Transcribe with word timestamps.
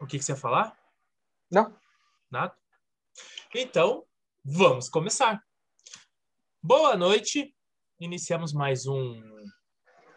O 0.00 0.06
que, 0.06 0.18
que 0.18 0.24
você 0.24 0.32
ia 0.32 0.36
falar? 0.36 0.76
Não. 1.50 1.76
Nada? 2.30 2.54
Então, 3.54 4.04
vamos 4.44 4.88
começar. 4.88 5.42
Boa 6.62 6.96
noite. 6.96 7.54
Iniciamos 7.98 8.52
mais 8.52 8.86
um. 8.86 9.20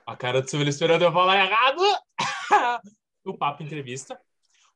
A 0.05 0.15
cara 0.15 0.41
do 0.41 0.49
Silvio 0.49 0.69
esperando 0.69 1.03
eu 1.03 1.11
falar 1.11 1.45
errado. 1.45 1.81
o 3.25 3.37
Papo 3.37 3.63
Entrevista. 3.63 4.19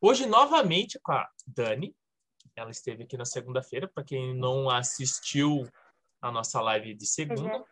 Hoje, 0.01 0.25
novamente, 0.25 0.99
com 1.01 1.11
a 1.11 1.29
Dani. 1.45 1.95
Ela 2.55 2.71
esteve 2.71 3.03
aqui 3.03 3.17
na 3.17 3.25
segunda-feira. 3.25 3.87
Para 3.87 4.03
quem 4.03 4.35
não 4.35 4.69
assistiu 4.69 5.69
a 6.21 6.31
nossa 6.31 6.61
live 6.61 6.95
de 6.95 7.05
segunda, 7.05 7.57
Uhum. 7.57 7.65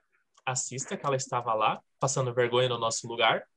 assista, 0.46 0.96
que 0.98 1.06
ela 1.06 1.16
estava 1.16 1.54
lá, 1.54 1.82
passando 2.00 2.34
vergonha 2.34 2.70
no 2.70 2.78
nosso 2.78 3.08
lugar. 3.08 3.48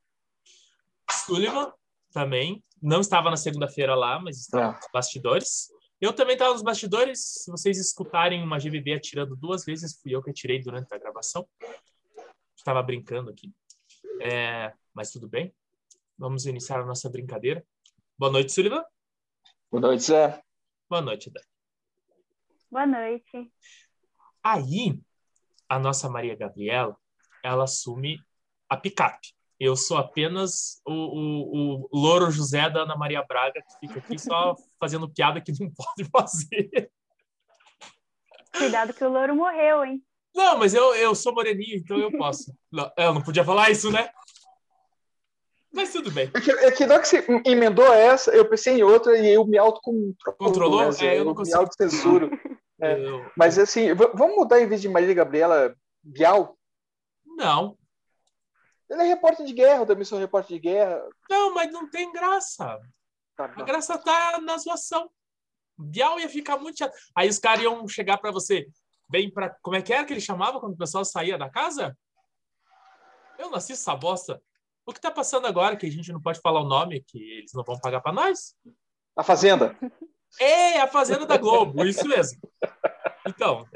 Sullivan 1.10 1.72
também. 2.20 2.64
Não 2.80 3.00
estava 3.00 3.28
na 3.30 3.36
segunda-feira 3.36 3.94
lá, 3.94 4.18
mas 4.18 4.38
estava 4.40 4.72
É. 4.72 4.76
nos 4.76 4.88
bastidores. 4.90 5.68
Eu 6.00 6.14
também 6.14 6.32
estava 6.34 6.52
nos 6.54 6.62
bastidores. 6.62 7.20
Se 7.44 7.50
vocês 7.50 7.78
escutarem 7.78 8.42
uma 8.42 8.58
GBB 8.58 8.94
atirando 8.94 9.36
duas 9.36 9.66
vezes, 9.66 10.00
fui 10.00 10.14
eu 10.14 10.22
que 10.22 10.30
atirei 10.30 10.58
durante 10.62 10.92
a 10.94 10.98
gravação. 10.98 11.46
Estava 12.56 12.82
brincando 12.82 13.30
aqui. 13.30 13.52
É, 14.22 14.72
mas 14.94 15.10
tudo 15.10 15.28
bem. 15.28 15.54
Vamos 16.18 16.46
iniciar 16.46 16.80
a 16.80 16.86
nossa 16.86 17.10
brincadeira. 17.10 17.62
Boa 18.18 18.32
noite, 18.32 18.50
Sullivan. 18.52 18.82
Boa 19.70 19.80
noite, 19.82 20.04
Zé. 20.04 20.42
Boa 20.88 21.02
noite, 21.02 21.30
Dani. 21.30 21.46
Boa 22.70 22.86
noite. 22.86 23.52
Aí, 24.42 24.98
a 25.68 25.78
nossa 25.78 26.08
Maria 26.08 26.34
Gabriela, 26.34 26.96
ela 27.44 27.64
assume 27.64 28.18
a 28.70 28.76
picape. 28.78 29.34
Eu 29.58 29.74
sou 29.74 29.96
apenas 29.96 30.80
o, 30.86 30.92
o, 30.92 31.88
o 31.90 31.98
louro 31.98 32.30
José 32.30 32.68
da 32.68 32.82
Ana 32.82 32.96
Maria 32.96 33.24
Braga, 33.26 33.62
que 33.62 33.86
fica 33.88 33.98
aqui 34.00 34.18
só 34.18 34.54
fazendo 34.78 35.08
piada 35.08 35.40
que 35.40 35.52
não 35.58 35.70
pode 35.74 36.08
fazer. 36.10 36.90
Cuidado 38.56 38.92
que 38.92 39.04
o 39.04 39.08
louro 39.10 39.34
morreu, 39.34 39.84
hein? 39.84 40.02
Não, 40.34 40.58
mas 40.58 40.74
eu, 40.74 40.94
eu 40.94 41.14
sou 41.14 41.32
moreninho, 41.34 41.76
então 41.78 41.98
eu 41.98 42.10
posso. 42.12 42.54
Não, 42.70 42.90
eu 42.98 43.14
não 43.14 43.22
podia 43.22 43.42
falar 43.44 43.70
isso, 43.70 43.90
né? 43.90 44.10
Mas 45.72 45.92
tudo 45.92 46.10
bem. 46.10 46.30
É 46.34 46.40
que, 46.40 46.50
é 46.50 46.70
que 46.70 46.86
na 46.86 46.94
hora 46.94 47.02
que 47.02 47.08
você 47.08 47.24
emendou 47.46 47.90
essa, 47.92 48.30
eu 48.30 48.48
pensei 48.48 48.78
em 48.78 48.82
outra 48.82 49.16
e 49.18 49.28
eu 49.32 49.46
me 49.46 49.56
autocontrolo. 49.56 50.36
Controlou? 50.38 50.80
né? 50.80 50.90
É, 51.00 51.18
eu 51.18 51.24
não 51.24 51.32
me 51.32 51.36
consigo. 51.38 51.58
autocensuro. 51.58 52.30
É. 52.80 52.98
Eu- 52.98 53.30
Mas 53.36 53.58
assim, 53.58 53.94
vamos 53.94 54.36
mudar 54.36 54.60
em 54.60 54.66
vez 54.66 54.80
de 54.82 54.88
Maria 54.88 55.12
Gabriela 55.14 55.74
Bial? 56.02 56.56
Não, 57.24 57.76
Ele 58.88 59.02
é 59.02 59.04
repórter 59.04 59.44
de 59.44 59.52
guerra, 59.52 59.82
eu 59.82 59.86
também 59.86 60.04
sou 60.04 60.18
repórter 60.18 60.56
de 60.56 60.60
guerra. 60.60 61.02
não, 61.28 61.54
mas 61.54 61.72
não 61.72 61.88
tem 61.90 62.12
graça. 62.12 62.78
Tá, 63.36 63.44
A 63.44 63.62
graça 63.62 63.98
tá 63.98 64.40
na 64.40 64.56
zoação. 64.56 65.10
Bial 65.78 66.18
ia 66.18 66.28
ficar 66.28 66.56
muito 66.56 66.78
chato. 66.78 66.94
Aí 67.14 67.28
os 67.28 67.38
caras 67.38 67.62
iam 67.62 67.86
chegar 67.86 68.16
pra 68.18 68.30
você, 68.30 68.66
bem 69.08 69.30
pra. 69.30 69.54
Como 69.60 69.76
é 69.76 69.82
que 69.82 69.92
era 69.92 70.04
que 70.04 70.12
ele 70.12 70.20
chamava 70.20 70.58
quando 70.58 70.72
o 70.72 70.78
pessoal 70.78 71.04
saía 71.04 71.36
da 71.36 71.50
casa? 71.50 71.96
Eu 73.38 73.50
não 73.50 73.56
assisto 73.56 73.82
essa 73.82 73.94
bosta. 73.94 74.40
O 74.86 74.92
que 74.92 75.00
tá 75.00 75.10
passando 75.10 75.46
agora, 75.46 75.76
que 75.76 75.84
a 75.84 75.90
gente 75.90 76.12
não 76.12 76.22
pode 76.22 76.40
falar 76.40 76.60
o 76.60 76.68
nome, 76.68 77.04
que 77.06 77.18
eles 77.18 77.52
não 77.52 77.64
vão 77.64 77.78
pagar 77.78 78.00
pra 78.00 78.12
nós? 78.12 78.54
A 79.16 79.22
Fazenda. 79.22 79.76
É, 80.40 80.80
a 80.80 80.86
Fazenda 80.86 81.26
da 81.26 81.36
Globo, 81.36 81.84
isso 81.84 82.06
mesmo. 82.06 82.40
Então, 83.26 83.66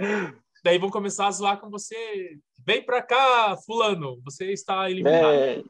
daí 0.64 0.78
vão 0.78 0.88
começar 0.90 1.26
a 1.26 1.30
zoar 1.32 1.58
com 1.60 1.68
você. 1.68 2.38
Vem 2.64 2.84
pra 2.84 3.02
cá, 3.02 3.56
fulano, 3.56 4.20
você 4.22 4.52
está 4.52 4.90
eliminado. 4.90 5.32
É, 5.32 5.62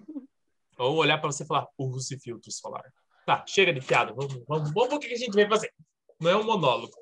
Ou 0.79 0.97
olhar 0.97 1.19
pra 1.19 1.31
você 1.31 1.45
e 1.45 1.47
falar, 1.47 1.69
use 1.79 2.19
filtro 2.19 2.51
solar. 2.51 2.85
Tá, 3.25 3.45
chega 3.47 3.73
de 3.73 3.81
piada. 3.81 4.13
Vamos, 4.13 4.43
vamos, 4.47 4.73
vamos 4.73 4.89
ver 4.89 4.97
o 4.97 4.99
que 4.99 5.13
a 5.13 5.17
gente 5.17 5.35
vai 5.35 5.49
fazer. 5.49 5.73
Não 6.19 6.31
é 6.31 6.37
um 6.37 6.45
monólogo. 6.45 6.93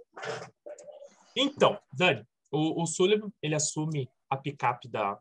Então, 1.35 1.81
Dani, 1.93 2.27
o, 2.51 2.83
o 2.83 2.87
Sullivan, 2.87 3.33
ele 3.43 3.55
assume 3.55 4.11
a 4.29 4.37
picape 4.37 4.89
da, 4.89 5.19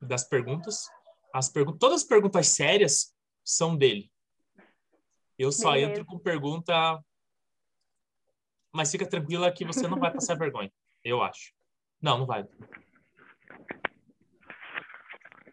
das 0.00 0.24
perguntas. 0.24 0.88
As 1.32 1.48
pergun 1.48 1.76
todas 1.76 2.02
as 2.02 2.08
perguntas 2.08 2.48
sérias 2.48 3.14
são 3.44 3.76
dele. 3.76 4.10
Eu 5.38 5.50
só 5.52 5.72
Beleza. 5.72 5.90
entro 5.90 6.04
com 6.04 6.18
pergunta... 6.18 7.02
Mas 8.74 8.90
fica 8.90 9.06
tranquila 9.06 9.52
que 9.52 9.66
você 9.66 9.86
não 9.86 9.98
vai 9.98 10.10
passar 10.10 10.34
vergonha. 10.38 10.72
Eu 11.04 11.22
acho. 11.22 11.52
Não, 12.00 12.18
não 12.18 12.26
vai. 12.26 12.46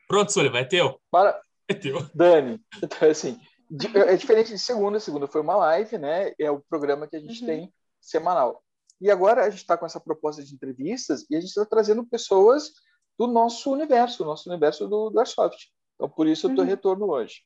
Pronto, 0.07 0.31
Sullivan, 0.31 0.59
é 0.59 0.65
teu? 0.65 0.99
para, 1.11 1.39
É 1.67 1.73
teu. 1.73 1.99
Dani, 2.13 2.59
então, 2.83 3.09
assim, 3.09 3.39
di- 3.69 3.95
é 3.95 4.15
diferente 4.15 4.49
de 4.49 4.57
segunda. 4.59 4.99
Segunda 4.99 5.27
foi 5.27 5.41
uma 5.41 5.55
live, 5.55 5.97
né? 5.97 6.33
É 6.39 6.49
o 6.49 6.59
programa 6.61 7.07
que 7.07 7.15
a 7.15 7.19
gente 7.19 7.41
Uhum. 7.41 7.45
tem 7.47 7.73
semanal. 8.01 8.63
E 8.99 9.09
agora 9.11 9.45
a 9.45 9.49
gente 9.49 9.59
está 9.59 9.77
com 9.77 9.85
essa 9.85 9.99
proposta 9.99 10.43
de 10.43 10.53
entrevistas 10.53 11.25
e 11.29 11.35
a 11.35 11.39
gente 11.39 11.49
está 11.49 11.65
trazendo 11.65 12.05
pessoas 12.05 12.71
do 13.17 13.27
nosso 13.27 13.71
universo, 13.71 14.17
do 14.19 14.25
nosso 14.25 14.49
universo 14.49 14.87
do, 14.87 15.09
do 15.09 15.19
Airsoft. 15.19 15.67
Então, 15.95 16.09
por 16.09 16.27
isso 16.27 16.47
eu 16.47 16.49
estou 16.49 16.63
Uhum. 16.65 16.69
retorno 16.69 17.09
hoje. 17.09 17.43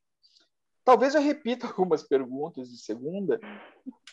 Talvez 0.86 1.16
eu 1.16 1.22
repita 1.22 1.68
algumas 1.68 2.02
perguntas 2.04 2.70
de 2.70 2.78
segunda, 2.82 3.42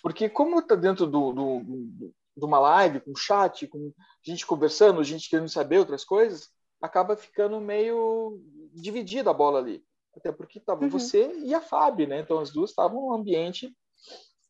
porque 0.02 0.28
como 0.28 0.58
está 0.58 0.74
dentro 0.74 1.06
do, 1.06 1.32
do, 1.32 1.60
do- 1.64 2.14
de 2.36 2.44
uma 2.44 2.58
live, 2.58 3.00
com 3.00 3.14
chat, 3.14 3.66
com 3.66 3.92
gente 4.22 4.46
conversando, 4.46 5.02
gente 5.04 5.28
querendo 5.28 5.48
saber 5.48 5.78
outras 5.78 6.04
coisas, 6.04 6.50
acaba 6.80 7.16
ficando 7.16 7.60
meio 7.60 8.40
dividida 8.72 9.30
a 9.30 9.34
bola 9.34 9.58
ali. 9.58 9.84
Até 10.16 10.32
porque 10.32 10.58
estava 10.58 10.82
Uhum. 10.82 10.90
você 10.90 11.32
e 11.38 11.54
a 11.54 11.60
Fábio, 11.60 12.08
né? 12.08 12.20
Então 12.20 12.38
as 12.38 12.50
duas 12.50 12.70
estavam 12.70 13.00
num 13.00 13.14
ambiente 13.14 13.74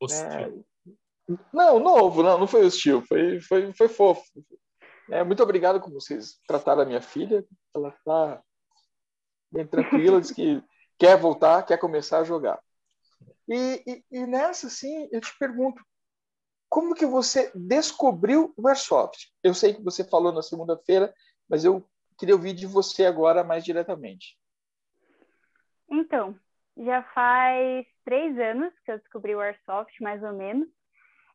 Hostil. 0.00 0.64
não, 1.52 1.78
novo, 1.78 2.22
não, 2.22 2.38
não 2.38 2.46
foi 2.46 2.64
hostil, 2.64 3.02
foi, 3.02 3.40
foi, 3.40 3.72
foi 3.74 3.88
fofo. 3.88 4.22
É, 5.10 5.22
muito 5.22 5.42
obrigado 5.42 5.80
como 5.80 6.00
vocês 6.00 6.38
trataram 6.46 6.82
a 6.82 6.86
minha 6.86 7.02
filha. 7.02 7.44
Ela 7.74 7.90
está 7.90 8.42
bem 9.52 9.66
tranquila, 9.66 10.20
diz 10.20 10.30
que 10.30 10.62
quer 10.98 11.18
voltar, 11.18 11.64
quer 11.64 11.78
começar 11.78 12.20
a 12.20 12.24
jogar. 12.24 12.60
E, 13.48 13.82
e, 13.86 14.04
e 14.10 14.26
nessa, 14.26 14.70
sim, 14.70 15.08
eu 15.10 15.20
te 15.20 15.36
pergunto, 15.38 15.82
como 16.70 16.94
que 16.94 17.04
você 17.04 17.50
descobriu 17.54 18.54
o 18.56 18.68
Airsoft? 18.68 19.26
Eu 19.42 19.52
sei 19.52 19.74
que 19.74 19.82
você 19.82 20.08
falou 20.08 20.32
na 20.32 20.40
segunda-feira, 20.40 21.12
mas 21.48 21.64
eu 21.64 21.84
queria 22.16 22.34
ouvir 22.34 22.54
de 22.54 22.66
você 22.66 23.04
agora 23.04 23.42
mais 23.42 23.64
diretamente. 23.64 24.38
Então, 25.90 26.38
já 26.76 27.02
faz 27.12 27.84
três 28.04 28.38
anos 28.38 28.72
que 28.84 28.92
eu 28.92 28.98
descobri 28.98 29.34
o 29.34 29.40
Airsoft, 29.40 30.00
mais 30.00 30.22
ou 30.22 30.32
menos. 30.32 30.68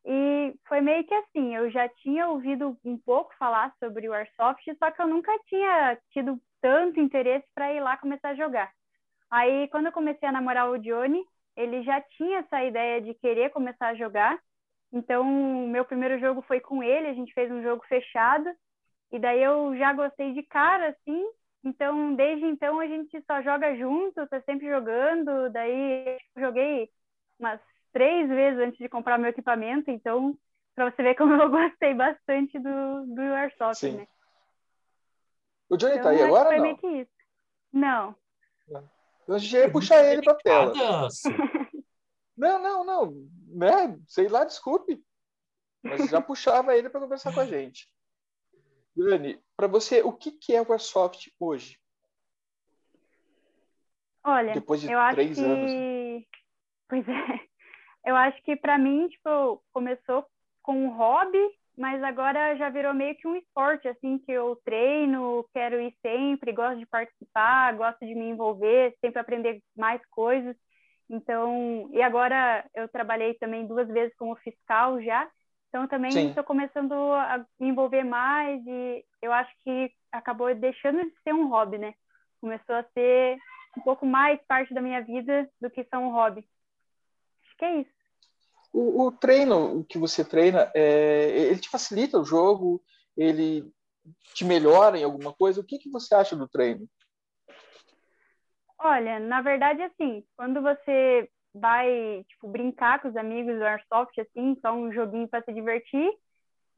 E 0.06 0.56
foi 0.68 0.80
meio 0.80 1.04
que 1.04 1.14
assim, 1.14 1.56
eu 1.56 1.70
já 1.70 1.90
tinha 1.90 2.30
ouvido 2.30 2.78
um 2.86 2.98
pouco 2.98 3.36
falar 3.38 3.74
sobre 3.80 4.08
o 4.08 4.14
Airsoft, 4.14 4.64
só 4.78 4.90
que 4.92 5.02
eu 5.02 5.08
nunca 5.08 5.32
tinha 5.48 5.98
tido 6.12 6.40
tanto 6.62 7.00
interesse 7.00 7.46
para 7.54 7.74
ir 7.74 7.82
lá 7.82 7.98
começar 7.98 8.30
a 8.30 8.36
jogar. 8.36 8.72
Aí, 9.30 9.68
quando 9.68 9.88
eu 9.88 9.92
comecei 9.92 10.30
a 10.30 10.32
namorar 10.32 10.70
o 10.70 10.78
Johnny, 10.78 11.26
ele 11.58 11.84
já 11.84 12.00
tinha 12.02 12.40
essa 12.40 12.64
ideia 12.64 13.02
de 13.02 13.14
querer 13.16 13.50
começar 13.50 13.88
a 13.88 13.96
jogar. 13.96 14.40
Então, 14.96 15.26
meu 15.68 15.84
primeiro 15.84 16.18
jogo 16.20 16.42
foi 16.44 16.60
com 16.60 16.82
ele, 16.82 17.08
a 17.08 17.14
gente 17.14 17.34
fez 17.34 17.52
um 17.52 17.62
jogo 17.62 17.84
fechado. 17.86 18.50
E 19.12 19.20
daí 19.20 19.44
eu 19.44 19.76
já 19.78 19.94
gostei 19.94 20.34
de 20.34 20.42
cara, 20.42 20.90
assim, 20.90 21.26
então, 21.66 22.16
desde 22.16 22.46
então, 22.46 22.80
a 22.80 22.86
gente 22.86 23.22
só 23.26 23.42
joga 23.42 23.76
junto, 23.76 24.28
tá 24.28 24.40
sempre 24.42 24.70
jogando. 24.70 25.50
Daí, 25.50 26.20
eu 26.36 26.42
joguei 26.44 26.90
umas 27.40 27.60
três 27.92 28.30
vezes 28.30 28.60
antes 28.60 28.78
de 28.78 28.88
comprar 28.88 29.18
meu 29.18 29.32
equipamento. 29.32 29.90
Então, 29.90 30.38
para 30.76 30.92
você 30.92 31.02
ver 31.02 31.16
como 31.18 31.34
eu 31.34 31.50
gostei 31.50 31.96
bastante 31.96 32.60
do, 32.60 33.06
do 33.08 33.22
Airsoft, 33.22 33.80
Sim. 33.80 33.98
né? 33.98 34.08
O 35.68 35.76
Johnny 35.76 35.94
Então, 35.94 36.04
tá 36.04 36.10
aí 36.12 36.22
agora 36.22 36.50
foi 36.50 36.58
ou 36.58 36.62
meio 36.62 36.74
não? 36.76 36.82
que 36.82 36.88
isso. 36.88 37.12
Não. 37.74 38.16
Eu 39.28 39.40
já 39.40 39.60
ia 39.60 39.72
puxar 39.72 40.06
ele 40.06 40.22
para 40.22 40.34
a 40.34 40.38
tela. 40.38 40.74
Não, 42.38 42.62
não, 42.62 42.84
não. 42.84 43.30
Né? 43.48 44.00
Sei 44.08 44.28
lá, 44.28 44.44
desculpe. 44.44 45.04
Mas 45.82 46.10
já 46.10 46.20
puxava 46.20 46.76
ele 46.76 46.90
para 46.90 47.00
conversar 47.00 47.34
com 47.34 47.40
a 47.40 47.46
gente. 47.46 47.88
Dani, 48.96 49.40
para 49.56 49.68
você, 49.68 50.02
o 50.02 50.12
que, 50.12 50.32
que 50.32 50.56
é 50.56 50.62
o 50.62 50.72
Airsoft 50.72 51.32
hoje? 51.40 51.78
Olha, 54.24 54.54
Depois 54.54 54.82
de 54.82 54.92
eu 54.92 55.00
acho 55.00 55.16
três 55.16 55.38
que... 55.38 55.44
anos. 55.44 56.26
Pois 56.90 57.08
é. 57.08 57.46
Eu 58.06 58.16
acho 58.16 58.42
que 58.44 58.56
para 58.56 58.78
mim, 58.78 59.08
tipo, 59.08 59.64
começou 59.74 60.26
com 60.62 60.86
um 60.86 60.96
hobby, 60.96 61.40
mas 61.78 62.02
agora 62.04 62.56
já 62.56 62.70
virou 62.70 62.94
meio 62.94 63.16
que 63.16 63.28
um 63.28 63.36
esporte, 63.36 63.88
assim, 63.88 64.18
que 64.20 64.32
eu 64.32 64.56
treino, 64.64 65.48
quero 65.54 65.82
ir 65.82 65.96
sempre, 66.02 66.54
gosto 66.54 66.80
de 66.80 66.86
participar, 66.86 67.76
gosto 67.76 68.06
de 68.06 68.16
me 68.16 68.30
envolver, 68.30 68.96
sempre 69.02 69.20
aprender 69.20 69.62
mais 69.76 70.02
coisas. 70.10 70.56
Então, 71.10 71.90
e 71.92 72.02
agora 72.02 72.66
eu 72.74 72.88
trabalhei 72.88 73.36
também 73.36 73.68
duas 73.68 73.88
vezes 73.88 74.16
como 74.18 74.36
fiscal 74.38 75.02
já, 75.02 75.30
então 75.70 75.88
também 75.88 76.30
estou 76.30 76.44
começando 76.44 76.94
a 76.94 77.46
me 77.60 77.68
envolver 77.68 78.04
mais 78.04 78.66
e 78.66 79.06
eu 79.22 79.32
acho 79.32 79.52
que 79.64 79.92
acabou 80.12 80.54
deixando 80.56 81.04
de 81.04 81.14
ser 81.24 81.34
um 81.34 81.50
hobby, 81.50 81.78
né? 81.78 81.94
Começou 82.40 82.76
a 82.76 82.84
ser 82.94 83.38
um 83.78 83.82
pouco 83.82 84.06
mais 84.06 84.40
parte 84.48 84.74
da 84.74 84.82
minha 84.82 85.02
vida 85.02 85.50
do 85.60 85.70
que 85.70 85.84
só 85.84 85.98
um 85.98 86.12
hobby. 86.12 86.48
Acho 87.46 87.58
que 87.58 87.66
é 87.66 87.82
isso. 87.82 87.92
o, 88.72 89.08
o, 89.08 89.12
treino 89.12 89.84
que 89.84 89.98
você 89.98 90.24
treina, 90.24 90.72
é, 90.74 91.30
ele 91.50 91.60
te 91.60 91.70
facilita 91.70 92.20
o 92.20 92.26
jogo? 92.26 92.82
Ele 93.16 93.70
te 94.34 94.46
melhora 94.46 94.98
em 94.98 95.04
alguma 95.04 95.34
coisa? 95.34 95.62
O 95.62 95.64
que, 95.64 95.78
que 95.78 95.90
você 95.90 96.16
acha 96.16 96.36
do 96.36 96.48
treino? 96.48 96.88
Olha, 98.80 99.20
na 99.20 99.42
verdade, 99.42 99.82
assim, 99.84 100.24
quando 100.36 100.62
você 100.62 101.30
vai, 101.54 102.24
tipo, 102.28 102.48
brincar 102.50 103.02
com 103.02 103.08
os 103.08 103.16
amigos 103.16 103.56
do 103.58 103.64
Airsoft, 103.64 104.20
assim, 104.20 104.56
só 104.62 104.74
um 104.74 104.92
joguinho 104.92 105.28
para 105.30 105.44
se 105.44 105.54
divertir, 105.54 106.12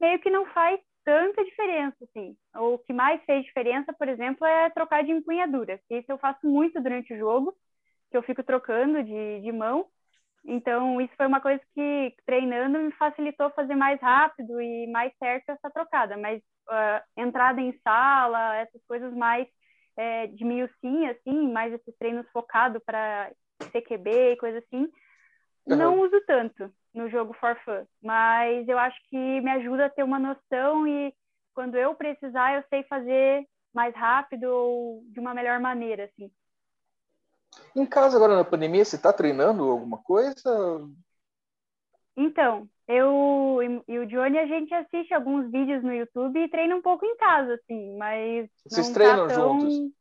meio 0.00 0.20
que 0.20 0.30
não 0.30 0.46
faz 0.48 0.80
tanta 1.04 1.44
diferença, 1.44 1.96
assim. 2.04 2.36
O 2.56 2.78
que 2.78 2.92
mais 2.92 3.22
fez 3.24 3.44
diferença, 3.44 3.92
por 3.94 4.08
exemplo, 4.08 4.46
é 4.46 4.70
trocar 4.70 5.04
de 5.04 5.12
empunhadura. 5.12 5.80
Isso 5.90 6.12
eu 6.12 6.18
faço 6.18 6.46
muito 6.46 6.80
durante 6.82 7.14
o 7.14 7.18
jogo, 7.18 7.54
que 8.10 8.16
eu 8.16 8.22
fico 8.22 8.42
trocando 8.44 9.02
de, 9.04 9.40
de 9.42 9.52
mão. 9.52 9.86
Então, 10.44 11.00
isso 11.00 11.14
foi 11.16 11.26
uma 11.26 11.40
coisa 11.40 11.62
que, 11.74 12.14
treinando, 12.26 12.78
me 12.78 12.92
facilitou 12.92 13.50
fazer 13.50 13.74
mais 13.76 14.00
rápido 14.00 14.60
e 14.60 14.86
mais 14.88 15.12
certo 15.18 15.50
essa 15.50 15.70
trocada. 15.70 16.16
Mas 16.16 16.40
uh, 16.68 17.02
entrada 17.16 17.60
em 17.60 17.72
sala, 17.82 18.56
essas 18.56 18.82
coisas 18.86 19.12
mais 19.14 19.46
é, 19.98 20.28
de 20.28 20.44
sim, 20.80 21.06
assim, 21.08 21.52
mais 21.52 21.72
esses 21.72 21.94
treinos 21.98 22.24
focados 22.30 22.80
para 22.86 23.32
CQB 23.72 24.32
e 24.32 24.36
coisa 24.36 24.58
assim, 24.58 24.88
uhum. 25.66 25.76
não 25.76 26.00
uso 26.00 26.20
tanto 26.24 26.72
no 26.94 27.10
jogo 27.10 27.34
for 27.34 27.58
fun. 27.64 27.84
Mas 28.00 28.66
eu 28.68 28.78
acho 28.78 28.96
que 29.10 29.16
me 29.16 29.50
ajuda 29.50 29.86
a 29.86 29.90
ter 29.90 30.04
uma 30.04 30.20
noção 30.20 30.86
e 30.86 31.12
quando 31.52 31.76
eu 31.76 31.96
precisar, 31.96 32.54
eu 32.54 32.64
sei 32.70 32.84
fazer 32.84 33.44
mais 33.74 33.92
rápido 33.94 34.44
ou 34.44 35.02
de 35.08 35.18
uma 35.18 35.34
melhor 35.34 35.58
maneira, 35.58 36.04
assim. 36.04 36.30
Em 37.74 37.84
casa, 37.84 38.16
agora 38.16 38.36
na 38.36 38.44
pandemia, 38.44 38.84
você 38.84 38.94
está 38.94 39.12
treinando 39.12 39.68
alguma 39.68 39.98
coisa? 39.98 40.88
Então, 42.16 42.68
eu 42.88 43.58
e 43.86 43.98
o 43.98 44.06
Johnny, 44.06 44.38
a 44.38 44.46
gente 44.46 44.72
assiste 44.72 45.12
alguns 45.12 45.50
vídeos 45.52 45.82
no 45.82 45.92
YouTube 45.92 46.38
e 46.42 46.48
treina 46.48 46.74
um 46.74 46.80
pouco 46.80 47.04
em 47.04 47.16
casa, 47.18 47.54
assim, 47.54 47.96
mas. 47.98 48.48
Vocês 48.66 48.90
treinam 48.90 49.28
tá 49.28 49.34
tão... 49.34 49.60
juntos? 49.60 49.92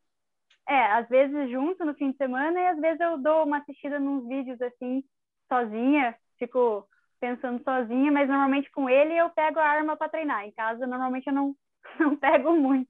É, 0.69 0.85
às 0.93 1.07
vezes 1.07 1.49
junto 1.49 1.85
no 1.85 1.93
fim 1.95 2.11
de 2.11 2.17
semana 2.17 2.59
e 2.59 2.67
às 2.67 2.79
vezes 2.79 2.99
eu 2.99 3.17
dou 3.17 3.43
uma 3.43 3.59
assistida 3.59 3.99
nos 3.99 4.27
vídeos, 4.27 4.61
assim, 4.61 5.03
sozinha, 5.47 6.15
fico 6.37 6.87
pensando 7.19 7.61
sozinha, 7.63 8.11
mas 8.11 8.27
normalmente 8.27 8.69
com 8.71 8.89
ele 8.89 9.13
eu 9.17 9.29
pego 9.29 9.59
a 9.59 9.65
arma 9.67 9.97
para 9.97 10.09
treinar. 10.09 10.45
Em 10.45 10.51
casa, 10.51 10.87
normalmente 10.87 11.27
eu 11.27 11.33
não, 11.33 11.55
não 11.99 12.15
pego 12.15 12.53
muito. 12.53 12.89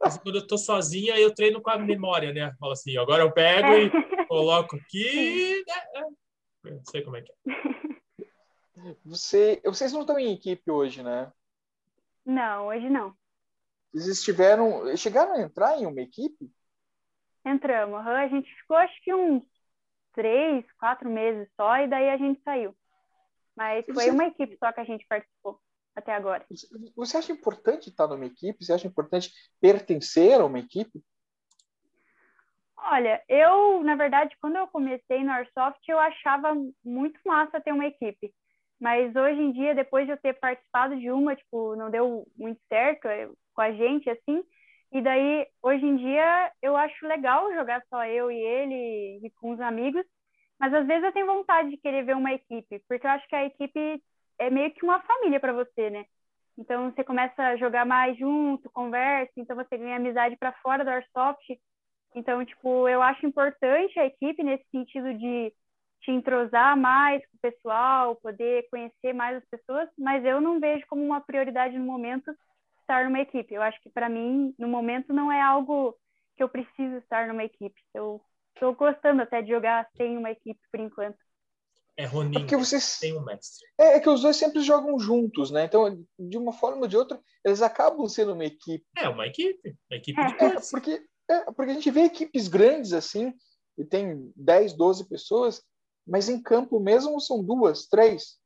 Mas 0.00 0.18
quando 0.18 0.36
eu 0.36 0.46
tô 0.46 0.58
sozinha, 0.58 1.16
eu 1.16 1.32
treino 1.32 1.62
com 1.62 1.70
a 1.70 1.78
memória, 1.78 2.32
né? 2.32 2.52
Falo 2.58 2.72
assim, 2.72 2.96
agora 2.96 3.22
eu 3.22 3.32
pego 3.32 3.68
é. 3.68 3.84
e 3.84 4.26
coloco 4.26 4.76
aqui. 4.76 5.62
Né? 6.64 6.70
É. 6.70 6.70
Não 6.70 6.84
sei 6.84 7.02
como 7.02 7.16
é 7.16 7.22
que 7.22 7.32
é. 7.32 7.34
Você, 9.04 9.60
vocês 9.64 9.92
não 9.92 10.00
estão 10.02 10.18
em 10.18 10.32
equipe 10.32 10.70
hoje, 10.70 11.02
né? 11.02 11.32
Não, 12.24 12.66
hoje 12.66 12.88
não. 12.88 13.14
Vocês 13.92 14.18
estiveram, 14.18 14.96
chegaram 14.96 15.34
a 15.34 15.40
entrar 15.40 15.78
em 15.78 15.86
uma 15.86 16.00
equipe? 16.00 16.50
Entramos. 17.44 18.06
A 18.06 18.28
gente 18.28 18.52
ficou 18.56 18.76
acho 18.76 19.02
que 19.02 19.12
uns 19.12 19.44
três, 20.12 20.64
quatro 20.78 21.10
meses 21.10 21.48
só, 21.56 21.78
e 21.78 21.88
daí 21.88 22.10
a 22.10 22.16
gente 22.16 22.40
saiu. 22.42 22.74
Mas 23.56 23.84
foi 23.92 24.10
uma 24.10 24.26
equipe 24.26 24.56
só 24.58 24.72
que 24.72 24.80
a 24.80 24.84
gente 24.84 25.06
participou 25.06 25.60
até 25.94 26.14
agora. 26.14 26.46
Você 26.96 27.16
acha 27.16 27.32
importante 27.32 27.90
estar 27.90 28.06
numa 28.06 28.24
equipe? 28.24 28.64
Você 28.64 28.72
acha 28.72 28.86
importante 28.86 29.32
pertencer 29.60 30.40
a 30.40 30.44
uma 30.44 30.58
equipe? 30.58 31.02
Olha, 32.76 33.22
eu, 33.28 33.82
na 33.84 33.94
verdade, 33.94 34.36
quando 34.40 34.56
eu 34.56 34.66
comecei 34.66 35.22
no 35.22 35.30
Airsoft, 35.30 35.80
eu 35.86 35.98
achava 35.98 36.54
muito 36.84 37.20
massa 37.24 37.60
ter 37.60 37.72
uma 37.72 37.86
equipe. 37.86 38.34
Mas 38.82 39.14
hoje 39.14 39.40
em 39.40 39.52
dia, 39.52 39.76
depois 39.76 40.06
de 40.06 40.12
eu 40.12 40.16
ter 40.16 40.32
participado 40.40 40.98
de 40.98 41.08
uma, 41.08 41.36
tipo, 41.36 41.76
não 41.76 41.88
deu 41.88 42.26
muito 42.36 42.60
certo 42.68 43.06
eh, 43.06 43.28
com 43.54 43.60
a 43.60 43.70
gente, 43.70 44.10
assim. 44.10 44.42
E 44.90 45.00
daí, 45.00 45.46
hoje 45.62 45.86
em 45.86 45.96
dia, 45.96 46.50
eu 46.60 46.76
acho 46.76 47.06
legal 47.06 47.54
jogar 47.54 47.80
só 47.88 48.04
eu 48.04 48.28
e 48.28 48.36
ele 48.36 49.24
e 49.24 49.30
com 49.40 49.52
os 49.52 49.60
amigos. 49.60 50.04
Mas 50.58 50.74
às 50.74 50.84
vezes 50.84 51.04
eu 51.04 51.12
tenho 51.12 51.26
vontade 51.26 51.70
de 51.70 51.76
querer 51.76 52.04
ver 52.04 52.16
uma 52.16 52.32
equipe, 52.32 52.82
porque 52.88 53.06
eu 53.06 53.10
acho 53.12 53.28
que 53.28 53.36
a 53.36 53.44
equipe 53.44 54.02
é 54.40 54.50
meio 54.50 54.72
que 54.72 54.84
uma 54.84 55.00
família 55.02 55.38
para 55.38 55.52
você, 55.52 55.88
né? 55.88 56.04
Então 56.58 56.90
você 56.90 57.04
começa 57.04 57.40
a 57.40 57.56
jogar 57.56 57.86
mais 57.86 58.18
junto, 58.18 58.68
conversa, 58.70 59.32
então 59.36 59.54
você 59.54 59.78
ganha 59.78 59.96
amizade 59.96 60.36
para 60.36 60.52
fora 60.54 60.82
do 60.82 60.90
Airsoft. 60.90 61.56
Então, 62.16 62.44
tipo, 62.44 62.88
eu 62.88 63.00
acho 63.00 63.24
importante 63.24 63.96
a 63.98 64.06
equipe 64.06 64.42
nesse 64.42 64.64
sentido 64.70 65.14
de 65.14 65.52
te 66.02 66.10
entrosar 66.10 66.76
mais 66.76 67.22
com 67.26 67.36
o 67.36 67.40
pessoal, 67.40 68.16
poder 68.16 68.68
conhecer 68.70 69.12
mais 69.12 69.36
as 69.36 69.44
pessoas, 69.48 69.88
mas 69.96 70.24
eu 70.24 70.40
não 70.40 70.60
vejo 70.60 70.84
como 70.88 71.04
uma 71.04 71.20
prioridade 71.20 71.78
no 71.78 71.84
momento 71.84 72.34
estar 72.80 73.04
numa 73.04 73.20
equipe. 73.20 73.54
Eu 73.54 73.62
acho 73.62 73.80
que 73.80 73.88
para 73.88 74.08
mim, 74.08 74.54
no 74.58 74.68
momento, 74.68 75.12
não 75.12 75.30
é 75.30 75.40
algo 75.40 75.96
que 76.36 76.42
eu 76.42 76.48
preciso 76.48 76.96
estar 76.96 77.28
numa 77.28 77.44
equipe. 77.44 77.80
Eu 77.94 78.20
Estou 78.54 78.74
gostando 78.74 79.22
até 79.22 79.42
de 79.42 79.48
jogar 79.48 79.88
sem 79.96 80.16
uma 80.16 80.30
equipe 80.30 80.60
por 80.70 80.78
enquanto. 80.78 81.18
É 81.96 82.06
Ronin, 82.06 82.36
é 82.36 82.40
porque 82.40 82.56
vocês... 82.56 82.98
tem 83.00 83.16
um 83.16 83.24
mestre. 83.24 83.66
É, 83.78 83.96
é, 83.96 84.00
que 84.00 84.08
os 84.08 84.22
dois 84.22 84.36
sempre 84.36 84.60
jogam 84.60 84.98
juntos, 84.98 85.50
né? 85.50 85.64
Então, 85.64 86.02
de 86.18 86.38
uma 86.38 86.52
forma 86.52 86.82
ou 86.82 86.88
de 86.88 86.96
outra, 86.96 87.20
eles 87.44 87.60
acabam 87.60 88.08
sendo 88.08 88.32
uma 88.32 88.44
equipe. 88.44 88.84
É, 88.96 89.08
uma 89.08 89.26
equipe. 89.26 89.76
Uma 89.90 89.96
equipe 89.96 90.20
é. 90.20 90.26
de 90.26 90.44
é, 90.44 90.60
porque, 90.70 91.06
é, 91.28 91.44
porque 91.52 91.70
a 91.72 91.74
gente 91.74 91.90
vê 91.90 92.04
equipes 92.04 92.48
grandes 92.48 92.92
assim, 92.92 93.34
e 93.76 93.84
tem 93.84 94.32
10, 94.36 94.74
12 94.74 95.08
pessoas, 95.08 95.62
mas 96.06 96.28
em 96.28 96.42
campo 96.42 96.80
mesmo 96.80 97.20
são 97.20 97.42
duas, 97.44 97.86
três. 97.86 98.40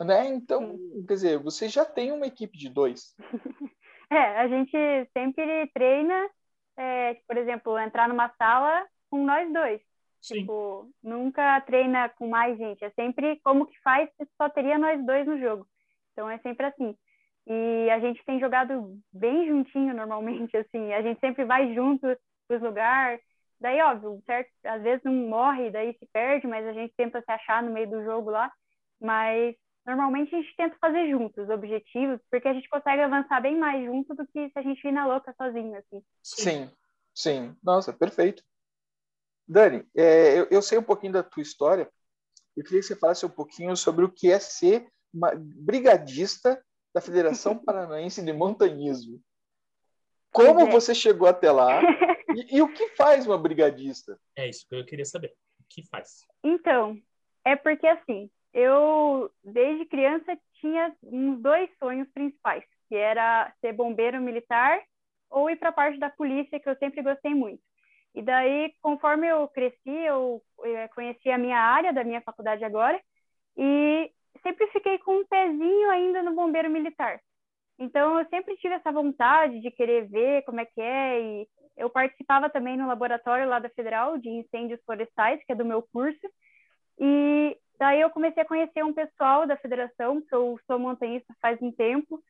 Né? 0.00 0.26
Então, 0.28 0.76
Sim. 0.76 1.04
quer 1.06 1.14
dizer, 1.14 1.38
você 1.38 1.68
já 1.68 1.84
tem 1.84 2.10
uma 2.12 2.26
equipe 2.26 2.56
de 2.58 2.68
dois. 2.68 3.14
É, 4.10 4.40
a 4.40 4.46
gente 4.46 4.76
sempre 5.14 5.70
treina 5.72 6.28
é, 6.76 7.14
por 7.26 7.36
exemplo, 7.36 7.78
entrar 7.78 8.08
numa 8.08 8.28
sala 8.36 8.86
com 9.10 9.24
nós 9.24 9.52
dois. 9.52 9.80
Sim. 10.20 10.40
Tipo, 10.40 10.90
nunca 11.02 11.60
treina 11.62 12.08
com 12.10 12.28
mais 12.28 12.56
gente. 12.56 12.84
É 12.84 12.90
sempre 12.90 13.40
como 13.42 13.66
que 13.66 13.78
faz 13.80 14.08
se 14.16 14.28
só 14.36 14.48
teria 14.48 14.78
nós 14.78 15.04
dois 15.04 15.26
no 15.26 15.38
jogo. 15.38 15.66
Então 16.12 16.30
é 16.30 16.38
sempre 16.38 16.66
assim. 16.66 16.96
E 17.46 17.90
a 17.90 17.98
gente 17.98 18.24
tem 18.24 18.38
jogado 18.38 18.96
bem 19.12 19.48
juntinho 19.48 19.94
normalmente, 19.94 20.56
assim. 20.56 20.92
A 20.92 21.02
gente 21.02 21.20
sempre 21.20 21.44
vai 21.44 21.74
junto 21.74 22.06
pros 22.46 22.62
lugares. 22.62 23.20
Daí, 23.62 23.80
óbvio, 23.80 24.20
certo? 24.26 24.50
Às 24.64 24.82
vezes 24.82 25.04
não 25.04 25.12
morre, 25.12 25.70
daí 25.70 25.96
se 25.96 26.04
perde, 26.12 26.48
mas 26.48 26.66
a 26.66 26.72
gente 26.72 26.92
tenta 26.96 27.22
se 27.22 27.30
achar 27.30 27.62
no 27.62 27.70
meio 27.70 27.88
do 27.88 28.02
jogo 28.02 28.28
lá. 28.28 28.52
Mas 29.00 29.54
normalmente 29.86 30.34
a 30.34 30.38
gente 30.38 30.56
tenta 30.56 30.76
fazer 30.80 31.08
juntos 31.08 31.48
objetivos, 31.48 32.20
porque 32.28 32.48
a 32.48 32.54
gente 32.54 32.68
consegue 32.68 33.02
avançar 33.02 33.40
bem 33.40 33.56
mais 33.56 33.84
junto 33.86 34.16
do 34.16 34.26
que 34.26 34.50
se 34.50 34.58
a 34.58 34.62
gente 34.62 34.82
vir 34.82 34.90
na 34.90 35.06
louca 35.06 35.32
sozinho, 35.40 35.76
assim. 35.76 36.02
Sim, 36.24 36.70
sim. 37.14 37.56
Nossa, 37.62 37.92
perfeito. 37.92 38.42
Dani, 39.46 39.86
é, 39.96 40.40
eu, 40.40 40.48
eu, 40.50 40.60
sei 40.60 40.78
um 40.78 40.82
pouquinho 40.82 41.12
da 41.12 41.22
tua 41.22 41.42
história. 41.42 41.88
Eu 42.56 42.64
queria 42.64 42.80
que 42.80 42.86
você 42.86 42.96
falasse 42.96 43.24
um 43.24 43.30
pouquinho 43.30 43.76
sobre 43.76 44.04
o 44.04 44.10
que 44.10 44.32
é 44.32 44.40
ser 44.40 44.88
uma 45.14 45.32
brigadista 45.36 46.60
da 46.92 47.00
Federação 47.00 47.56
Paranaense 47.64 48.24
de 48.24 48.32
Montanhismo. 48.32 49.20
Como 50.32 50.62
é. 50.62 50.70
você 50.70 50.94
chegou 50.96 51.28
até 51.28 51.52
lá 51.52 51.80
e, 52.36 52.56
e 52.56 52.62
o 52.62 52.72
que 52.72 52.88
faz 52.90 53.26
uma 53.26 53.38
brigadista? 53.38 54.18
É 54.36 54.48
isso 54.48 54.66
que 54.68 54.74
eu 54.74 54.84
queria 54.84 55.04
saber. 55.04 55.32
O 55.60 55.64
que 55.68 55.86
faz? 55.88 56.26
Então, 56.42 56.98
é 57.44 57.56
porque 57.56 57.86
assim, 57.86 58.30
eu, 58.52 59.30
desde 59.42 59.86
criança, 59.86 60.38
tinha 60.60 60.94
uns 61.02 61.40
dois 61.40 61.70
sonhos 61.78 62.08
principais, 62.12 62.64
que 62.88 62.94
era 62.94 63.52
ser 63.60 63.72
bombeiro 63.72 64.20
militar 64.20 64.80
ou 65.30 65.48
ir 65.48 65.56
para 65.56 65.70
a 65.70 65.72
parte 65.72 65.98
da 65.98 66.10
polícia, 66.10 66.60
que 66.60 66.68
eu 66.68 66.76
sempre 66.76 67.02
gostei 67.02 67.34
muito. 67.34 67.62
E 68.14 68.20
daí, 68.20 68.74
conforme 68.82 69.26
eu 69.26 69.48
cresci, 69.48 69.90
eu, 69.90 70.42
eu 70.62 70.88
conheci 70.94 71.30
a 71.30 71.38
minha 71.38 71.58
área 71.58 71.92
da 71.92 72.04
minha 72.04 72.20
faculdade 72.20 72.62
agora 72.62 73.00
e 73.56 74.10
sempre 74.42 74.66
fiquei 74.68 74.98
com 74.98 75.20
um 75.20 75.26
pezinho 75.26 75.90
ainda 75.90 76.22
no 76.22 76.34
bombeiro 76.34 76.70
militar. 76.70 77.20
Então, 77.82 78.18
eu 78.18 78.26
sempre 78.28 78.56
tive 78.56 78.74
essa 78.74 78.92
vontade 78.92 79.60
de 79.60 79.70
querer 79.70 80.08
ver 80.08 80.42
como 80.44 80.60
é 80.60 80.64
que 80.64 80.80
é 80.80 81.20
e 81.20 81.48
eu 81.76 81.90
participava 81.90 82.50
também 82.50 82.76
no 82.76 82.86
laboratório 82.86 83.48
lá 83.48 83.58
da 83.58 83.68
Federal 83.70 84.18
de 84.18 84.28
incêndios 84.28 84.80
florestais, 84.84 85.42
que 85.44 85.52
é 85.52 85.54
do 85.54 85.64
meu 85.64 85.82
curso, 85.92 86.26
e 86.98 87.56
Daí 87.82 88.00
eu 88.00 88.10
comecei 88.10 88.40
a 88.40 88.46
conhecer 88.46 88.84
um 88.84 88.92
pessoal 88.92 89.44
da 89.44 89.56
federação, 89.56 90.20
que 90.20 90.32
eu 90.32 90.56
sou 90.68 90.78
montanhista 90.78 91.34
faz 91.42 91.60
um 91.60 91.72
tempo, 91.72 92.22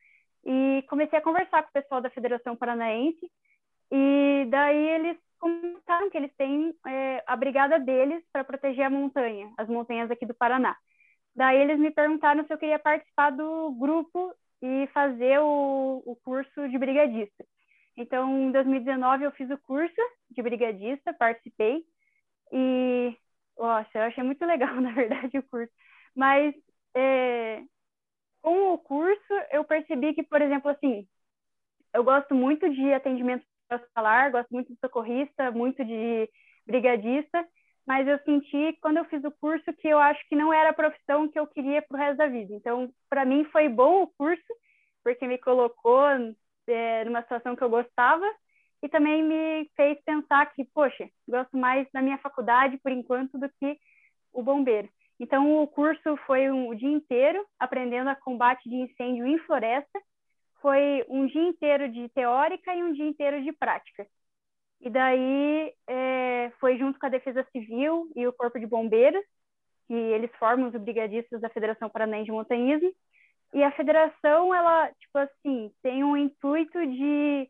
e 0.43 0.83
comecei 0.89 1.19
a 1.19 1.21
conversar 1.21 1.61
com 1.61 1.69
o 1.69 1.73
pessoal 1.73 2.01
da 2.01 2.09
Federação 2.09 2.55
Paranaense, 2.55 3.31
e 3.91 4.47
daí 4.49 4.89
eles 4.95 5.17
comentaram 5.39 6.09
que 6.09 6.17
eles 6.17 6.33
têm 6.37 6.73
é, 6.87 7.23
a 7.27 7.35
brigada 7.35 7.79
deles 7.79 8.23
para 8.31 8.43
proteger 8.43 8.85
a 8.85 8.89
montanha, 8.89 9.53
as 9.55 9.69
montanhas 9.69 10.09
aqui 10.09 10.25
do 10.25 10.33
Paraná. 10.33 10.75
Daí 11.35 11.61
eles 11.61 11.77
me 11.77 11.91
perguntaram 11.91 12.43
se 12.47 12.51
eu 12.51 12.57
queria 12.57 12.79
participar 12.79 13.29
do 13.29 13.73
grupo 13.73 14.33
e 14.63 14.87
fazer 14.93 15.39
o, 15.41 16.01
o 16.05 16.15
curso 16.23 16.69
de 16.69 16.77
brigadista. 16.77 17.45
Então, 17.97 18.29
em 18.39 18.51
2019 18.51 19.25
eu 19.25 19.31
fiz 19.33 19.49
o 19.51 19.57
curso 19.59 20.01
de 20.31 20.41
brigadista, 20.41 21.13
participei, 21.13 21.83
e 22.51 23.17
nossa, 23.57 23.89
eu 23.95 24.03
achei 24.03 24.23
muito 24.23 24.45
legal, 24.45 24.75
na 24.81 24.93
verdade, 24.93 25.37
o 25.37 25.43
curso. 25.43 25.71
Mas 26.15 26.55
é, 26.95 27.61
com 28.41 28.73
o 28.73 28.77
curso, 28.79 29.33
eu 29.51 29.65
percebi 29.65 30.13
que, 30.13 30.23
por 30.23 30.41
exemplo, 30.41 30.71
assim, 30.71 31.07
eu 31.93 32.03
gosto 32.03 32.35
muito 32.35 32.69
de 32.69 32.93
atendimento 32.93 33.45
hospitalar, 33.71 34.31
gosto 34.31 34.49
muito 34.51 34.73
de 34.73 34.79
socorrista, 34.79 35.51
muito 35.51 35.83
de 35.85 36.29
brigadista, 36.65 37.47
mas 37.85 38.07
eu 38.07 38.17
senti 38.19 38.77
quando 38.81 38.97
eu 38.97 39.05
fiz 39.05 39.23
o 39.23 39.31
curso 39.31 39.73
que 39.73 39.87
eu 39.87 39.99
acho 39.99 40.25
que 40.29 40.35
não 40.35 40.53
era 40.53 40.69
a 40.69 40.73
profissão 40.73 41.27
que 41.27 41.37
eu 41.37 41.45
queria 41.45 41.81
para 41.81 41.95
o 41.95 41.99
resto 41.99 42.17
da 42.17 42.27
vida. 42.27 42.53
Então, 42.53 42.89
para 43.09 43.25
mim 43.25 43.43
foi 43.45 43.67
bom 43.67 44.03
o 44.03 44.07
curso, 44.07 44.53
porque 45.03 45.27
me 45.27 45.37
colocou 45.37 46.01
é, 46.67 47.03
numa 47.05 47.21
situação 47.21 47.55
que 47.55 47.63
eu 47.63 47.69
gostava 47.69 48.25
e 48.81 48.89
também 48.89 49.21
me 49.23 49.69
fez 49.75 49.97
pensar 50.03 50.45
que, 50.53 50.63
poxa, 50.65 51.09
gosto 51.27 51.57
mais 51.57 51.87
da 51.93 52.01
minha 52.01 52.17
faculdade 52.17 52.77
por 52.77 52.91
enquanto 52.91 53.37
do 53.37 53.49
que 53.59 53.77
o 54.31 54.41
bombeiro. 54.41 54.89
Então, 55.19 55.61
o 55.61 55.67
curso 55.67 56.17
foi 56.25 56.49
um, 56.49 56.69
o 56.69 56.75
dia 56.75 56.89
inteiro 56.89 57.45
aprendendo 57.59 58.09
a 58.09 58.15
combate 58.15 58.67
de 58.67 58.75
incêndio 58.75 59.25
em 59.25 59.37
floresta. 59.39 60.01
Foi 60.61 61.05
um 61.07 61.25
dia 61.27 61.43
inteiro 61.43 61.89
de 61.89 62.09
teórica 62.09 62.73
e 62.73 62.83
um 62.83 62.93
dia 62.93 63.05
inteiro 63.05 63.41
de 63.43 63.51
prática. 63.53 64.07
E 64.83 64.89
daí 64.89 65.73
é, 65.87 66.51
foi 66.59 66.77
junto 66.77 66.99
com 66.99 67.05
a 67.05 67.09
Defesa 67.09 67.47
Civil 67.53 68.11
e 68.17 68.27
o 68.27 68.33
Corpo 68.33 68.59
de 68.59 68.67
Bombeiros, 68.67 69.23
que 69.87 69.93
eles 69.93 70.29
formam 70.37 70.67
os 70.67 70.75
brigadistas 70.75 71.39
da 71.39 71.49
Federação 71.49 71.89
Paranaense 71.89 72.25
de 72.25 72.33
Montanhismo. 72.33 72.91
E 73.53 73.63
a 73.63 73.71
federação, 73.71 74.53
ela, 74.53 74.89
tipo 74.99 75.17
assim, 75.17 75.71
tem 75.81 76.03
um 76.03 76.17
intuito 76.17 76.85
de 76.85 77.49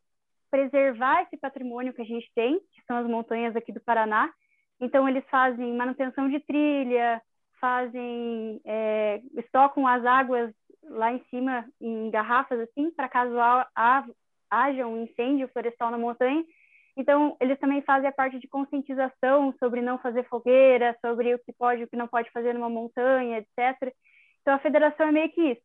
preservar 0.52 1.24
esse 1.24 1.36
patrimônio 1.38 1.92
que 1.94 2.04
a 2.04 2.06
gente 2.06 2.30
tem, 2.36 2.60
que 2.60 2.84
são 2.86 2.98
as 2.98 3.08
montanhas 3.08 3.56
aqui 3.56 3.72
do 3.72 3.82
Paraná. 3.82 4.32
Então, 4.80 5.10
eles 5.10 5.24
fazem 5.32 5.74
manutenção 5.74 6.30
de 6.30 6.40
trilha, 6.42 7.20
fazem, 7.60 8.62
é, 8.64 9.22
estocam 9.38 9.88
as 9.88 10.06
águas 10.06 10.54
lá 10.84 11.12
em 11.12 11.24
cima 11.32 11.66
em 11.82 12.12
garrafas 12.12 12.60
assim, 12.60 12.92
para 12.92 13.10
caso 13.10 13.34
haja 14.52 14.86
um 14.86 15.04
incêndio 15.04 15.48
florestal 15.48 15.90
na 15.90 15.98
montanha. 15.98 16.44
Então, 16.96 17.36
eles 17.40 17.60
também 17.60 17.82
fazem 17.82 18.08
a 18.08 18.14
parte 18.14 18.38
de 18.40 18.48
conscientização 18.48 19.54
sobre 19.60 19.82
não 19.82 19.98
fazer 19.98 20.28
fogueira, 20.28 20.96
sobre 21.02 21.34
o 21.34 21.40
que 21.40 21.52
pode 21.54 21.82
e 21.82 21.84
o 21.86 21.88
que 21.88 21.98
não 21.98 22.08
pode 22.08 22.30
fazer 22.32 22.54
numa 22.54 22.70
montanha, 22.70 23.40
etc. 23.40 23.94
Então, 24.42 24.54
a 24.54 24.60
federação 24.60 25.08
é 25.08 25.12
meio 25.12 25.32
que 25.32 25.42
isso. 25.42 25.62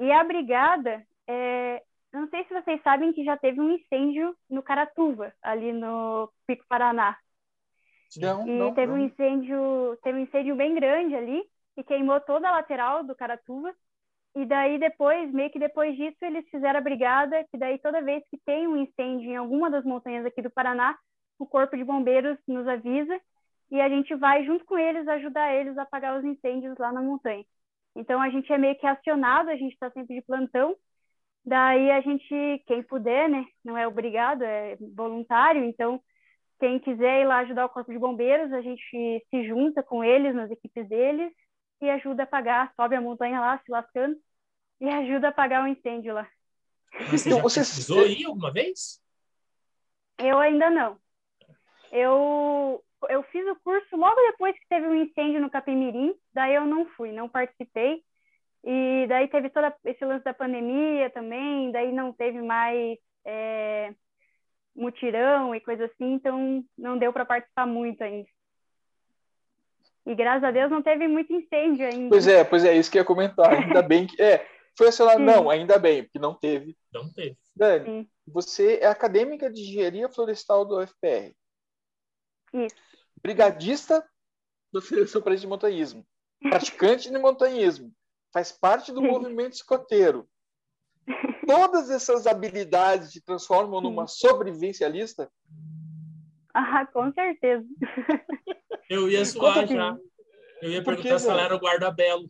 E 0.00 0.12
a 0.12 0.22
brigada, 0.22 1.04
é... 1.28 1.82
não 2.12 2.28
sei 2.28 2.44
se 2.44 2.54
vocês 2.54 2.80
sabem 2.82 3.12
que 3.12 3.24
já 3.24 3.36
teve 3.36 3.60
um 3.60 3.72
incêndio 3.72 4.34
no 4.48 4.62
Caratuva, 4.62 5.32
ali 5.42 5.72
no 5.72 6.30
Pico 6.46 6.64
Paraná. 6.68 7.16
Não, 8.16 8.46
e 8.46 8.50
não, 8.50 8.74
teve 8.74 8.92
não. 8.92 8.98
um 8.98 9.04
incêndio, 9.04 9.98
teve 10.02 10.18
um 10.18 10.22
incêndio 10.22 10.56
bem 10.56 10.74
grande 10.74 11.14
ali 11.14 11.42
e 11.76 11.84
queimou 11.84 12.20
toda 12.20 12.48
a 12.48 12.52
lateral 12.52 13.04
do 13.04 13.14
Caratuva. 13.14 13.74
E 14.34 14.44
daí 14.46 14.78
depois, 14.78 15.32
meio 15.32 15.50
que 15.50 15.58
depois 15.58 15.96
disso, 15.96 16.18
eles 16.22 16.48
fizeram 16.50 16.78
a 16.78 16.82
brigada, 16.82 17.44
que 17.50 17.58
daí 17.58 17.78
toda 17.78 18.00
vez 18.00 18.22
que 18.30 18.38
tem 18.46 18.66
um 18.66 18.76
incêndio 18.76 19.30
em 19.30 19.36
alguma 19.36 19.70
das 19.70 19.84
montanhas 19.84 20.24
aqui 20.24 20.40
do 20.40 20.50
Paraná, 20.50 20.96
o 21.38 21.46
corpo 21.46 21.76
de 21.76 21.84
bombeiros 21.84 22.38
nos 22.46 22.66
avisa 22.68 23.20
e 23.70 23.80
a 23.80 23.88
gente 23.88 24.14
vai 24.14 24.44
junto 24.44 24.64
com 24.64 24.78
eles 24.78 25.06
ajudar 25.08 25.54
eles 25.54 25.76
a 25.78 25.82
apagar 25.82 26.18
os 26.18 26.24
incêndios 26.24 26.76
lá 26.78 26.92
na 26.92 27.02
montanha. 27.02 27.44
Então 27.96 28.20
a 28.20 28.28
gente 28.30 28.52
é 28.52 28.58
meio 28.58 28.78
que 28.78 28.86
acionado, 28.86 29.50
a 29.50 29.56
gente 29.56 29.72
está 29.72 29.90
sempre 29.90 30.16
de 30.16 30.22
plantão. 30.22 30.76
Daí 31.44 31.90
a 31.90 32.00
gente, 32.00 32.62
quem 32.66 32.82
puder, 32.82 33.28
né, 33.28 33.44
não 33.64 33.76
é 33.76 33.88
obrigado, 33.88 34.42
é 34.42 34.76
voluntário, 34.94 35.64
então 35.64 36.00
quem 36.60 36.78
quiser 36.78 37.22
ir 37.22 37.24
lá 37.24 37.38
ajudar 37.38 37.64
o 37.64 37.70
Corpo 37.70 37.90
de 37.90 37.98
Bombeiros, 37.98 38.52
a 38.52 38.60
gente 38.60 39.26
se 39.30 39.48
junta 39.48 39.82
com 39.82 40.04
eles, 40.04 40.34
nas 40.34 40.50
equipes 40.50 40.86
deles, 40.86 41.32
e 41.80 41.90
ajuda 41.90 42.22
a 42.22 42.24
apagar, 42.24 42.72
sobe 42.74 42.94
a 42.96 43.00
montanha 43.00 43.40
lá, 43.40 43.58
se 43.58 43.70
lascando, 43.70 44.16
e 44.80 44.88
ajuda 44.88 45.28
a 45.28 45.30
apagar 45.30 45.64
o 45.64 45.68
incêndio 45.68 46.14
lá. 46.14 46.28
Mas 46.98 47.08
você 47.10 47.28
Então, 47.28 47.38
já 47.38 47.42
você- 47.42 47.60
precisou 47.60 48.06
ir 48.06 48.24
alguma 48.26 48.52
vez? 48.52 49.00
Eu 50.18 50.38
ainda 50.38 50.68
não. 50.70 50.98
Eu, 51.90 52.84
eu 53.08 53.22
fiz 53.24 53.46
o 53.46 53.56
curso 53.64 53.96
logo 53.96 54.14
depois 54.30 54.56
que 54.58 54.68
teve 54.68 54.86
um 54.86 54.94
incêndio 54.94 55.40
no 55.40 55.50
Capimirim, 55.50 56.14
daí 56.32 56.54
eu 56.54 56.66
não 56.66 56.86
fui, 56.90 57.10
não 57.12 57.28
participei. 57.28 58.02
E 58.62 59.06
daí 59.08 59.26
teve 59.28 59.48
todo 59.48 59.72
esse 59.84 60.04
lance 60.04 60.22
da 60.24 60.34
pandemia 60.34 61.08
também, 61.10 61.72
daí 61.72 61.90
não 61.92 62.12
teve 62.12 62.42
mais 62.42 62.98
é, 63.24 63.94
mutirão 64.76 65.54
e 65.54 65.60
coisa 65.60 65.86
assim, 65.86 66.12
então 66.12 66.62
não 66.76 66.98
deu 66.98 67.12
para 67.12 67.24
participar 67.24 67.66
muito 67.66 68.02
ainda. 68.02 68.28
E 70.10 70.14
graças 70.16 70.42
a 70.42 70.50
Deus 70.50 70.68
não 70.72 70.82
teve 70.82 71.06
muito 71.06 71.32
incêndio 71.32 71.86
ainda. 71.86 72.08
Pois 72.08 72.26
é, 72.26 72.42
pois 72.42 72.64
é, 72.64 72.76
isso 72.76 72.90
que 72.90 72.98
eu 72.98 73.02
ia 73.02 73.06
comentar. 73.06 73.48
Ainda 73.54 73.80
bem 73.80 74.08
que. 74.08 74.20
É, 74.20 74.44
foi 74.76 74.88
acionado. 74.88 75.18
Sim. 75.18 75.24
Não, 75.24 75.48
ainda 75.48 75.78
bem, 75.78 76.02
porque 76.02 76.18
não 76.18 76.34
teve. 76.34 76.76
Não 76.92 77.12
teve. 77.12 77.38
Dani, 77.54 77.84
Sim. 77.84 78.08
você 78.26 78.78
é 78.78 78.86
acadêmica 78.88 79.48
de 79.48 79.60
engenharia 79.60 80.08
florestal 80.08 80.64
do 80.64 80.80
UFPR. 80.80 81.32
Isso. 82.52 82.74
Brigadista 83.22 84.04
da 84.72 84.80
Federação 84.80 85.22
de 85.22 85.46
Montanhismo. 85.46 86.04
Praticante 86.40 87.08
de 87.08 87.18
montanhismo. 87.18 87.92
Faz 88.32 88.50
parte 88.50 88.90
do 88.90 89.00
Sim. 89.00 89.06
movimento 89.06 89.52
escoteiro. 89.52 90.28
Todas 91.46 91.88
essas 91.88 92.26
habilidades 92.26 93.12
te 93.12 93.20
transformam 93.20 93.80
numa 93.80 94.08
sobrevivencialista? 94.08 95.30
Ah, 96.52 96.84
com 96.86 97.12
certeza. 97.12 97.64
Eu 98.90 99.08
ia 99.08 99.24
zoar 99.24 99.64
já. 99.68 99.96
Eu 100.60 100.70
ia 100.70 100.82
Por 100.82 100.96
que, 100.96 101.02
perguntar 101.02 101.20
se 101.20 101.28
ela 101.28 101.42
era 101.42 101.54
o 101.54 101.60
guarda-belo. 101.60 102.28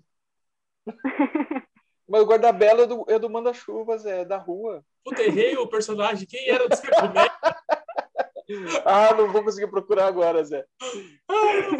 Mas 2.06 2.22
o 2.22 2.26
guarda-bela 2.26 2.82
é 2.82 2.86
do, 2.86 3.04
é 3.08 3.18
do 3.18 3.30
manda-chuvas, 3.30 4.04
é 4.04 4.26
da 4.26 4.36
rua. 4.36 4.84
Puta, 5.02 5.22
errei 5.22 5.56
o 5.56 5.66
personagem. 5.66 6.26
Quem 6.26 6.46
era 6.48 6.68
do 6.68 6.74
é? 6.74 6.76
Ah, 8.84 9.14
não 9.14 9.30
vou 9.32 9.44
conseguir 9.44 9.70
procurar 9.70 10.08
agora, 10.08 10.42
Zé. 10.44 10.66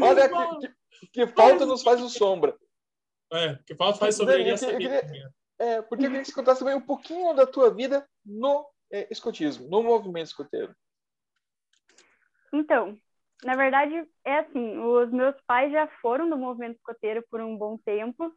Olha 0.01 0.29
que, 0.29 0.69
que, 1.01 1.07
que 1.09 1.27
falta 1.27 1.67
nos 1.67 1.83
faz 1.83 2.01
o 2.01 2.09
sombra. 2.09 2.57
É, 3.33 3.57
que 3.67 3.75
falta 3.75 3.99
faz 3.99 4.15
sobre 4.15 4.33
Dani, 4.35 4.45
ele 4.45 4.51
eu 4.51 4.55
essa 4.55 4.67
queria- 4.71 5.03
vida. 5.03 5.35
É, 5.59 5.83
porque 5.83 6.05
eu 6.07 6.09
queria 6.09 6.21
que 6.23 6.29
você 6.29 6.35
contasse 6.35 6.61
também 6.61 6.77
um 6.77 6.81
pouquinho 6.81 7.35
da 7.35 7.45
tua 7.45 7.75
vida 7.75 8.09
no 8.25 8.65
é, 8.91 9.07
escotismo, 9.11 9.69
no 9.69 9.83
movimento 9.83 10.29
escoteiro. 10.29 10.73
Então, 12.55 12.97
na 13.45 13.55
verdade, 13.57 14.07
é 14.25 14.39
assim, 14.39 14.79
os 14.79 15.11
meus 15.11 15.35
pais 15.47 15.73
já 15.73 15.87
foram 16.03 16.29
do 16.29 16.37
movimento 16.37 16.77
escoteiro 16.77 17.25
por 17.31 17.41
um 17.41 17.57
bom 17.57 17.79
tempo, 17.79 18.33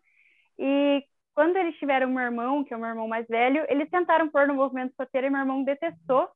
e 0.57 1.03
quando 1.33 1.57
eles 1.57 1.77
tiveram 1.77 2.09
meu 2.09 2.23
irmão, 2.23 2.63
que 2.63 2.73
é 2.73 2.77
o 2.77 2.79
meu 2.79 2.89
irmão 2.89 3.07
mais 3.07 3.27
velho, 3.27 3.65
eles 3.67 3.89
tentaram 3.89 4.29
pôr 4.29 4.47
no 4.47 4.53
movimento 4.53 4.91
escoteiro 4.91 5.27
e 5.27 5.29
meu 5.29 5.39
irmão 5.39 5.63
detestou 5.63 6.29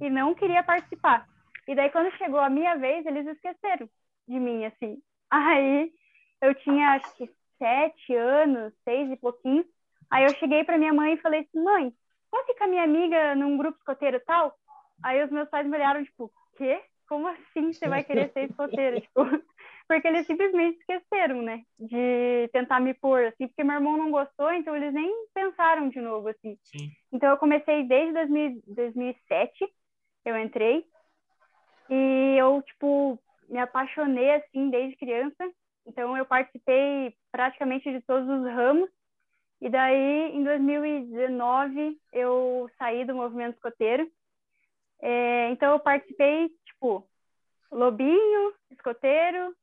e 0.00 0.08
não 0.08 0.34
queria 0.34 0.62
participar. 0.62 1.26
E 1.68 1.74
daí, 1.74 1.90
quando 1.90 2.16
chegou 2.16 2.40
a 2.40 2.48
minha 2.48 2.76
vez, 2.76 3.04
eles 3.04 3.26
esqueceram 3.26 3.88
de 4.26 4.38
mim, 4.38 4.64
assim. 4.64 4.98
Aí, 5.30 5.92
eu 6.40 6.54
tinha, 6.56 6.94
acho 6.94 7.16
que, 7.16 7.30
sete 7.58 8.14
anos, 8.14 8.72
seis 8.82 9.10
e 9.10 9.16
pouquinho, 9.16 9.64
aí 10.10 10.24
eu 10.24 10.34
cheguei 10.36 10.64
para 10.64 10.78
minha 10.78 10.92
mãe 10.92 11.12
e 11.14 11.20
falei 11.20 11.40
assim, 11.40 11.62
mãe, 11.62 11.94
posso 12.30 12.46
ficar 12.46 12.66
minha 12.66 12.82
amiga 12.82 13.36
num 13.36 13.56
grupo 13.56 13.78
escoteiro 13.78 14.20
tal? 14.26 14.52
Aí 15.04 15.22
os 15.22 15.30
meus 15.30 15.48
pais 15.50 15.66
me 15.66 15.76
olharam, 15.76 16.02
tipo, 16.02 16.32
quê? 16.56 16.82
Como 17.10 17.26
assim 17.26 17.72
você 17.72 17.88
vai 17.88 18.04
querer 18.04 18.30
ser 18.32 18.48
escoteiro? 18.48 19.00
tipo, 19.02 19.24
porque 19.88 20.06
eles 20.06 20.24
simplesmente 20.28 20.78
esqueceram, 20.78 21.42
né? 21.42 21.64
De 21.76 22.48
tentar 22.52 22.78
me 22.78 22.94
pôr, 22.94 23.24
assim, 23.24 23.48
porque 23.48 23.64
meu 23.64 23.74
irmão 23.74 23.96
não 23.96 24.12
gostou, 24.12 24.52
então 24.52 24.76
eles 24.76 24.94
nem 24.94 25.12
pensaram 25.34 25.88
de 25.88 26.00
novo, 26.00 26.28
assim. 26.28 26.56
Sim. 26.62 26.92
Então 27.12 27.28
eu 27.30 27.36
comecei 27.36 27.82
desde 27.82 28.12
2000, 28.12 28.62
2007, 28.64 29.52
eu 30.24 30.38
entrei, 30.38 30.84
e 31.88 32.36
eu, 32.38 32.62
tipo, 32.62 33.20
me 33.48 33.58
apaixonei, 33.58 34.30
assim, 34.34 34.70
desde 34.70 34.96
criança. 34.96 35.50
Então 35.84 36.16
eu 36.16 36.24
participei 36.24 37.12
praticamente 37.32 37.90
de 37.90 38.00
todos 38.02 38.28
os 38.28 38.44
ramos, 38.44 38.88
e 39.60 39.68
daí, 39.68 40.30
em 40.32 40.44
2019, 40.44 41.98
eu 42.12 42.70
saí 42.78 43.04
do 43.04 43.16
movimento 43.16 43.56
escoteiro. 43.56 44.08
É, 45.02 45.50
então, 45.50 45.72
eu 45.72 45.80
participei, 45.80 46.48
tipo, 46.66 47.08
lobinho, 47.70 48.54
escoteiro, 48.70 49.54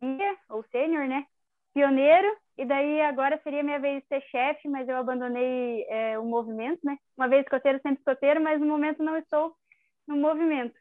guia, 0.00 0.36
ou 0.48 0.64
sênior, 0.70 1.06
né? 1.06 1.26
Pioneiro, 1.74 2.36
e 2.56 2.64
daí 2.64 3.00
agora 3.02 3.40
seria 3.42 3.62
minha 3.62 3.78
vez 3.78 4.02
de 4.02 4.08
ser 4.08 4.22
chefe, 4.30 4.68
mas 4.68 4.88
eu 4.88 4.96
abandonei 4.96 5.84
é, 5.88 6.18
o 6.18 6.24
movimento, 6.24 6.80
né? 6.82 6.96
Uma 7.16 7.28
vez 7.28 7.42
escoteiro, 7.42 7.78
sempre 7.82 7.98
escoteiro, 7.98 8.40
mas 8.40 8.60
no 8.60 8.66
momento 8.66 9.02
não 9.02 9.16
estou 9.16 9.54
no 10.06 10.16
movimento. 10.16 10.74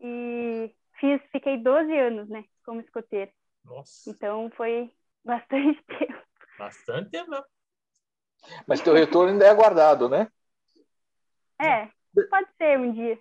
E 0.00 0.74
fiz, 0.98 1.20
fiquei 1.30 1.58
12 1.58 1.96
anos, 1.96 2.28
né, 2.28 2.44
como 2.64 2.80
escoteiro. 2.80 3.30
Nossa, 3.64 4.10
Então, 4.10 4.50
foi 4.56 4.90
bastante 5.24 5.82
tempo. 5.86 6.22
bastante 6.58 7.10
tempo. 7.10 7.30
né? 7.30 7.42
Mas 8.66 8.80
teu 8.80 8.94
retorno 8.94 9.32
ainda 9.32 9.44
é 9.44 9.50
aguardado, 9.50 10.08
né? 10.08 10.26
É, 11.60 11.90
pode 12.30 12.48
ser 12.56 12.78
um 12.78 12.92
dia. 12.92 13.18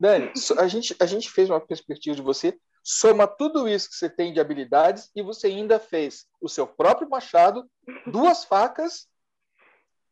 Dani, 0.00 0.32
a 0.58 0.66
gente, 0.66 0.96
a 0.98 1.04
gente 1.06 1.30
fez 1.30 1.50
uma 1.50 1.60
perspectiva 1.60 2.16
de 2.16 2.22
você 2.22 2.58
Soma 2.82 3.26
tudo 3.26 3.68
isso 3.68 3.90
que 3.90 3.96
você 3.96 4.08
tem 4.08 4.32
de 4.32 4.40
habilidades 4.40 5.10
e 5.14 5.22
você 5.22 5.48
ainda 5.48 5.78
fez 5.78 6.26
o 6.40 6.48
seu 6.48 6.66
próprio 6.66 7.08
machado, 7.08 7.68
duas 8.06 8.44
facas. 8.44 9.08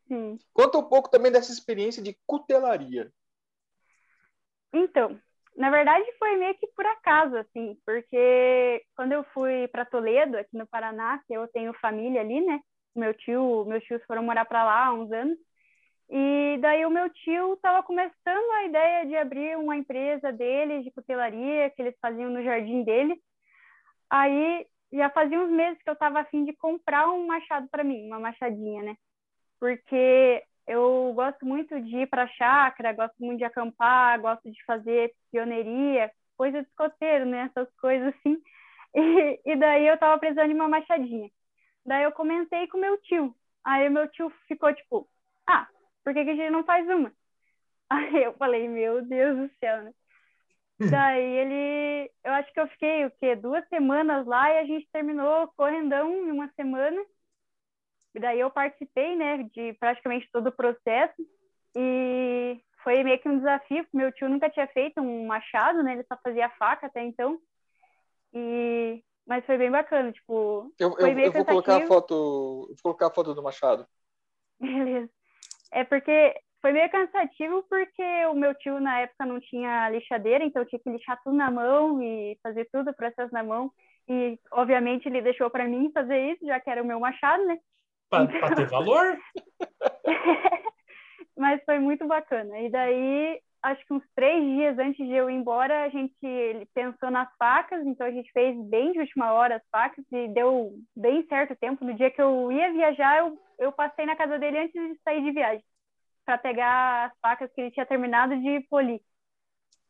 Sim. 0.06 0.38
Conta 0.52 0.78
um 0.78 0.84
pouco 0.84 1.10
também 1.10 1.32
dessa 1.32 1.52
experiência 1.52 2.02
de 2.02 2.16
cutelaria. 2.26 3.10
Então, 4.72 5.18
na 5.56 5.70
verdade 5.70 6.04
foi 6.18 6.36
meio 6.36 6.54
que 6.58 6.66
por 6.68 6.84
acaso, 6.84 7.36
assim, 7.36 7.78
porque 7.86 8.84
quando 8.94 9.12
eu 9.12 9.24
fui 9.32 9.66
para 9.68 9.86
Toledo, 9.86 10.36
aqui 10.36 10.56
no 10.56 10.66
Paraná, 10.66 11.22
que 11.26 11.32
eu 11.32 11.48
tenho 11.48 11.72
família 11.74 12.20
ali, 12.20 12.44
né? 12.44 12.60
Meu 12.94 13.14
tio, 13.14 13.64
meus 13.64 13.82
tios 13.84 14.02
foram 14.04 14.22
morar 14.22 14.44
para 14.44 14.64
lá 14.64 14.86
há 14.86 14.92
uns 14.92 15.10
anos. 15.10 15.38
E 16.10 16.58
daí 16.60 16.86
o 16.86 16.90
meu 16.90 17.10
tio 17.10 17.54
estava 17.54 17.82
começando 17.82 18.52
a 18.52 18.64
ideia 18.64 19.06
de 19.06 19.16
abrir 19.16 19.58
uma 19.58 19.76
empresa 19.76 20.32
dele 20.32 20.82
de 20.82 20.90
cutelaria 20.90 21.70
que 21.70 21.82
eles 21.82 21.94
faziam 22.00 22.30
no 22.30 22.42
jardim 22.42 22.82
dele. 22.82 23.20
Aí 24.08 24.66
já 24.92 25.10
fazia 25.10 25.38
uns 25.38 25.50
meses 25.50 25.82
que 25.82 25.90
eu 25.90 25.94
estava 25.94 26.20
afim 26.20 26.44
de 26.44 26.54
comprar 26.54 27.08
um 27.10 27.26
machado 27.26 27.68
para 27.68 27.84
mim, 27.84 28.06
uma 28.06 28.18
machadinha, 28.18 28.82
né? 28.82 28.96
Porque 29.60 30.42
eu 30.66 31.12
gosto 31.14 31.44
muito 31.44 31.78
de 31.80 31.96
ir 31.98 32.06
para 32.08 32.24
a 32.24 32.28
chácara, 32.28 32.92
gosto 32.92 33.16
muito 33.20 33.38
de 33.38 33.44
acampar, 33.44 34.20
gosto 34.20 34.50
de 34.50 34.64
fazer 34.64 35.12
pioneiria, 35.30 36.10
coisa 36.36 36.62
de 36.62 36.68
escoteiro, 36.68 37.26
né? 37.26 37.50
Essas 37.50 37.72
coisas 37.76 38.14
assim. 38.14 38.40
E, 38.94 39.40
e 39.44 39.56
daí 39.56 39.86
eu 39.86 39.94
estava 39.94 40.18
precisando 40.18 40.48
de 40.48 40.54
uma 40.54 40.66
machadinha. 40.66 41.30
Daí 41.84 42.04
eu 42.04 42.10
comentei 42.10 42.66
com 42.68 42.78
meu 42.78 42.96
tio. 43.02 43.36
Aí 43.62 43.88
meu 43.90 44.08
tio 44.08 44.32
ficou 44.48 44.74
tipo, 44.74 45.06
ah, 45.46 45.68
por 46.08 46.14
que, 46.14 46.24
que 46.24 46.30
a 46.30 46.36
gente 46.36 46.50
não 46.50 46.64
faz 46.64 46.88
uma? 46.88 47.12
Aí 47.90 48.24
eu 48.24 48.32
falei, 48.32 48.66
meu 48.66 49.02
Deus 49.04 49.36
do 49.36 49.54
céu, 49.58 49.82
né? 49.82 49.92
Daí 50.80 51.22
ele, 51.22 52.10
eu 52.24 52.32
acho 52.32 52.50
que 52.50 52.60
eu 52.60 52.68
fiquei 52.68 53.04
o 53.04 53.10
quê? 53.10 53.36
Duas 53.36 53.68
semanas 53.68 54.24
lá 54.26 54.50
e 54.50 54.58
a 54.58 54.64
gente 54.64 54.88
terminou 54.90 55.52
correndão 55.54 56.10
em 56.10 56.30
uma 56.30 56.48
semana. 56.52 56.98
E 58.14 58.20
daí 58.20 58.40
eu 58.40 58.50
participei, 58.50 59.16
né, 59.16 59.42
de 59.52 59.74
praticamente 59.74 60.26
todo 60.32 60.46
o 60.46 60.52
processo. 60.52 61.14
E 61.76 62.58
foi 62.82 63.04
meio 63.04 63.18
que 63.20 63.28
um 63.28 63.36
desafio, 63.36 63.82
porque 63.84 63.96
meu 63.96 64.10
tio 64.10 64.30
nunca 64.30 64.48
tinha 64.48 64.66
feito 64.68 65.02
um 65.02 65.26
machado, 65.26 65.82
né? 65.82 65.92
Ele 65.92 66.04
só 66.04 66.16
fazia 66.22 66.48
faca 66.50 66.86
até 66.86 67.02
então. 67.02 67.38
E 68.32 69.04
mas 69.26 69.44
foi 69.44 69.58
bem 69.58 69.70
bacana, 69.70 70.10
tipo, 70.10 70.72
eu, 70.78 70.96
eu, 70.98 71.18
eu 71.18 71.32
vou 71.32 71.44
colocar 71.44 71.76
a 71.76 71.86
foto, 71.86 72.14
vou 72.68 72.76
colocar 72.82 73.08
a 73.08 73.10
foto 73.10 73.34
do 73.34 73.42
machado. 73.42 73.86
Beleza. 74.58 75.17
É 75.72 75.84
porque 75.84 76.34
foi 76.60 76.72
meio 76.72 76.90
cansativo 76.90 77.64
porque 77.68 78.26
o 78.26 78.34
meu 78.34 78.54
tio 78.54 78.80
na 78.80 79.00
época 79.00 79.24
não 79.24 79.40
tinha 79.40 79.88
lixadeira, 79.90 80.44
então 80.44 80.62
eu 80.62 80.68
tinha 80.68 80.80
que 80.80 80.90
lixar 80.90 81.20
tudo 81.22 81.36
na 81.36 81.50
mão 81.50 82.02
e 82.02 82.38
fazer 82.42 82.68
tudo 82.72 82.90
o 82.90 82.94
processo 82.94 83.32
na 83.32 83.42
mão. 83.42 83.70
E 84.08 84.38
obviamente 84.52 85.06
ele 85.06 85.20
deixou 85.20 85.50
para 85.50 85.66
mim 85.66 85.90
fazer 85.92 86.32
isso, 86.32 86.46
já 86.46 86.58
que 86.58 86.70
era 86.70 86.82
o 86.82 86.86
meu 86.86 86.98
machado, 86.98 87.44
né? 87.44 87.58
Para 88.08 88.24
então... 88.24 88.54
ter 88.54 88.66
valor. 88.66 89.18
Mas 91.36 91.62
foi 91.64 91.78
muito 91.78 92.06
bacana. 92.06 92.58
E 92.58 92.70
daí, 92.70 93.40
acho 93.62 93.84
que 93.86 93.92
uns 93.92 94.04
três 94.14 94.42
dias 94.44 94.78
antes 94.78 95.04
de 95.04 95.12
eu 95.12 95.28
ir 95.28 95.34
embora, 95.34 95.84
a 95.84 95.88
gente 95.88 96.16
pensou 96.74 97.10
nas 97.10 97.28
facas, 97.36 97.84
então 97.86 98.06
a 98.06 98.10
gente 98.10 98.30
fez 98.32 98.56
bem 98.68 98.92
de 98.92 99.00
última 99.00 99.32
hora 99.32 99.56
as 99.56 99.68
facas 99.70 100.04
e 100.12 100.28
deu 100.28 100.72
bem 100.96 101.26
certo 101.26 101.56
tempo. 101.56 101.84
No 101.84 101.94
dia 101.94 102.10
que 102.10 102.22
eu 102.22 102.52
ia 102.52 102.72
viajar, 102.72 103.18
eu, 103.18 103.38
eu 103.58 103.72
passei 103.72 104.06
na 104.06 104.16
casa 104.16 104.38
dele 104.38 104.58
antes 104.58 104.72
de 104.72 105.00
sair 105.02 105.22
de 105.22 105.32
viagem, 105.32 105.64
para 106.24 106.38
pegar 106.38 107.06
as 107.06 107.18
facas 107.20 107.52
que 107.52 107.60
ele 107.60 107.70
tinha 107.70 107.86
terminado 107.86 108.36
de 108.40 108.60
polir. 108.68 109.00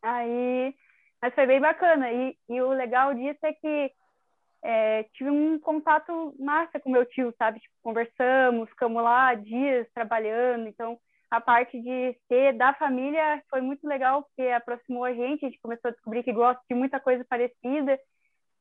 Aí, 0.03 0.75
mas 1.21 1.35
foi 1.35 1.47
bem 1.47 1.61
bacana. 1.61 2.11
E, 2.13 2.37
e 2.49 2.61
o 2.63 2.71
legal 2.71 3.15
disso 3.15 3.45
é 3.45 3.53
que 3.53 3.93
é, 4.63 5.03
tive 5.15 5.31
um 5.31 5.59
contato 5.59 6.35
massa 6.39 6.81
com 6.81 6.91
meu 6.91 7.05
tio, 7.07 7.35
sabe? 7.39 7.61
Tipo, 7.61 7.75
conversamos, 7.83 8.69
ficamos 8.71 9.03
lá 9.03 9.35
dias 9.35 9.87
trabalhando. 9.93 10.69
Então, 10.69 10.99
a 11.31 11.41
parte 11.41 11.81
de 11.81 12.17
ser 12.27 12.57
da 12.57 12.73
família 12.75 13.43
foi 13.51 13.61
muito 13.61 13.87
legal, 13.87 14.23
porque 14.23 14.49
aproximou 14.51 15.05
a 15.05 15.13
gente, 15.13 15.45
a 15.45 15.49
gente 15.49 15.61
começou 15.61 15.89
a 15.89 15.93
descobrir 15.93 16.23
que 16.23 16.33
gosta 16.33 16.63
de 16.69 16.75
muita 16.75 16.99
coisa 16.99 17.25
parecida. 17.29 17.99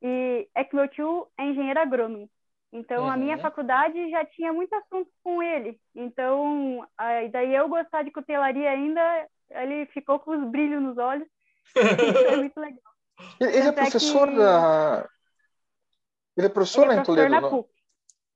E 0.02 0.48
é 0.54 0.64
que 0.64 0.76
meu 0.76 0.88
tio 0.88 1.28
é 1.38 1.46
engenheiro 1.46 1.80
agrônomo. 1.80 2.30
Então, 2.72 3.06
uhum. 3.06 3.10
a 3.10 3.18
minha 3.18 3.38
faculdade 3.38 4.10
já 4.10 4.26
tinha 4.26 4.52
muito 4.52 4.74
assunto 4.74 5.10
com 5.24 5.42
ele. 5.42 5.80
Então, 5.96 6.86
aí, 6.98 7.30
daí 7.30 7.56
eu 7.56 7.70
gostar 7.70 8.04
de 8.04 8.12
cutelaria 8.12 8.70
ainda, 8.70 9.28
ele 9.50 9.86
ficou 9.88 10.20
com 10.20 10.32
os 10.32 10.52
brilhos 10.52 10.82
nos 10.82 10.98
olhos. 10.98 11.28
foi 11.74 12.38
muito 12.38 12.60
legal. 12.60 12.80
Ele, 13.40 13.58
é 13.58 13.72
professor 13.72 14.28
que... 14.28 14.36
da, 14.36 15.10
ele 16.38 16.48
é 16.48 16.50
professor 16.50 16.84
Ele 16.84 16.94
é 16.94 17.04
professor 17.04 17.30
na 17.30 17.42
PUC. 17.42 17.70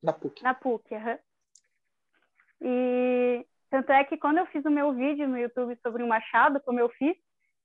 Na 0.01 0.13
PUC. 0.13 0.43
Na 0.43 0.53
PUC, 0.55 0.95
aham. 0.95 1.11
Uhum. 1.11 1.19
E 2.63 3.47
tanto 3.71 3.89
é 3.93 4.03
que 4.03 4.17
quando 4.17 4.37
eu 4.37 4.45
fiz 4.47 4.65
o 4.65 4.69
meu 4.69 4.93
vídeo 4.93 5.27
no 5.29 5.37
YouTube 5.37 5.79
sobre 5.81 6.03
o 6.03 6.07
Machado, 6.07 6.59
como 6.59 6.77
eu 6.77 6.89
fiz, 6.89 7.15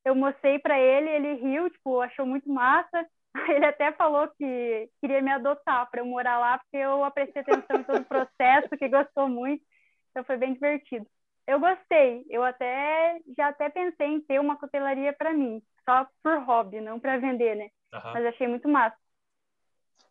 eu 0.05 0.15
mostrei 0.15 0.57
para 0.57 0.79
ele, 0.79 1.11
ele 1.11 1.35
riu, 1.35 1.69
tipo, 1.69 2.01
achou 2.01 2.25
muito 2.25 2.49
massa. 2.49 3.05
Ele 3.51 3.67
até 3.67 3.93
falou 3.93 4.27
que 4.39 4.89
queria 4.99 5.21
me 5.21 5.31
adotar 5.31 5.91
para 5.91 6.01
eu 6.01 6.07
morar 6.07 6.39
lá, 6.39 6.59
porque 6.59 6.79
eu 6.79 7.05
apreciei 7.05 7.43
atenção 7.43 7.81
em 7.81 7.83
todo 7.83 8.01
o 8.01 8.05
processo, 8.05 8.79
que 8.79 8.89
gostou 8.89 9.29
muito. 9.29 9.63
Então 10.11 10.25
foi 10.25 10.39
bem 10.39 10.55
divertido. 10.55 11.07
Eu 11.47 11.61
gostei. 11.61 12.25
Eu 12.31 12.43
até 12.43 13.21
já 13.37 13.49
até 13.49 13.69
pensei 13.69 14.07
em 14.07 14.21
ter 14.23 14.41
uma 14.41 14.57
cutelaria 14.57 15.13
para 15.13 15.35
mim, 15.35 15.63
só 15.85 16.07
por 16.23 16.39
hobby, 16.45 16.81
não 16.81 16.99
para 16.99 17.19
vender, 17.19 17.57
né? 17.57 17.69
Uhum. 17.93 18.13
Mas 18.15 18.25
achei 18.25 18.49
muito 18.49 18.67
massa. 18.69 18.97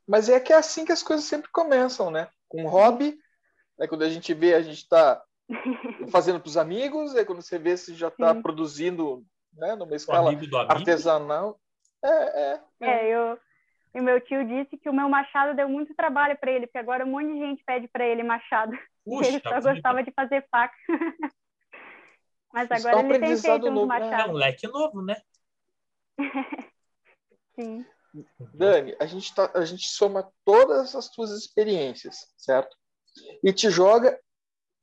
Mas 0.07 0.29
é 0.29 0.39
que 0.39 0.53
é 0.53 0.57
assim 0.57 0.85
que 0.85 0.91
as 0.91 1.01
coisas 1.01 1.25
sempre 1.25 1.49
começam, 1.51 2.11
né? 2.11 2.29
Com 2.47 2.67
hobby, 2.67 3.17
é 3.79 3.87
quando 3.87 4.03
a 4.03 4.09
gente 4.09 4.35
vê, 4.35 4.53
a 4.53 4.61
gente 4.61 4.83
está 4.83 5.19
fazendo 6.11 6.39
para 6.39 6.49
os 6.49 6.57
amigos, 6.57 7.15
é 7.15 7.23
quando 7.23 7.41
você 7.41 7.57
vê 7.57 7.77
se 7.77 7.93
já 7.93 8.07
está 8.07 8.33
produzindo 8.35 9.23
né, 9.53 9.75
numa 9.75 9.95
escala 9.95 10.31
artesanal. 10.67 11.59
É, 12.03 12.09
é, 12.09 12.61
é. 12.81 12.89
é 12.89 13.15
eu, 13.15 13.39
e 13.95 14.01
meu 14.01 14.19
tio 14.19 14.45
disse 14.45 14.77
que 14.77 14.89
o 14.89 14.93
meu 14.93 15.07
machado 15.07 15.55
deu 15.55 15.69
muito 15.69 15.95
trabalho 15.95 16.37
para 16.37 16.51
ele, 16.51 16.67
porque 16.67 16.77
agora 16.77 17.05
um 17.05 17.11
monte 17.11 17.31
de 17.31 17.39
gente 17.39 17.63
pede 17.63 17.87
para 17.87 18.05
ele 18.05 18.23
machado. 18.23 18.71
Puxa, 19.05 19.29
ele 19.29 19.39
só 19.39 19.61
gostava 19.61 20.03
de 20.03 20.11
fazer 20.11 20.45
faca. 20.51 20.75
Mas 22.51 22.69
agora 22.71 22.99
ele 23.01 23.19
tem 23.19 23.37
feito 23.37 23.71
machados. 23.85 24.11
Né? 24.11 24.23
É 24.23 24.27
um 24.27 24.33
leque 24.33 24.67
novo, 24.67 25.01
né? 25.01 25.15
Sim. 27.55 27.85
Dani, 28.53 28.95
a 28.99 29.05
gente, 29.05 29.33
tá, 29.35 29.51
a 29.53 29.65
gente 29.65 29.87
soma 29.87 30.29
todas 30.45 30.95
as 30.95 31.09
tuas 31.09 31.31
experiências, 31.31 32.33
certo? 32.37 32.75
E 33.43 33.51
te 33.51 33.69
joga 33.69 34.17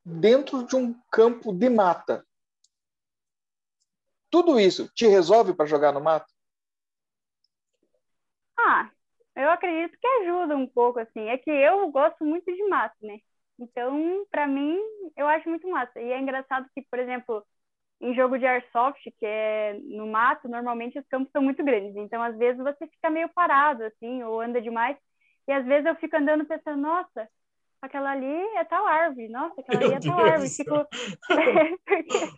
dentro 0.05 0.65
de 0.67 0.77
um 0.77 0.95
campo 1.11 1.53
de 1.53 1.69
mata. 1.69 2.25
Tudo 4.31 4.59
isso 4.59 4.89
te 4.95 5.07
resolve 5.07 5.55
para 5.55 5.67
jogar 5.67 5.93
no 5.93 6.01
mato? 6.01 6.33
Ah, 8.59 8.91
eu 9.37 9.51
acredito 9.51 9.99
que 10.01 10.07
ajuda 10.07 10.57
um 10.57 10.67
pouco, 10.67 10.99
assim. 10.99 11.29
É 11.29 11.37
que 11.39 11.51
eu 11.51 11.91
gosto 11.91 12.25
muito 12.25 12.45
de 12.45 12.65
mato, 12.69 12.97
né? 13.03 13.19
Então, 13.59 14.27
para 14.31 14.47
mim, 14.47 14.79
eu 15.17 15.29
acho 15.29 15.49
muito 15.49 15.69
massa. 15.69 16.01
E 16.01 16.11
é 16.11 16.19
engraçado 16.19 16.67
que, 16.75 16.83
por 16.91 16.99
exemplo, 16.99 17.45
em 18.01 18.15
jogo 18.15 18.39
de 18.39 18.47
airsoft, 18.47 19.03
que 19.19 19.27
é 19.27 19.75
no 19.85 20.07
mato, 20.07 20.49
normalmente 20.49 20.99
os 20.99 21.07
campos 21.09 21.31
são 21.33 21.43
muito 21.43 21.63
grandes. 21.65 21.97
Então, 21.97 22.23
às 22.23 22.37
vezes, 22.37 22.63
você 22.63 22.87
fica 22.89 23.11
meio 23.11 23.29
parado, 23.31 23.85
assim, 23.85 24.23
ou 24.25 24.41
anda 24.41 24.61
demais. 24.61 24.97
E 25.49 25.53
às 25.53 25.65
vezes 25.67 25.87
eu 25.87 25.97
fico 25.97 26.17
andando 26.17 26.45
pensando, 26.47 26.81
nossa, 26.81 27.29
aquela 27.83 28.13
ali 28.13 28.41
é 28.57 28.65
tal 28.65 28.87
árvore, 28.87 29.29
nossa, 29.29 29.61
aquela 29.61 29.81
Meu 29.81 29.89
ali 29.89 29.97
é 29.97 30.09
tal 30.09 30.25
árvore. 30.25 30.51
Tipo, 30.51 30.87
porque 31.85 32.33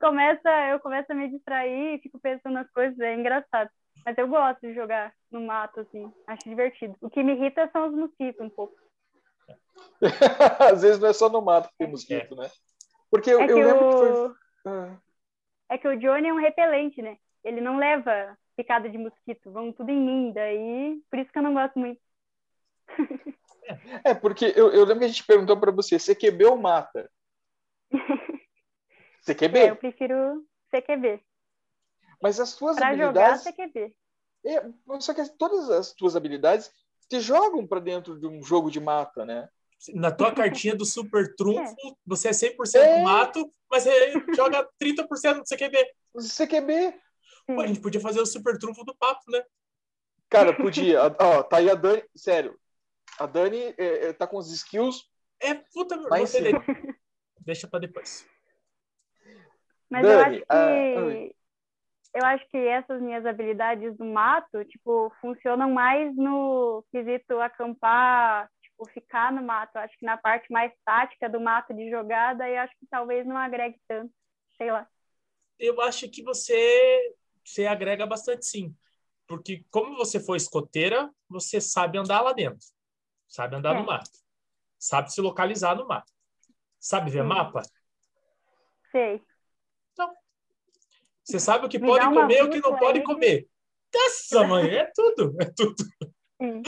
começa, 0.00 0.50
eu 0.70 0.80
começo 0.80 1.12
a 1.12 1.14
me 1.14 1.28
distrair 1.28 1.94
e 1.94 1.98
fico 2.00 2.18
pensando 2.18 2.54
nas 2.54 2.70
coisas, 2.70 2.98
é 2.98 3.14
engraçado. 3.14 3.70
Mas 4.04 4.16
eu 4.16 4.26
gosto 4.26 4.60
de 4.60 4.74
jogar 4.74 5.12
no 5.30 5.42
mato, 5.42 5.80
assim, 5.80 6.10
acho 6.26 6.48
divertido. 6.48 6.96
O 7.00 7.10
que 7.10 7.22
me 7.22 7.34
irrita 7.34 7.68
são 7.72 7.88
os 7.88 7.94
mosquitos 7.94 8.40
um 8.40 8.48
pouco. 8.48 8.74
às 10.72 10.82
vezes 10.82 10.98
não 10.98 11.08
é 11.08 11.12
só 11.12 11.28
no 11.28 11.42
mato 11.42 11.68
que 11.68 11.76
tem 11.78 11.88
mosquito, 11.88 12.34
né? 12.34 12.48
Porque 13.10 13.30
eu, 13.30 13.40
é 13.40 13.50
eu 13.50 13.56
lembro 13.56 13.86
o... 13.86 13.90
que 13.90 13.98
foi 13.98 14.72
ah. 14.72 14.96
É 15.70 15.78
que 15.78 15.86
o 15.86 15.98
Johnny 15.98 16.28
é 16.28 16.32
um 16.32 16.40
repelente, 16.40 17.02
né? 17.02 17.18
Ele 17.44 17.60
não 17.60 17.76
leva 17.76 18.36
picada 18.56 18.88
de 18.88 18.98
mosquito, 18.98 19.52
vão 19.52 19.72
tudo 19.72 19.90
em 19.90 20.00
mim, 20.00 20.32
daí 20.32 21.00
por 21.10 21.18
isso 21.18 21.30
que 21.30 21.38
eu 21.38 21.42
não 21.42 21.54
gosto 21.54 21.78
muito. 21.78 22.00
É, 24.04 24.14
porque 24.14 24.52
eu, 24.56 24.72
eu 24.72 24.84
lembro 24.84 25.00
que 25.00 25.04
a 25.04 25.08
gente 25.08 25.24
perguntou 25.24 25.58
para 25.58 25.72
você, 25.72 25.98
CQB 25.98 26.44
ou 26.46 26.56
mata? 26.56 27.10
CQB? 29.24 29.58
É, 29.58 29.70
eu 29.70 29.76
prefiro 29.76 30.44
CQB. 30.70 31.22
Mas 32.22 32.40
as 32.40 32.54
tuas 32.54 32.76
pra 32.76 32.88
habilidades... 32.88 33.44
jogar 33.44 33.52
CQB. 33.52 33.94
É, 34.46 35.00
só 35.00 35.12
que 35.12 35.28
todas 35.36 35.70
as 35.70 35.92
tuas 35.92 36.16
habilidades 36.16 36.70
te 37.08 37.20
jogam 37.20 37.66
para 37.66 37.80
dentro 37.80 38.18
de 38.18 38.26
um 38.26 38.42
jogo 38.42 38.70
de 38.70 38.80
mata, 38.80 39.24
né? 39.24 39.48
na 39.94 40.10
tua 40.10 40.34
cartinha 40.34 40.74
do 40.74 40.84
super 40.84 41.34
trunfo, 41.36 41.76
é. 41.86 41.92
você 42.04 42.28
é 42.28 42.32
100% 42.32 42.76
é. 42.76 43.02
mato, 43.02 43.50
mas 43.70 43.84
você 43.84 44.12
joga 44.34 44.68
30% 44.82 45.38
do 45.38 45.44
CQB. 45.44 45.86
CQB. 46.20 46.94
Pô, 47.46 47.60
a 47.60 47.66
gente 47.66 47.80
podia 47.80 48.00
fazer 48.00 48.20
o 48.20 48.26
super 48.26 48.58
trunfo 48.58 48.84
do 48.84 48.94
papo, 48.96 49.30
né? 49.30 49.42
Cara, 50.28 50.54
podia. 50.54 51.00
Ó, 51.18 51.42
tá 51.42 51.58
aí 51.58 51.70
a 51.70 51.74
Dani. 51.74 52.02
Sério. 52.14 52.58
A 53.18 53.26
Dani 53.26 53.74
é, 53.76 54.08
é, 54.08 54.12
tá 54.12 54.26
com 54.26 54.36
os 54.36 54.52
skills. 54.52 55.10
É, 55.40 55.54
puta, 55.54 55.96
você 55.96 56.26
cima. 56.26 56.64
deixa 57.40 57.66
pra 57.66 57.80
depois. 57.80 58.28
Mas 59.90 60.04
eu 60.04 60.10
Dani, 60.10 60.36
acho 60.36 60.38
que 60.40 60.46
ah, 60.48 61.04
oi. 61.04 61.34
eu 62.14 62.24
acho 62.26 62.48
que 62.48 62.58
essas 62.58 63.00
minhas 63.00 63.24
habilidades 63.24 63.96
do 63.96 64.04
mato, 64.04 64.64
tipo, 64.66 65.10
funcionam 65.20 65.70
mais 65.70 66.14
no 66.14 66.84
quesito 66.92 67.40
acampar, 67.40 68.50
tipo, 68.62 68.86
ficar 68.90 69.32
no 69.32 69.42
mato. 69.42 69.76
Eu 69.76 69.82
acho 69.82 69.98
que 69.98 70.04
na 70.04 70.16
parte 70.16 70.52
mais 70.52 70.72
tática 70.84 71.28
do 71.28 71.40
mato 71.40 71.74
de 71.74 71.90
jogada, 71.90 72.48
eu 72.48 72.60
acho 72.60 72.74
que 72.78 72.86
talvez 72.90 73.26
não 73.26 73.36
agregue 73.36 73.80
tanto. 73.88 74.12
Sei 74.56 74.70
lá. 74.70 74.86
Eu 75.58 75.80
acho 75.80 76.08
que 76.08 76.22
você, 76.22 77.14
você 77.44 77.66
agrega 77.66 78.06
bastante 78.06 78.46
sim. 78.46 78.76
Porque 79.26 79.64
como 79.70 79.96
você 79.96 80.20
foi 80.20 80.36
escoteira, 80.36 81.10
você 81.28 81.60
sabe 81.60 81.98
andar 81.98 82.20
lá 82.20 82.32
dentro. 82.32 82.66
Sabe 83.28 83.56
andar 83.56 83.76
É. 83.76 83.78
no 83.78 83.86
mato. 83.86 84.10
Sabe 84.78 85.12
se 85.12 85.20
localizar 85.20 85.76
no 85.76 85.86
mato. 85.86 86.10
Sabe 86.80 87.10
ver 87.10 87.22
Sim. 87.22 87.28
mapa? 87.28 87.62
Sei. 88.90 89.22
Você 91.24 91.38
sabe 91.38 91.66
o 91.66 91.68
que 91.68 91.78
Me 91.78 91.86
pode 91.86 92.06
comer 92.06 92.38
e 92.38 92.42
o 92.42 92.50
que 92.50 92.60
não 92.60 92.76
pode 92.78 93.00
aí. 93.00 93.04
comer. 93.04 93.46
Nossa, 93.94 94.46
mãe, 94.46 94.66
é 94.76 94.90
tudo. 94.94 95.36
É 95.40 95.44
tudo. 95.44 95.76
Sim. 96.40 96.62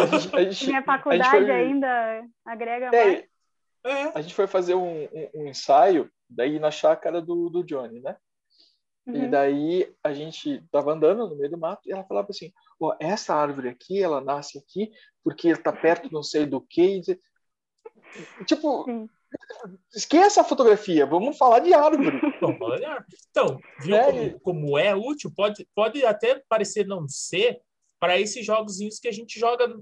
A 0.00 0.06
gente, 0.18 0.36
a 0.36 0.42
gente- 0.50 0.66
Minha 0.68 0.82
faculdade 0.84 1.30
foi- 1.30 1.50
ainda 1.50 2.24
agrega 2.44 2.90
mais. 2.92 3.18
é, 3.18 3.28
É. 3.84 4.12
a 4.16 4.20
gente 4.22 4.34
foi 4.34 4.46
fazer 4.46 4.74
um, 4.76 5.02
um- 5.04 5.30
um 5.34 5.46
ensaio 5.48 6.08
daí 6.30 6.60
na 6.60 6.70
chácara 6.70 7.20
do, 7.20 7.48
do 7.50 7.64
Johnny, 7.64 8.00
né? 8.00 8.16
E 9.06 9.10
Uhum. 9.10 9.30
daí 9.30 9.92
a 10.02 10.12
gente 10.14 10.62
tava 10.70 10.92
andando 10.92 11.28
no 11.28 11.36
meio 11.36 11.50
do 11.50 11.58
mato 11.58 11.88
e 11.88 11.92
ela 11.92 12.04
falava 12.04 12.28
assim: 12.30 12.52
ó, 12.80 12.94
essa 13.00 13.34
árvore 13.34 13.68
aqui, 13.68 14.00
ela 14.00 14.20
nasce 14.20 14.58
aqui 14.58 14.92
porque 15.24 15.56
tá 15.56 15.72
perto 15.72 16.12
não 16.12 16.22
sei 16.22 16.46
do 16.46 16.60
que. 16.60 17.00
Tipo, 18.46 18.84
Sim. 18.84 19.08
esqueça 19.94 20.40
a 20.42 20.44
fotografia, 20.44 21.04
vamos 21.04 21.36
falar 21.36 21.58
de 21.60 21.74
árvore. 21.74 22.20
Bom, 22.40 22.56
olha. 22.60 23.04
Então, 23.30 23.60
viu 23.80 23.96
É, 23.96 24.04
como, 24.04 24.22
e- 24.22 24.40
como 24.40 24.78
é 24.78 24.94
útil? 24.94 25.32
Pode, 25.34 25.66
pode 25.74 26.04
até 26.04 26.40
parecer 26.48 26.86
não 26.86 27.08
ser 27.08 27.60
para 27.98 28.20
esses 28.20 28.44
jogozinhos 28.44 28.98
que 28.98 29.08
a 29.08 29.12
gente 29.12 29.38
joga 29.38 29.78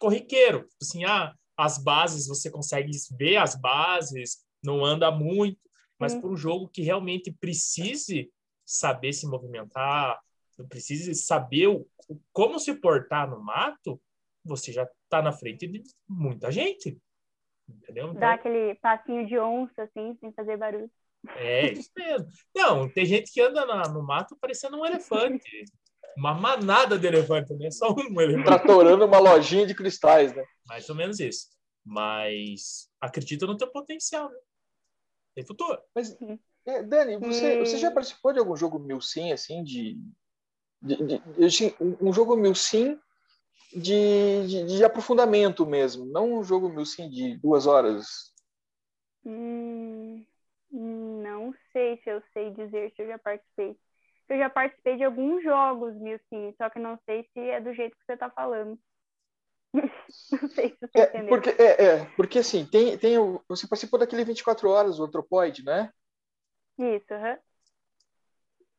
corriqueiro. 0.00 0.66
Assim, 0.80 1.04
ah, 1.04 1.34
as 1.56 1.78
bases, 1.78 2.26
você 2.28 2.50
consegue 2.50 2.90
ver 3.18 3.36
as 3.36 3.54
bases, 3.54 4.44
não 4.62 4.84
anda 4.84 5.10
muito, 5.10 5.58
mas 5.98 6.12
Sim. 6.12 6.20
para 6.20 6.30
um 6.30 6.36
jogo 6.36 6.68
que 6.68 6.82
realmente 6.82 7.32
precise 7.32 8.30
saber 8.64 9.12
se 9.12 9.26
movimentar, 9.26 10.18
precise 10.68 11.14
saber 11.14 11.68
o, 11.68 11.86
o- 12.08 12.20
como 12.32 12.58
se 12.58 12.74
portar 12.74 13.28
no 13.30 13.40
mato, 13.42 14.00
você 14.44 14.72
já 14.72 14.84
está 15.04 15.20
na 15.22 15.32
frente 15.32 15.66
de 15.66 15.82
muita 16.08 16.50
gente. 16.50 16.98
Entendeu? 17.68 18.08
Então, 18.08 18.20
Dá 18.20 18.32
aquele 18.34 18.74
passinho 18.76 19.26
de 19.26 19.38
onça, 19.38 19.82
assim, 19.82 20.16
sem 20.20 20.32
fazer 20.32 20.56
barulho. 20.56 20.90
é, 21.36 21.72
isso 21.72 21.90
mesmo. 21.96 22.26
Não, 22.54 22.88
tem 22.88 23.04
gente 23.04 23.30
que 23.32 23.40
anda 23.40 23.66
na- 23.66 23.88
no 23.88 24.02
mato 24.02 24.36
parecendo 24.40 24.78
um 24.78 24.86
elefante. 24.86 25.64
Uma 26.16 26.34
manada 26.34 26.98
de 26.98 27.06
elefante, 27.06 27.54
não 27.54 27.66
é 27.66 27.70
só 27.70 27.92
um 27.94 28.20
elefante. 28.20 28.44
Tratorando 28.44 29.04
uma 29.04 29.18
lojinha 29.18 29.66
de 29.66 29.74
cristais, 29.74 30.34
né? 30.34 30.44
Mais 30.66 30.88
ou 30.88 30.96
menos 30.96 31.20
isso. 31.20 31.46
Mas 31.84 32.88
acredita 33.00 33.46
no 33.46 33.56
teu 33.56 33.70
potencial, 33.70 34.28
né? 34.30 34.36
Tem 35.38 35.46
futuro. 35.46 35.80
Mas, 35.94 36.18
é, 36.66 36.82
Dani, 36.82 37.16
você, 37.18 37.54
Hum. 37.54 37.58
você 37.60 37.78
já 37.78 37.92
participou 37.92 38.32
de 38.32 38.40
algum 38.40 38.56
jogo 38.56 38.76
mil 38.76 39.00
sim, 39.00 39.30
assim, 39.30 39.62
de. 39.62 39.96
de, 40.82 40.96
de- 40.96 41.18
de- 41.18 41.44
assim, 41.44 41.72
um 41.78 42.12
jogo 42.12 42.36
mil 42.36 42.56
sim 42.56 42.98
de, 43.72 44.48
de, 44.48 44.66
de 44.66 44.84
aprofundamento 44.84 45.64
mesmo, 45.64 46.04
não 46.06 46.40
um 46.40 46.42
jogo 46.42 46.68
mil 46.68 46.84
sim 46.84 47.08
de 47.08 47.36
duas 47.36 47.68
horas. 47.68 48.34
Hum, 49.24 50.26
não 50.72 51.54
sei 51.72 51.98
se 52.02 52.10
eu 52.10 52.20
sei 52.32 52.50
dizer 52.50 52.92
se 52.96 53.02
eu 53.02 53.06
já 53.06 53.18
participei. 53.20 53.78
Eu 54.28 54.38
já 54.38 54.50
participei 54.50 54.96
de 54.96 55.04
alguns 55.04 55.44
jogos, 55.44 55.94
mil 56.00 56.18
sim, 56.28 56.52
só 56.58 56.68
que 56.68 56.80
não 56.80 56.98
sei 57.06 57.28
se 57.32 57.38
é 57.38 57.60
do 57.60 57.72
jeito 57.74 57.96
que 57.96 58.04
você 58.04 58.16
tá 58.16 58.28
falando. 58.28 58.76
Não 59.72 60.48
sei 60.54 60.70
se 60.70 60.78
você 60.80 61.00
É, 61.02 61.02
entendeu. 61.02 61.28
porque, 61.28 61.50
é, 61.50 61.84
é, 61.84 62.04
porque 62.16 62.38
assim, 62.40 62.64
tem, 62.66 62.96
tem 62.98 63.18
o, 63.18 63.40
você 63.48 63.66
participou 63.68 63.98
daquele 63.98 64.24
24 64.24 64.68
horas, 64.70 64.98
o 64.98 65.04
Anthropoid, 65.04 65.64
né? 65.64 65.90
Isso, 66.78 67.12
aham. 67.14 67.38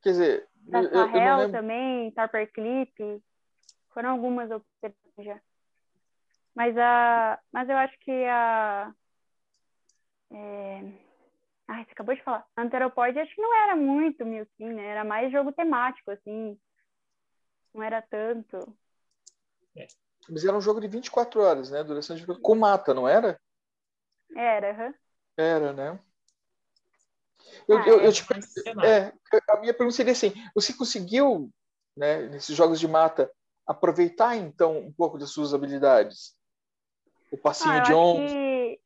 Quer 0.02 0.10
dizer, 0.12 0.50
Da 0.68 0.84
eu- 0.84 0.90
eu 0.90 1.22
não 1.22 1.36
Sahel 1.36 1.38
lembro. 1.38 1.62
também, 1.62 2.12
Tarper 2.12 2.52
Clip. 2.54 3.22
Foram 3.94 4.12
algumas 4.12 4.52
opções 4.52 4.94
já. 5.20 5.42
Mas, 6.56 6.78
a, 6.78 7.40
mas 7.52 7.70
eu 7.70 7.78
acho 7.78 7.98
que 8.00 8.12
a. 8.26 8.94
É... 10.32 10.82
Ai, 11.68 11.86
você 11.86 11.92
acabou 11.94 12.16
de 12.16 12.24
falar. 12.24 12.46
Anteropode 12.58 13.20
acho 13.20 13.34
que 13.36 13.42
não 13.42 13.56
era 13.56 13.76
muito 13.76 14.26
mil 14.26 14.46
sim, 14.58 14.70
né? 14.74 14.86
Era 14.88 15.04
mais 15.04 15.32
jogo 15.32 15.52
temático, 15.54 16.12
assim. 16.12 16.60
Não 17.74 17.82
era 17.84 18.00
tanto. 18.02 18.78
Mas 20.30 20.46
era 20.46 20.56
um 20.58 20.62
jogo 20.62 20.80
de 20.80 20.88
24 20.88 21.42
horas, 21.42 21.72
né? 21.72 21.84
Duração 21.84 22.16
de 22.16 22.26
com 22.26 22.56
mata, 22.56 22.94
não 22.94 23.08
era? 23.08 23.40
Era, 24.36 24.70
aham. 24.72 24.94
Era, 25.38 25.74
né? 25.74 26.00
Eu, 27.68 27.78
Ah, 27.78 27.86
eu, 27.86 28.02
é, 28.02 28.08
eu 28.08 28.12
te. 28.14 28.24
É, 28.84 29.14
a 29.50 29.60
minha 29.60 29.74
pergunta 29.74 29.96
seria 29.96 30.12
assim: 30.14 30.34
você 30.54 30.74
conseguiu, 30.74 31.50
né, 31.96 32.28
nesses 32.30 32.56
jogos 32.56 32.80
de 32.80 32.88
mata, 32.88 33.32
aproveitar 33.66 34.36
então 34.36 34.78
um 34.80 34.92
pouco 34.92 35.18
das 35.18 35.32
suas 35.32 35.54
habilidades? 35.54 36.36
O 37.32 37.38
passinho 37.38 37.76
Ah, 37.76 37.84
de 37.84 37.94
ombro. 37.94 38.26
que, 38.26 38.80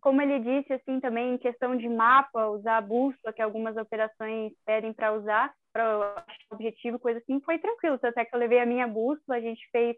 como 0.00 0.22
ele 0.22 0.40
disse, 0.40 0.72
assim, 0.72 1.00
também 1.00 1.34
em 1.34 1.38
questão 1.38 1.76
de 1.76 1.88
mapa, 1.88 2.48
usar 2.48 2.78
a 2.78 2.80
bússola, 2.82 3.32
que 3.32 3.42
algumas 3.42 3.76
operações 3.76 4.52
pedem 4.64 4.92
para 4.92 5.12
usar, 5.14 5.52
para 5.72 6.24
objetivo, 6.52 6.98
coisa 6.98 7.18
assim, 7.18 7.40
foi 7.40 7.58
tranquilo. 7.58 7.98
Até 8.02 8.24
que 8.24 8.34
eu 8.34 8.38
levei 8.38 8.60
a 8.60 8.66
minha 8.66 8.86
bússola, 8.86 9.38
a 9.38 9.40
gente 9.40 9.68
fez 9.70 9.96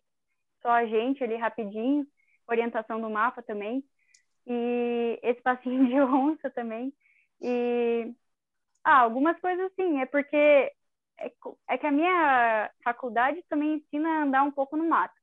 só 0.62 0.70
a 0.70 0.86
gente 0.86 1.22
ali 1.22 1.36
rapidinho, 1.36 2.06
orientação 2.48 3.00
do 3.00 3.10
mapa 3.10 3.42
também, 3.42 3.84
e 4.46 5.18
esse 5.22 5.40
passinho 5.42 5.86
de 5.86 6.00
onça 6.00 6.50
também. 6.50 6.92
E, 7.40 8.12
ah, 8.84 9.00
algumas 9.00 9.38
coisas 9.40 9.66
assim, 9.72 10.00
é 10.00 10.06
porque 10.06 10.36
é, 10.36 11.32
é 11.68 11.78
que 11.78 11.86
a 11.86 11.92
minha 11.92 12.70
faculdade 12.84 13.42
também 13.48 13.74
ensina 13.76 14.08
a 14.08 14.22
andar 14.22 14.42
um 14.42 14.50
pouco 14.50 14.76
no 14.76 14.88
mato. 14.88 15.14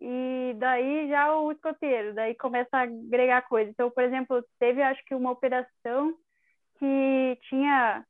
E 0.00 0.54
daí 0.58 1.08
já 1.08 1.34
o 1.36 1.50
escoteiro, 1.50 2.14
daí 2.14 2.34
começa 2.34 2.68
a 2.76 2.82
agregar 2.82 3.42
coisa. 3.42 3.70
Então, 3.70 3.90
por 3.90 4.04
exemplo, 4.04 4.44
teve 4.58 4.82
acho 4.82 5.04
que 5.04 5.14
uma 5.14 5.30
operação 5.32 6.14
que 6.78 7.38
tinha 7.48 8.04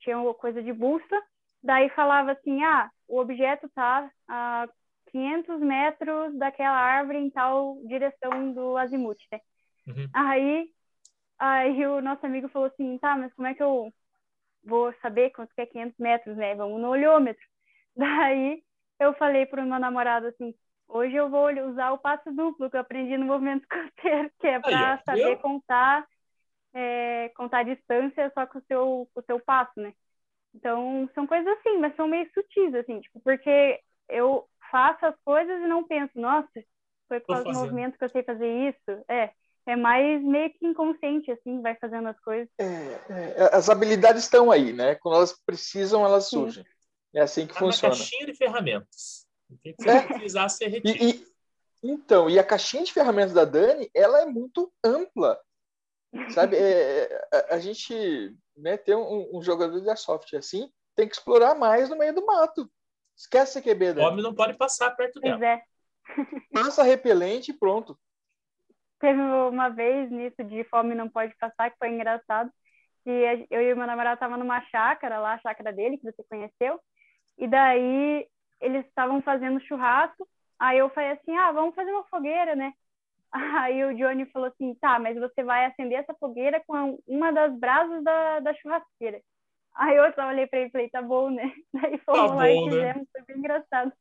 tinha 0.00 0.18
uma 0.18 0.34
coisa 0.34 0.62
de 0.62 0.72
bússola, 0.72 1.22
daí 1.62 1.88
falava 1.90 2.32
assim: 2.32 2.62
"Ah, 2.64 2.90
o 3.08 3.18
objeto 3.20 3.68
tá 3.70 4.10
a 4.28 4.68
500 5.10 5.60
metros 5.60 6.36
daquela 6.38 6.76
árvore 6.78 7.18
em 7.18 7.30
tal 7.30 7.76
direção 7.86 8.52
do 8.52 8.76
azimuth", 8.76 9.18
né? 9.32 9.40
Uhum. 9.86 10.08
Aí 10.14 10.70
aí 11.38 11.86
o 11.86 12.00
nosso 12.02 12.24
amigo 12.26 12.48
falou 12.48 12.68
assim: 12.68 12.98
"Tá, 12.98 13.16
mas 13.16 13.32
como 13.34 13.48
é 13.48 13.54
que 13.54 13.62
eu 13.62 13.92
vou 14.64 14.92
saber 15.02 15.30
quanto 15.30 15.54
que 15.54 15.60
é 15.62 15.66
500 15.66 15.98
metros, 15.98 16.36
né? 16.36 16.54
Vamos 16.54 16.80
no 16.80 16.88
olhômetro". 16.90 17.42
Daí 17.96 18.62
eu 19.00 19.14
falei 19.14 19.46
pro 19.46 19.62
meu 19.64 19.78
namorado 19.78 20.26
assim: 20.28 20.54
Hoje 20.88 21.14
eu 21.16 21.30
vou 21.30 21.48
usar 21.70 21.92
o 21.92 21.98
passo 21.98 22.32
duplo 22.32 22.68
que 22.70 22.76
eu 22.76 22.80
aprendi 22.80 23.16
no 23.16 23.26
movimento 23.26 23.64
escoteiro, 23.70 24.30
que 24.40 24.46
é 24.48 24.58
para 24.60 25.02
saber 25.04 25.36
viu? 25.36 25.38
contar, 25.38 26.06
é, 26.74 27.30
contar 27.36 27.60
a 27.60 27.62
distância 27.64 28.30
só 28.34 28.46
com 28.46 28.58
o 28.58 28.62
seu, 28.62 29.08
com 29.14 29.20
o 29.20 29.24
seu 29.24 29.40
passo, 29.40 29.72
né? 29.80 29.94
Então, 30.54 31.08
são 31.14 31.26
coisas 31.26 31.48
assim, 31.58 31.78
mas 31.78 31.94
são 31.96 32.08
meio 32.08 32.28
sutis, 32.34 32.74
assim, 32.74 33.00
tipo, 33.00 33.20
porque 33.20 33.80
eu 34.08 34.48
faço 34.70 35.06
as 35.06 35.14
coisas 35.24 35.60
e 35.60 35.66
não 35.66 35.84
penso, 35.84 36.18
nossa, 36.18 36.48
foi 37.08 37.20
por 37.20 37.28
causa 37.28 37.44
do 37.44 37.52
movimento 37.54 37.98
que 37.98 38.04
eu 38.04 38.10
sei 38.10 38.22
fazer 38.22 38.46
isso. 38.68 39.04
É, 39.08 39.32
é 39.66 39.76
mais 39.76 40.22
meio 40.22 40.52
que 40.52 40.66
inconsciente, 40.66 41.30
assim, 41.30 41.60
vai 41.60 41.74
fazendo 41.76 42.08
as 42.08 42.18
coisas. 42.20 42.48
É, 42.58 42.64
é, 42.64 43.56
as 43.56 43.68
habilidades 43.68 44.24
estão 44.24 44.50
aí, 44.50 44.72
né? 44.72 44.94
Quando 44.96 45.16
elas 45.16 45.36
precisam, 45.44 46.04
elas 46.04 46.24
Sim. 46.24 46.36
surgem. 46.36 46.64
É 47.12 47.20
assim 47.20 47.46
que 47.46 47.54
Tá 47.54 47.60
na 47.60 47.66
funciona. 47.66 47.94
caixinha 47.94 48.26
de 48.26 48.34
ferramentas. 48.34 49.26
O 49.50 49.58
que 49.58 49.74
É. 49.88 50.28
você 50.28 50.66
retira. 50.66 51.04
E, 51.04 51.10
e- 51.10 51.30
então, 51.82 52.28
e 52.28 52.38
a 52.38 52.44
caixinha 52.44 52.84
de 52.84 52.92
ferramentas 52.92 53.32
da 53.32 53.44
Dani, 53.44 53.90
ela 53.94 54.20
é 54.20 54.26
muito 54.26 54.70
ampla. 54.84 55.40
Sabe, 56.28 56.56
É, 56.56 57.04
é, 57.04 57.28
a, 57.32 57.54
a 57.54 57.58
gente 57.58 58.36
né, 58.56 58.76
ter 58.76 58.94
um, 58.94 59.38
um 59.38 59.42
jogador 59.42 59.80
de 59.80 59.88
airsoft 59.88 60.36
assim, 60.36 60.70
tem 60.94 61.08
que 61.08 61.14
explorar 61.14 61.54
mais 61.54 61.88
no 61.88 61.96
meio 61.96 62.14
do 62.14 62.24
mato. 62.24 62.70
Esquece 63.20 63.58
a 63.58 63.62
QB, 63.62 63.90
O 63.90 63.94
Dani. 63.94 64.06
homem 64.06 64.22
não 64.22 64.34
pode 64.34 64.56
passar 64.56 64.90
perto 64.96 65.20
Pois 65.20 65.38
dela. 65.38 65.46
é. 65.46 65.62
Passa 66.52 66.82
repelente 66.82 67.50
e 67.50 67.54
pronto. 67.58 67.98
Teve 68.98 69.20
uma 69.20 69.68
vez 69.68 70.10
nisso 70.10 70.42
de 70.44 70.64
fome 70.64 70.94
não 70.94 71.08
pode 71.08 71.34
passar, 71.36 71.70
que 71.70 71.76
foi 71.78 71.90
engraçado. 71.90 72.50
Que 73.04 73.10
a- 73.10 73.46
eu 73.50 73.62
e 73.62 73.74
meu 73.74 73.86
namorado 73.86 74.18
tava 74.18 74.36
numa 74.38 74.60
chácara 74.66 75.18
lá, 75.20 75.34
a 75.34 75.38
chácara 75.38 75.70
dele, 75.72 75.98
que 75.98 76.04
você 76.10 76.22
conheceu. 76.28 76.80
E 77.38 77.46
daí 77.46 78.26
eles 78.60 78.86
estavam 78.86 79.20
fazendo 79.22 79.60
churrasco, 79.60 80.26
aí 80.58 80.78
eu 80.78 80.88
falei 80.90 81.10
assim, 81.12 81.34
ah, 81.36 81.52
vamos 81.52 81.74
fazer 81.74 81.90
uma 81.92 82.04
fogueira, 82.04 82.54
né? 82.56 82.72
Aí 83.70 83.84
o 83.84 83.94
Johnny 83.96 84.26
falou 84.26 84.48
assim, 84.48 84.74
tá, 84.80 84.98
mas 84.98 85.16
você 85.18 85.42
vai 85.44 85.64
acender 85.66 86.00
essa 86.00 86.12
fogueira 86.14 86.62
com 86.66 86.98
uma 87.06 87.32
das 87.32 87.54
brasas 87.58 88.02
da, 88.02 88.40
da 88.40 88.52
churrasqueira. 88.54 89.20
Aí 89.74 89.96
eu 89.96 90.12
só 90.14 90.26
olhei 90.28 90.46
pra 90.46 90.58
ele 90.58 90.68
e 90.68 90.72
falei, 90.72 90.90
tá 90.90 91.02
bom, 91.02 91.30
né? 91.30 91.52
Daí 91.72 91.98
fomos 91.98 92.30
Tá 92.30 92.34
lá 92.34 92.50
e 92.50 92.54
bom, 92.54 92.66
né? 92.66 92.70
fizemos, 92.72 93.08
foi 93.12 93.22
bem 93.22 93.36
engraçado. 93.38 93.92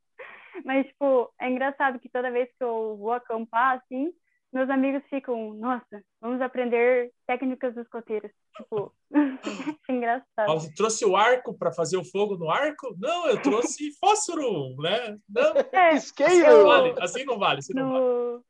Mas, 0.65 0.87
tipo, 0.87 1.31
é 1.39 1.49
engraçado 1.49 1.99
que 1.99 2.09
toda 2.09 2.31
vez 2.31 2.49
que 2.57 2.63
eu 2.63 2.97
vou 2.97 3.13
acampar, 3.13 3.77
assim, 3.77 4.11
meus 4.51 4.69
amigos 4.69 5.03
ficam, 5.09 5.53
nossa, 5.53 6.03
vamos 6.19 6.41
aprender 6.41 7.11
técnicas 7.27 7.73
dos 7.75 7.85
escoteiros. 7.85 8.31
Tipo, 8.57 8.93
é 9.87 9.91
engraçado. 9.93 10.47
Você 10.47 10.73
trouxe 10.73 11.05
o 11.05 11.15
arco 11.15 11.57
para 11.57 11.71
fazer 11.71 11.97
o 11.97 12.03
fogo 12.03 12.35
no 12.35 12.49
arco? 12.49 12.95
Não, 12.97 13.27
eu 13.27 13.41
trouxe 13.41 13.91
fósforo, 14.01 14.75
né? 14.81 15.17
Não, 15.29 15.53
É, 15.71 15.89
assim 15.89 15.97
Isqueiro! 15.97 16.49
não 16.51 16.65
vale, 16.65 16.95
assim 16.99 17.25
não 17.25 17.39
vale, 17.39 17.59
assim 17.59 17.73
não 17.73 17.91
vale. 17.91 18.03
no, 18.03 18.45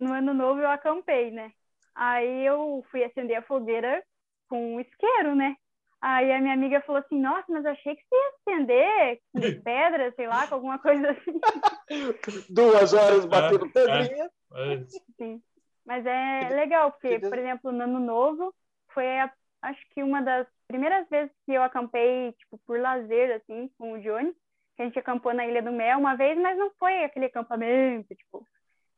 no 0.00 0.12
ano 0.14 0.34
novo 0.34 0.60
eu 0.60 0.68
acampei, 0.68 1.30
né? 1.30 1.50
Aí 1.94 2.46
eu 2.46 2.84
fui 2.90 3.02
acender 3.02 3.36
a 3.36 3.42
fogueira 3.42 4.02
com 4.48 4.74
um 4.76 4.80
isqueiro, 4.80 5.34
né? 5.34 5.56
Aí 6.02 6.32
a 6.32 6.40
minha 6.40 6.54
amiga 6.54 6.80
falou 6.80 7.00
assim, 7.00 7.20
nossa, 7.20 7.44
mas 7.48 7.64
achei 7.64 7.94
que 7.94 8.02
você 8.02 8.14
ia 8.16 8.32
acender 8.56 9.20
com 9.32 9.40
pedra, 9.62 10.12
sei 10.16 10.26
lá, 10.26 10.48
com 10.48 10.56
alguma 10.56 10.78
coisa 10.78 11.10
assim. 11.12 11.40
Duas 12.50 12.92
horas 12.92 13.24
batendo 13.24 13.66
É, 13.66 13.68
pedrinha. 13.70 14.30
Mas, 14.50 14.92
Sim. 15.16 15.40
Mas 15.86 16.04
é 16.04 16.48
legal, 16.50 16.90
porque, 16.92 17.18
por 17.20 17.38
exemplo, 17.38 17.70
no 17.72 17.84
ano 17.84 18.00
novo, 18.00 18.52
foi, 18.92 19.06
a- 19.20 19.32
acho 19.62 19.80
que 19.90 20.02
uma 20.02 20.20
das 20.22 20.46
primeiras 20.66 21.08
vezes 21.08 21.32
que 21.46 21.52
eu 21.52 21.62
acampei, 21.62 22.32
tipo, 22.32 22.58
por 22.66 22.80
lazer, 22.80 23.36
assim, 23.36 23.70
com 23.78 23.92
o 23.92 24.00
Johnny, 24.00 24.32
que 24.76 24.82
a 24.82 24.84
gente 24.84 24.98
acampou 24.98 25.32
na 25.32 25.46
Ilha 25.46 25.62
do 25.62 25.70
Mel 25.72 25.98
uma 25.98 26.16
vez, 26.16 26.36
mas 26.38 26.58
não 26.58 26.70
foi 26.78 27.04
aquele 27.04 27.26
acampamento, 27.26 28.14
tipo. 28.14 28.46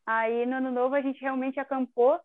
Aí, 0.06 0.46
no 0.46 0.56
ano 0.56 0.70
novo, 0.70 0.94
a 0.94 1.00
gente 1.00 1.20
realmente 1.20 1.58
acampou, 1.60 2.18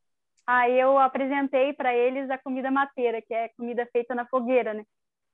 aí 0.50 0.80
eu 0.80 0.98
apresentei 0.98 1.74
para 1.74 1.94
eles 1.94 2.28
a 2.30 2.38
comida 2.38 2.72
mateira, 2.72 3.22
que 3.22 3.34
é 3.34 3.50
comida 3.50 3.88
feita 3.92 4.16
na 4.16 4.26
fogueira, 4.26 4.74
né? 4.74 4.84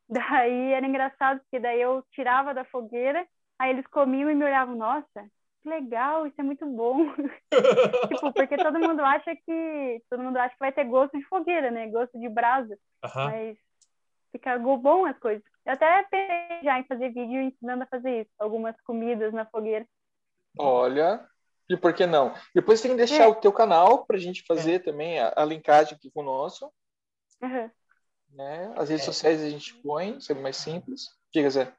Daí 0.10 0.73
era 0.73 0.86
engraçado, 0.86 1.39
porque 1.39 1.58
daí 1.58 1.82
eu 1.82 2.04
tirava 2.12 2.54
da 2.54 2.65
fogueira, 2.65 3.25
aí 3.58 3.71
eles 3.71 3.88
comiam 3.88 4.30
e 4.30 4.36
me 4.36 4.43
olhavam, 4.43 4.75
nossa, 4.75 5.25
que 5.63 5.69
legal, 5.69 6.28
isso 6.28 6.39
é 6.39 6.43
muito 6.43 6.65
bom. 6.65 6.97
Tipo, 8.10 8.32
porque 8.34 8.58
todo 8.58 8.78
mundo 8.78 9.01
acha 9.01 9.36
que 9.36 10.01
todo 10.10 10.21
mundo 10.21 10.38
acha 10.38 10.54
que 10.54 10.60
vai 10.60 10.71
ter 10.71 10.84
gosto 10.84 11.17
de 11.17 11.25
fogueira, 11.25 11.71
né? 11.71 11.88
Gosto 11.88 12.19
de 12.19 12.30
brasa, 12.30 12.78
mas 13.15 13.58
fica 14.32 14.60
bom 14.60 15.06
as 15.06 15.17
coisas. 15.17 15.43
Eu 15.65 15.73
até 15.73 16.04
pensei 16.04 16.62
já 16.62 16.80
em 16.80 16.84
fazer 16.84 17.10
vídeo 17.10 17.41
ensinando 17.41 17.84
a 17.84 17.88
fazer 17.88 18.21
isso, 18.21 18.32
algumas 18.38 18.80
comidas 18.82 19.34
na 19.34 19.45
fogueira. 19.45 19.88
Olha, 20.58 21.28
e 21.69 21.75
por 21.78 21.93
que 21.93 22.06
não? 22.06 22.34
Depois 22.54 22.82
tem 22.82 22.91
que 22.91 22.97
deixar 22.97 23.23
É. 23.23 23.28
o 23.28 23.36
teu 23.36 23.51
canal 23.51 24.06
pra 24.06 24.17
gente 24.17 24.43
fazer 24.47 24.80
também 24.84 25.19
a, 25.19 25.34
a 25.36 25.45
linkagem 25.45 25.95
aqui 25.95 26.12
com 26.12 26.21
o 26.21 26.25
nosso. 26.25 26.71
Aham. 27.43 27.71
Né? 28.32 28.73
As 28.75 28.89
redes 28.89 29.04
É. 29.04 29.06
sociais 29.06 29.41
a 29.41 29.49
gente 29.49 29.73
põe, 29.75 30.19
sendo 30.19 30.41
mais 30.41 30.58
simples. 30.58 31.08
Diga, 31.34 31.49
Zé. 31.49 31.73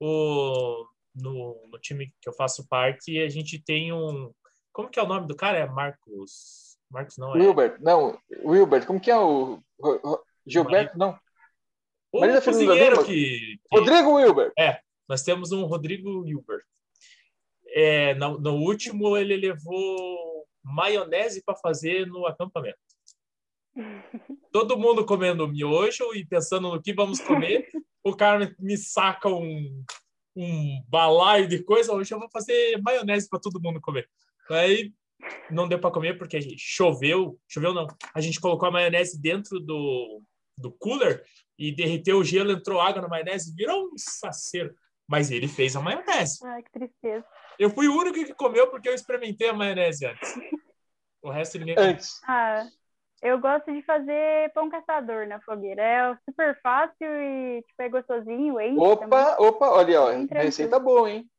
O, 0.00 0.86
no, 1.14 1.68
no 1.68 1.78
time 1.78 2.12
que 2.20 2.28
eu 2.28 2.32
faço 2.32 2.66
parte, 2.68 3.18
a 3.20 3.28
gente 3.28 3.62
tem 3.62 3.92
um. 3.92 4.32
Como 4.72 4.88
que 4.88 4.98
é 4.98 5.02
o 5.02 5.06
nome 5.06 5.26
do 5.26 5.36
cara? 5.36 5.58
É 5.58 5.66
Marcos. 5.66 6.78
Marcos 6.90 7.16
não, 7.18 7.36
é. 7.36 7.38
Wilbert, 7.38 7.76
não, 7.80 8.18
Wilbert, 8.44 8.86
como 8.86 9.00
que 9.00 9.10
é 9.10 9.16
o. 9.18 9.62
Gilberto, 10.46 10.96
não. 10.98 11.18
O 12.12 12.18
Fernanda 12.20 12.42
cozinheiro 12.42 13.04
que, 13.04 13.12
que- 13.12 13.60
Rodrigo 13.72 14.14
Wilbert. 14.14 14.52
Nós 15.08 15.22
temos 15.22 15.52
um 15.52 15.64
Rodrigo 15.66 16.26
Hilbert. 16.26 16.64
É, 17.72 18.14
no, 18.14 18.38
no 18.38 18.54
último, 18.56 19.16
ele 19.16 19.36
levou 19.36 20.46
maionese 20.62 21.42
para 21.44 21.56
fazer 21.56 22.06
no 22.06 22.26
acampamento. 22.26 22.78
Todo 24.52 24.78
mundo 24.78 25.04
comendo 25.04 25.48
miojo 25.48 26.14
e 26.14 26.24
pensando 26.24 26.70
no 26.70 26.82
que 26.82 26.92
vamos 26.92 27.20
comer. 27.20 27.68
o 28.02 28.14
cara 28.14 28.54
me 28.58 28.76
saca 28.76 29.28
um, 29.28 29.84
um 30.36 30.82
balaio 30.88 31.46
de 31.46 31.62
coisa. 31.62 31.92
Hoje 31.92 32.12
eu 32.12 32.18
vou 32.18 32.28
fazer 32.30 32.80
maionese 32.82 33.28
para 33.28 33.40
todo 33.40 33.60
mundo 33.60 33.80
comer. 33.80 34.08
Aí 34.50 34.92
não 35.50 35.68
deu 35.68 35.78
para 35.78 35.90
comer 35.90 36.18
porque 36.18 36.40
choveu. 36.56 37.38
Choveu 37.48 37.74
não. 37.74 37.86
A 38.14 38.20
gente 38.20 38.40
colocou 38.40 38.68
a 38.68 38.72
maionese 38.72 39.20
dentro 39.20 39.60
do, 39.60 40.22
do 40.56 40.72
cooler 40.72 41.24
e 41.58 41.72
derreteu 41.72 42.18
o 42.18 42.24
gelo, 42.24 42.52
entrou 42.52 42.80
água 42.80 43.02
na 43.02 43.08
maionese, 43.08 43.54
virou 43.54 43.86
um 43.86 43.98
saceiro. 43.98 44.74
Mas 45.06 45.30
ele 45.30 45.48
fez 45.48 45.76
a 45.76 45.80
maionese. 45.80 46.38
Ai, 46.44 46.62
que 46.62 46.70
tristeza. 46.70 47.26
Eu 47.60 47.68
fui 47.68 47.88
o 47.88 47.94
único 47.94 48.14
que 48.14 48.32
comeu 48.32 48.70
porque 48.70 48.88
eu 48.88 48.94
experimentei 48.94 49.50
a 49.50 49.52
maionese 49.52 50.06
antes. 50.06 50.34
O 51.22 51.28
resto 51.28 51.58
ninguém 51.58 51.74
comeu. 51.74 51.90
Antes. 51.90 52.18
Ah, 52.26 52.66
eu 53.20 53.38
gosto 53.38 53.70
de 53.70 53.82
fazer 53.82 54.50
pão 54.54 54.70
caçador 54.70 55.26
na 55.28 55.38
fogueira. 55.42 55.82
É 55.82 56.18
super 56.24 56.58
fácil 56.62 57.06
e 57.06 57.62
tipo, 57.68 57.82
é 57.82 57.88
gostosinho, 57.90 58.58
enche 58.58 58.76
também. 58.76 59.18
Opa, 59.18 59.36
opa, 59.38 59.68
olha, 59.72 60.00
ó, 60.00 60.06
tranquilo. 60.06 60.40
receita 60.40 60.80
boa, 60.80 61.10
hein? 61.10 61.30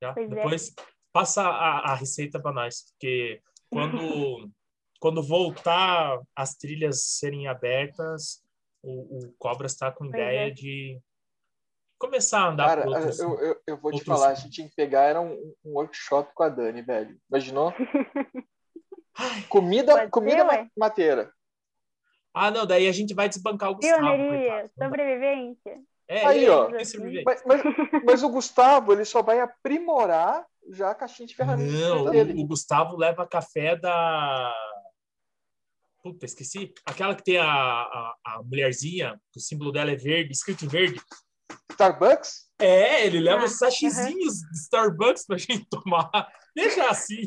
Já. 0.00 0.12
Pois 0.14 0.30
é. 0.30 0.34
Depois 0.36 0.74
passa 1.12 1.42
a, 1.42 1.90
a 1.90 1.94
receita 1.96 2.40
para 2.40 2.52
nós, 2.52 2.92
porque 2.92 3.42
quando, 3.68 3.98
quando 5.00 5.24
voltar 5.24 6.20
as 6.36 6.54
trilhas 6.54 7.02
serem 7.02 7.48
abertas, 7.48 8.44
o, 8.80 9.18
o 9.18 9.34
Cobra 9.40 9.66
está 9.66 9.90
com 9.90 10.04
Pois 10.04 10.14
ideia 10.14 10.46
é. 10.46 10.50
de 10.50 11.00
começar 12.00 12.40
a 12.40 12.48
andar 12.48 12.66
Cara, 12.66 12.82
por 12.82 12.96
outros. 12.96 13.20
eu, 13.20 13.38
eu, 13.40 13.60
eu 13.66 13.76
vou 13.76 13.92
te 13.92 14.02
falar, 14.02 14.30
a 14.30 14.34
gente 14.34 14.50
tinha 14.50 14.68
que 14.68 14.74
pegar 14.74 15.02
era 15.02 15.20
um, 15.20 15.34
um 15.64 15.74
workshop 15.74 16.32
com 16.34 16.42
a 16.42 16.48
Dani, 16.48 16.82
velho. 16.82 17.16
Imaginou? 17.30 17.72
Comida, 19.50 19.92
Pode 19.98 20.10
comida 20.10 20.48
ser, 20.48 20.70
mateira. 20.76 21.30
Ah, 22.32 22.50
não, 22.50 22.64
daí 22.64 22.88
a 22.88 22.92
gente 22.92 23.12
vai 23.12 23.28
desbancar 23.28 23.70
o 23.70 23.74
Gustavo. 23.74 23.98
Pioneiria, 24.00 24.70
sobrevivência. 24.82 25.78
É, 26.08 26.24
Aí, 26.26 26.48
ó. 26.48 26.70
é 26.70 26.84
sobrevivente. 26.84 27.24
Mas, 27.26 27.42
mas, 27.44 27.62
mas 28.04 28.22
o 28.22 28.30
Gustavo, 28.30 28.92
ele 28.92 29.04
só 29.04 29.20
vai 29.22 29.40
aprimorar 29.40 30.46
já 30.70 30.90
a 30.90 30.94
caixinha 30.94 31.26
de 31.26 31.34
ferramentas 31.34 31.72
Não, 31.72 32.10
dele. 32.10 32.32
o, 32.40 32.44
o 32.44 32.46
Gustavo 32.46 32.96
leva 32.96 33.26
café 33.26 33.76
da. 33.76 34.54
Puta, 36.02 36.24
esqueci. 36.24 36.72
Aquela 36.86 37.14
que 37.14 37.24
tem 37.24 37.36
a, 37.36 37.44
a, 37.44 38.16
a 38.24 38.42
mulherzinha, 38.42 39.20
que 39.32 39.38
o 39.38 39.42
símbolo 39.42 39.70
dela 39.70 39.90
é 39.90 39.96
verde, 39.96 40.32
escrito 40.32 40.64
em 40.64 40.68
verde. 40.68 41.00
Starbucks? 41.84 42.50
É, 42.58 43.06
ele 43.06 43.20
leva 43.20 43.42
Ah, 43.42 43.44
os 43.46 43.52
sachezinhos 43.58 44.34
de 44.40 44.58
Starbucks 44.58 45.24
pra 45.26 45.38
gente 45.38 45.66
tomar. 45.70 46.10
Deixa 46.54 46.88
assim. 46.90 47.22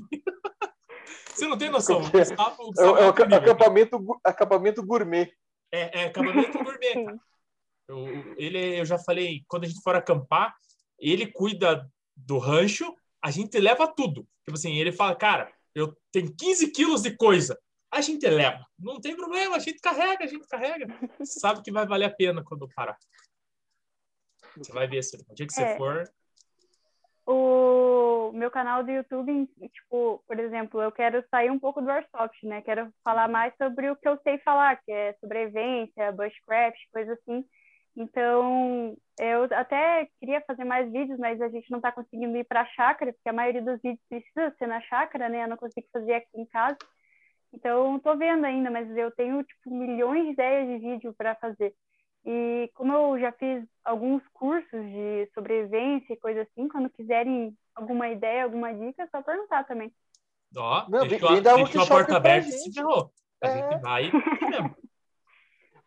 Você 1.33 1.47
não 1.47 1.57
tem 1.57 1.69
noção. 1.69 1.99
O 2.05 2.11
Gustavo, 2.11 2.63
o 2.63 2.81
É, 2.81 2.85
o- 2.87 3.11
Gustavo 3.11 3.21
é 3.21 3.25
nível. 3.25 3.37
acampamento, 3.37 4.19
acampamento 4.23 4.85
gourmet. 4.85 5.31
É, 5.71 6.01
é 6.01 6.05
acabamento 6.05 6.57
gourmet, 6.63 6.93
cara. 7.05 7.19
Eu, 7.87 8.07
ele, 8.37 8.79
eu 8.79 8.85
já 8.85 8.97
falei, 8.99 9.43
quando 9.47 9.63
a 9.63 9.67
gente 9.67 9.81
for 9.81 9.95
acampar, 9.95 10.55
ele 10.99 11.25
cuida 11.27 11.89
do 12.15 12.37
rancho, 12.37 12.93
a 13.23 13.31
gente 13.31 13.59
leva 13.59 13.87
tudo. 13.87 14.27
Tipo 14.45 14.55
assim, 14.57 14.75
ele 14.77 14.91
fala, 14.91 15.15
cara, 15.15 15.51
eu 15.73 15.97
tenho 16.11 16.33
15 16.35 16.71
quilos 16.71 17.01
de 17.01 17.15
coisa. 17.17 17.57
A 17.91 18.01
gente 18.01 18.27
leva. 18.27 18.63
Não 18.79 18.99
tem 19.01 19.15
problema, 19.15 19.55
a 19.55 19.59
gente 19.59 19.79
carrega, 19.79 20.23
a 20.23 20.27
gente 20.27 20.47
carrega. 20.47 20.87
Sabe 21.23 21.61
que 21.63 21.71
vai 21.71 21.85
valer 21.87 22.05
a 22.05 22.09
pena 22.15 22.43
quando 22.43 22.67
parar. 22.75 22.97
Você 24.57 24.71
vai 24.71 24.87
ver, 24.87 25.03
se 25.03 25.17
o 25.17 25.33
dia 25.33 25.47
que 25.47 25.53
você 25.53 25.63
É. 25.63 25.77
for. 25.77 26.03
O 27.25 28.31
meu 28.33 28.51
canal 28.51 28.83
do 28.83 28.91
YouTube, 28.91 29.47
tipo, 29.71 30.21
por 30.27 30.39
exemplo, 30.39 30.81
eu 30.81 30.91
quero 30.91 31.23
sair 31.29 31.49
um 31.49 31.59
pouco 31.59 31.81
do 31.81 31.89
Airsoft, 31.89 32.43
né? 32.45 32.61
Quero 32.61 32.91
falar 33.03 33.29
mais 33.29 33.55
sobre 33.55 33.89
o 33.89 33.95
que 33.95 34.07
eu 34.07 34.17
sei 34.23 34.37
falar, 34.39 34.81
que 34.83 34.91
é 34.91 35.13
sobrevivência, 35.21 36.11
bushcraft, 36.11 36.77
coisa 36.91 37.13
assim. 37.13 37.45
Então, 37.95 38.97
eu 39.19 39.43
até 39.51 40.09
queria 40.19 40.41
fazer 40.41 40.65
mais 40.65 40.91
vídeos, 40.91 41.17
mas 41.19 41.39
a 41.39 41.47
gente 41.47 41.69
não 41.69 41.77
está 41.77 41.91
conseguindo 41.91 42.35
ir 42.35 42.43
para 42.43 42.61
a 42.61 42.65
chácara, 42.65 43.13
porque 43.13 43.29
a 43.29 43.33
maioria 43.33 43.61
dos 43.61 43.79
vídeos 43.81 44.03
precisa 44.09 44.53
ser 44.57 44.67
na 44.67 44.81
chácara, 44.81 45.29
né? 45.29 45.43
Eu 45.43 45.47
não 45.47 45.57
consigo 45.57 45.87
fazer 45.93 46.15
aqui 46.15 46.27
em 46.35 46.45
casa. 46.47 46.77
Então, 47.53 47.97
estou 47.97 48.17
vendo 48.17 48.45
ainda, 48.45 48.71
mas 48.71 48.89
eu 48.97 49.11
tenho, 49.11 49.43
tipo, 49.43 49.69
milhões 49.69 50.25
de 50.25 50.31
ideias 50.31 50.67
de 50.67 50.77
vídeo 50.79 51.13
para 51.13 51.35
fazer. 51.35 51.73
E 52.25 52.71
como 52.75 52.93
eu 52.93 53.19
já 53.19 53.31
fiz 53.33 53.65
alguns 53.83 54.25
cursos 54.29 54.85
de 54.85 55.29
sobrevivência 55.33 56.13
e 56.13 56.17
coisa 56.17 56.43
assim, 56.43 56.67
quando 56.69 56.89
quiserem 56.89 57.55
alguma 57.75 58.07
ideia, 58.09 58.43
alguma 58.43 58.73
dica, 58.73 59.03
é 59.03 59.07
só 59.07 59.21
perguntar 59.21 59.65
também. 59.65 59.91
Ó, 60.55 60.89
Não, 60.89 61.07
deixou, 61.07 61.29
vem 61.29 61.37
a- 61.39 61.41
dar 61.41 61.55
um 61.55 61.63
deixou 61.65 61.81
a 61.81 61.83
workshop 61.83 61.89
porta 61.89 62.17
aberta 62.17 62.49
e 62.49 62.51
se 62.53 62.73
ferrou. 62.73 63.11
A 63.41 63.47
É. 63.47 63.51
gente 63.51 63.81
vai 63.81 64.11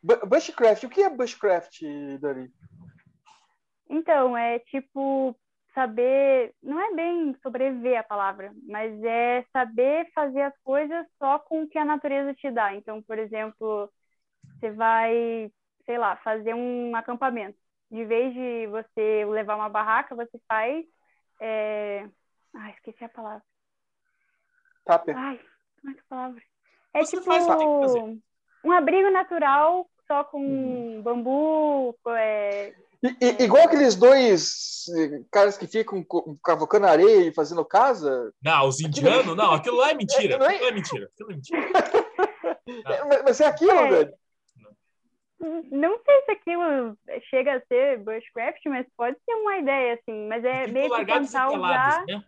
Bushcraft, 0.03 0.85
o 0.85 0.89
que 0.89 1.03
é 1.03 1.11
bushcraft, 1.11 1.81
Dani? 2.21 2.51
Então, 3.89 4.37
é 4.37 4.59
tipo 4.61 5.37
saber, 5.75 6.55
não 6.63 6.81
é 6.81 6.95
bem 6.95 7.37
sobreviver 7.43 7.99
a 7.99 8.05
palavra, 8.05 8.53
mas 8.67 9.03
é 9.05 9.45
saber 9.53 10.11
fazer 10.15 10.43
as 10.43 10.57
coisas 10.65 11.07
só 11.19 11.39
com 11.39 11.63
o 11.63 11.69
que 11.69 11.79
a 11.79 11.85
natureza 11.85 12.33
te 12.35 12.51
dá. 12.51 12.75
Então, 12.75 13.03
por 13.03 13.19
exemplo, 13.19 13.91
você 14.59 14.71
vai, 14.71 15.51
sei 15.87 15.97
lá, 15.99 16.17
fazer 16.17 16.55
um 16.55 16.95
acampamento. 16.97 17.57
de 17.91 18.05
vez 18.05 18.35
de 18.35 18.67
você 18.67 19.25
levar 19.27 19.55
uma 19.57 19.69
barraca, 19.69 20.15
você 20.15 20.39
faz. 20.49 20.85
É... 21.41 22.05
Ai, 22.55 22.73
esqueci 22.73 23.05
a 23.05 23.09
palavra. 23.09 23.43
Tupper. 24.85 25.17
Ai, 25.17 25.41
como 25.81 25.91
é 25.93 25.95
que 25.95 26.01
é 26.01 26.03
a 26.03 26.09
palavra? 26.09 26.43
É 26.95 27.05
Você 27.05 27.19
tipo 27.19 27.31
um 28.65 28.73
abrigo 28.73 29.11
natural, 29.11 29.89
só 30.09 30.25
com 30.25 30.41
Uhum. 30.41 31.03
bambu, 31.03 31.97
é, 32.09 32.75
I- 33.05 33.17
i- 33.21 33.45
igual 33.45 33.65
aqueles 33.65 33.95
dois 33.95 34.87
eh, 34.97 35.23
caras 35.31 35.57
que 35.57 35.67
ficam 35.69 36.05
cavocando 36.43 36.87
areia 36.87 37.29
e 37.29 37.35
fazendo 37.35 37.65
casa. 37.65 38.33
Não, 38.43 38.67
os 38.67 38.81
indianos, 38.81 39.37
não, 39.37 39.53
aquilo 39.53 39.77
lá 39.77 39.91
é 39.91 39.95
mentira. 39.95 40.35
É, 40.35 40.39
não 40.39 40.47
é- 40.47 40.55
Aquilo 40.55 40.69
é 40.69 40.73
mentira. 40.73 41.11
Aquilo 41.13 41.31
é 41.31 41.35
mentira. 41.35 41.61
É, 42.87 43.05
mas- 43.07 43.23
mas 43.25 43.41
é 43.41 43.47
aquilo, 43.47 43.71
É. 43.71 43.89
velho. 43.91 44.15
Não 45.39 46.01
sei 46.03 46.23
se 46.23 46.31
aquilo 46.31 46.99
chega 47.29 47.57
a 47.57 47.61
ser 47.67 47.99
bushcraft, 47.99 48.61
mas 48.67 48.87
pode 48.97 49.17
ser 49.25 49.35
uma 49.35 49.59
ideia, 49.59 49.95
assim. 49.95 50.27
Mas 50.27 50.45
é 50.45 50.63
Tipo 50.63 50.73
meio 50.73 50.95
que 50.95 51.05
tentar 51.05 51.51
usar... 51.51 52.07
né? 52.07 52.25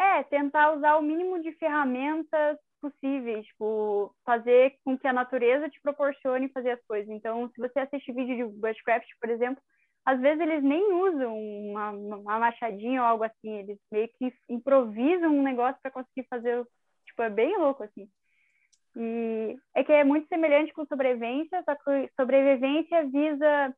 É, 0.00 0.22
tentar 0.24 0.72
usar 0.72 0.96
o 0.96 1.02
mínimo 1.02 1.42
de 1.42 1.52
ferramentas 1.54 2.56
possíveis, 2.80 3.44
tipo, 3.46 4.14
fazer 4.24 4.76
com 4.84 4.96
que 4.96 5.08
a 5.08 5.12
natureza 5.12 5.68
te 5.68 5.80
proporcione 5.80 6.48
fazer 6.50 6.70
as 6.70 6.84
coisas. 6.86 7.08
Então, 7.10 7.50
se 7.50 7.60
você 7.60 7.80
assiste 7.80 8.12
vídeo 8.12 8.48
de 8.48 8.56
bushcraft, 8.60 9.08
por 9.20 9.28
exemplo, 9.28 9.60
às 10.04 10.20
vezes 10.20 10.40
eles 10.40 10.62
nem 10.62 10.92
usam 10.94 11.36
uma, 11.36 11.90
uma 11.90 12.38
machadinha 12.38 13.02
ou 13.02 13.06
algo 13.08 13.24
assim, 13.24 13.58
eles 13.58 13.78
meio 13.90 14.08
que 14.18 14.32
improvisam 14.48 15.30
um 15.30 15.42
negócio 15.42 15.78
para 15.82 15.90
conseguir 15.90 16.26
fazer, 16.30 16.64
tipo, 17.04 17.22
é 17.22 17.28
bem 17.28 17.58
louco, 17.58 17.82
assim. 17.82 18.08
E 19.88 19.92
é 19.92 20.04
muito 20.04 20.28
semelhante 20.28 20.72
com 20.72 20.84
sobrevivência, 20.84 21.62
só 21.64 21.74
que 21.74 22.10
sobrevivência 22.14 23.06
visa, 23.06 23.74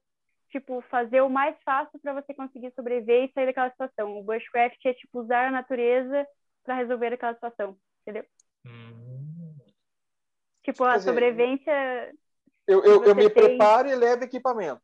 tipo, 0.51 0.81
fazer 0.91 1.21
o 1.21 1.31
mais 1.31 1.57
fácil 1.65 1.99
para 2.01 2.15
você 2.15 2.35
conseguir 2.35 2.73
sobreviver 2.75 3.25
e 3.25 3.33
sair 3.33 3.47
daquela 3.47 3.71
situação. 3.71 4.19
O 4.19 4.23
bushcraft 4.25 4.85
é, 4.85 4.95
tipo, 4.95 5.21
usar 5.21 5.49
a 5.49 5.51
natureza 5.51 6.27
para 6.65 6.75
resolver 6.75 7.13
aquela 7.13 7.35
situação, 7.35 7.77
entendeu? 8.03 8.25
Hum. 8.67 9.55
Tipo, 10.63 10.85
a 10.85 10.97
dizer, 10.97 11.11
sobrevivência... 11.11 12.13
Eu, 12.67 12.85
eu, 12.85 13.05
eu 13.05 13.15
me 13.15 13.29
tem- 13.29 13.43
preparo 13.43 13.89
e 13.89 13.95
levo 13.95 14.25
equipamento. 14.25 14.83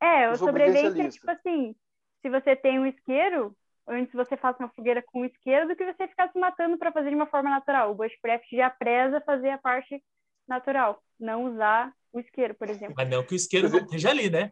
É, 0.00 0.28
o 0.28 0.32
a 0.32 0.36
sobrevivência 0.36 1.02
é 1.02 1.08
tipo 1.10 1.30
assim, 1.30 1.74
se 2.22 2.30
você 2.30 2.56
tem 2.56 2.78
um 2.78 2.86
isqueiro, 2.86 3.54
antes 3.86 4.12
você 4.14 4.36
faça 4.36 4.62
uma 4.62 4.70
fogueira 4.70 5.02
com 5.02 5.24
isqueiro 5.24 5.68
do 5.68 5.76
que 5.76 5.84
você 5.84 6.08
ficar 6.08 6.30
se 6.32 6.38
matando 6.38 6.78
para 6.78 6.92
fazer 6.92 7.10
de 7.10 7.14
uma 7.14 7.26
forma 7.26 7.50
natural. 7.50 7.90
O 7.90 7.94
bushcraft 7.94 8.46
já 8.50 8.70
preza 8.70 9.20
fazer 9.20 9.50
a 9.50 9.58
parte 9.58 10.02
natural, 10.50 11.02
não 11.18 11.44
usar 11.44 11.92
o 12.12 12.20
isqueiro, 12.20 12.54
por 12.54 12.68
exemplo. 12.68 12.94
Mas 12.96 13.08
não 13.08 13.24
que 13.24 13.32
o 13.32 13.36
isqueiro 13.36 13.68
não 13.70 13.78
esteja 13.78 14.10
ali, 14.10 14.28
né? 14.28 14.50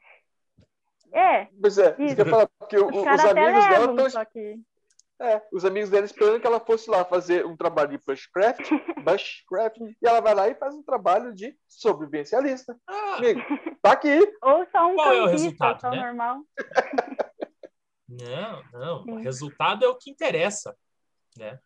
É, 1.13 1.47
Pois 1.61 1.77
é, 1.79 1.91
isso 1.93 2.03
Isso. 2.03 2.17
que 2.17 2.31
falar, 2.31 2.49
porque 2.59 2.79
o- 2.79 2.87
os 2.87 2.95
os 2.95 3.07
amigos 3.07 3.35
dela 3.35 3.79
levam, 3.79 3.95
estão 3.97 4.11
só 4.11 4.25
que... 4.25 4.61
É, 5.21 5.43
os 5.51 5.65
amigos 5.65 5.91
dela 5.91 6.05
esperando 6.07 6.41
que 6.41 6.47
ela 6.47 6.61
fosse 6.61 6.89
lá 6.89 7.05
fazer 7.05 7.45
um 7.45 7.57
trabalho 7.57 7.91
de 7.91 7.99
bushcraft, 8.07 8.61
bushcraft, 9.05 9.79
e 9.81 9.97
ela 10.07 10.21
vai 10.21 10.33
lá 10.35 10.49
e 10.49 10.55
faz 10.55 10.73
um 10.75 10.83
trabalho 10.83 11.35
de 11.35 11.59
sobrevivencialista. 11.67 12.79
Ah, 12.87 13.17
Amigo, 13.17 13.41
tá 13.83 13.93
aqui. 13.93 14.17
Ou 14.43 14.65
só 14.71 14.87
um 14.87 14.95
Qual 14.95 15.13
é 15.13 15.23
o 15.23 15.27
resultado, 15.27 15.81
só 15.81 15.91
né? 15.91 15.97
normal. 16.05 16.43
não, 18.09 18.63
não. 18.73 19.03
O 19.03 19.05
Sim. 19.19 19.23
resultado 19.23 19.85
é 19.85 19.89
o 19.89 19.97
que 19.97 20.11
interessa, 20.11 20.77
né? 21.37 21.59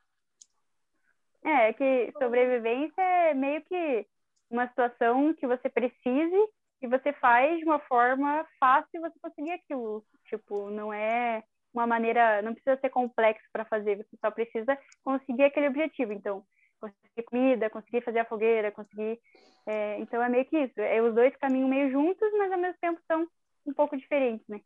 É, 1.45 1.69
é 1.69 1.73
que 1.73 2.13
sobrevivência 2.19 3.03
é 3.03 3.35
meio 3.35 3.63
que 3.65 4.07
uma 4.53 4.69
situação 4.69 5.35
que 5.35 5.47
você 5.47 5.69
precise 5.69 6.49
e 6.83 6.87
você 6.87 7.13
faz 7.15 7.59
de 7.59 7.65
uma 7.65 7.79
forma 7.81 8.47
fácil 8.61 9.01
você 9.01 9.19
conseguir 9.21 9.53
aquilo. 9.53 10.05
Tipo, 10.27 10.71
não 10.71 10.93
é 10.93 11.43
uma 11.73 11.87
maneira, 11.87 12.43
não 12.43 12.53
precisa 12.53 12.79
ser 12.81 12.91
complexo 12.91 13.49
para 13.53 13.65
fazer, 13.65 13.97
você 13.97 14.17
só 14.21 14.31
precisa 14.31 14.79
conseguir 15.03 15.45
aquele 15.45 15.69
objetivo. 15.69 16.13
Então, 16.13 16.45
conseguir 16.79 17.23
comida, 17.25 17.71
conseguir 17.71 18.03
fazer 18.03 18.19
a 18.19 18.25
fogueira, 18.25 18.73
conseguir. 18.73 19.19
é, 19.67 19.99
então 20.01 20.23
é 20.23 20.29
meio 20.29 20.45
que 20.45 20.59
isso. 20.59 20.79
É, 20.81 21.01
os 21.01 21.15
dois 21.15 21.35
caminham 21.37 21.69
meio 21.69 21.91
juntos, 21.91 22.31
mas 22.37 22.53
ao 22.53 22.59
mesmo 22.59 22.79
tempo 22.81 23.01
são 23.07 23.27
um 23.65 23.73
pouco 23.73 23.97
diferentes, 23.97 24.47
né? 24.49 24.61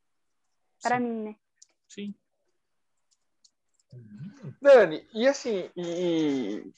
Para 0.82 0.98
mim, 0.98 1.22
né? 1.22 1.36
Sim. 1.88 2.14
Hum, 3.94 4.52
Dani, 4.60 5.06
e 5.14 5.28
assim, 5.28 5.70
e, 5.76 5.82
e 5.82 6.74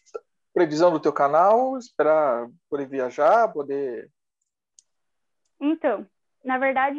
previsão 0.58 0.90
do 0.90 0.98
teu 0.98 1.12
canal, 1.12 1.78
esperar 1.78 2.48
poder 2.68 2.86
viajar, 2.88 3.46
poder. 3.52 4.10
Então, 5.60 6.04
na 6.44 6.58
verdade, 6.58 6.98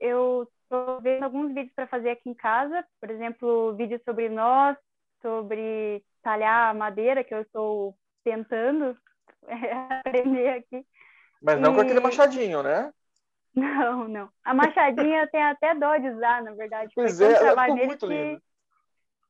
eu 0.00 0.50
estou 0.64 1.00
vendo 1.00 1.22
alguns 1.22 1.54
vídeos 1.54 1.72
para 1.72 1.86
fazer 1.86 2.10
aqui 2.10 2.28
em 2.28 2.34
casa, 2.34 2.84
por 3.00 3.08
exemplo, 3.08 3.76
vídeos 3.76 4.02
sobre 4.02 4.28
nós, 4.28 4.76
sobre 5.22 6.04
talhar 6.20 6.74
madeira, 6.74 7.22
que 7.22 7.32
eu 7.32 7.42
estou 7.42 7.96
tentando 8.24 8.98
aprender 10.04 10.48
aqui. 10.48 10.84
Mas 11.40 11.60
não 11.60 11.74
com 11.74 11.82
E- 11.82 11.82
aquele 11.82 12.00
machadinho, 12.00 12.60
né? 12.60 12.92
Não, 13.54 14.08
não. 14.08 14.28
A 14.44 14.52
machadinha 14.52 15.22
eu 15.22 15.30
tenho 15.30 15.46
até 15.46 15.74
dó 15.76 15.96
de 15.96 16.10
usar, 16.10 16.42
na 16.42 16.52
verdade. 16.54 16.92
Pois 16.94 17.20
é, 17.20 17.54
nele 17.68 17.86
muito 17.86 18.06
que 18.06 18.12
linda. 18.12 18.42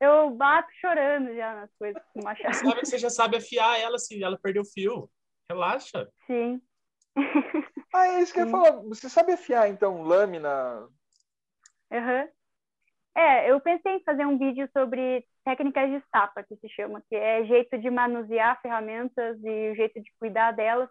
Eu 0.00 0.30
bato 0.30 0.68
chorando 0.80 1.34
já 1.34 1.54
nas 1.54 1.70
coisas 1.78 2.02
com 2.12 2.22
machado. 2.22 2.54
Sabe 2.54 2.80
que 2.80 2.86
você 2.86 2.98
já 2.98 3.10
sabe 3.10 3.36
afiar 3.38 3.80
ela 3.80 3.98
se 3.98 4.22
ela 4.22 4.38
perder 4.38 4.60
o 4.60 4.64
fio. 4.64 5.10
Relaxa. 5.50 6.08
Sim. 6.26 6.60
Ah, 7.94 8.08
é 8.08 8.20
isso 8.20 8.34
que 8.34 8.40
eu 8.40 8.44
ia 8.44 8.46
Sim. 8.46 8.52
falar. 8.52 8.82
Você 8.82 9.08
sabe 9.08 9.32
afiar, 9.32 9.70
então, 9.70 10.02
lâmina? 10.02 10.86
Aham. 11.90 12.28
É, 13.16 13.50
eu 13.50 13.58
pensei 13.60 13.92
em 13.92 14.04
fazer 14.04 14.26
um 14.26 14.36
vídeo 14.36 14.68
sobre 14.76 15.26
técnicas 15.42 15.88
de 15.88 15.96
estapa, 15.96 16.42
que 16.42 16.56
se 16.56 16.68
chama, 16.68 17.02
que 17.08 17.16
é 17.16 17.44
jeito 17.46 17.78
de 17.78 17.88
manusear 17.88 18.60
ferramentas 18.60 19.38
e 19.42 19.70
o 19.70 19.74
jeito 19.74 20.02
de 20.02 20.12
cuidar 20.18 20.50
delas. 20.50 20.90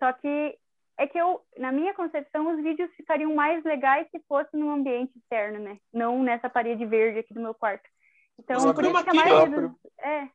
Só 0.00 0.12
que 0.12 0.58
é 0.98 1.06
que 1.06 1.18
eu, 1.18 1.40
na 1.56 1.70
minha 1.70 1.94
concepção, 1.94 2.52
os 2.52 2.62
vídeos 2.62 2.90
ficariam 2.96 3.34
mais 3.34 3.62
legais 3.62 4.08
se 4.10 4.20
fosse 4.26 4.56
num 4.56 4.70
ambiente 4.70 5.16
externo, 5.16 5.60
né? 5.60 5.78
Não 5.92 6.22
nessa 6.22 6.48
parede 6.48 6.84
verde 6.84 7.20
aqui 7.20 7.32
do 7.32 7.40
meu 7.40 7.54
quarto. 7.54 7.88
Então, 8.38 8.56
Usa 8.56 8.74
por 8.74 8.84
isso 8.84 9.04
que 9.04 9.10
a 9.10 9.14
maioria 9.14 9.60
dos... 9.60 9.72
É, 9.98 10.28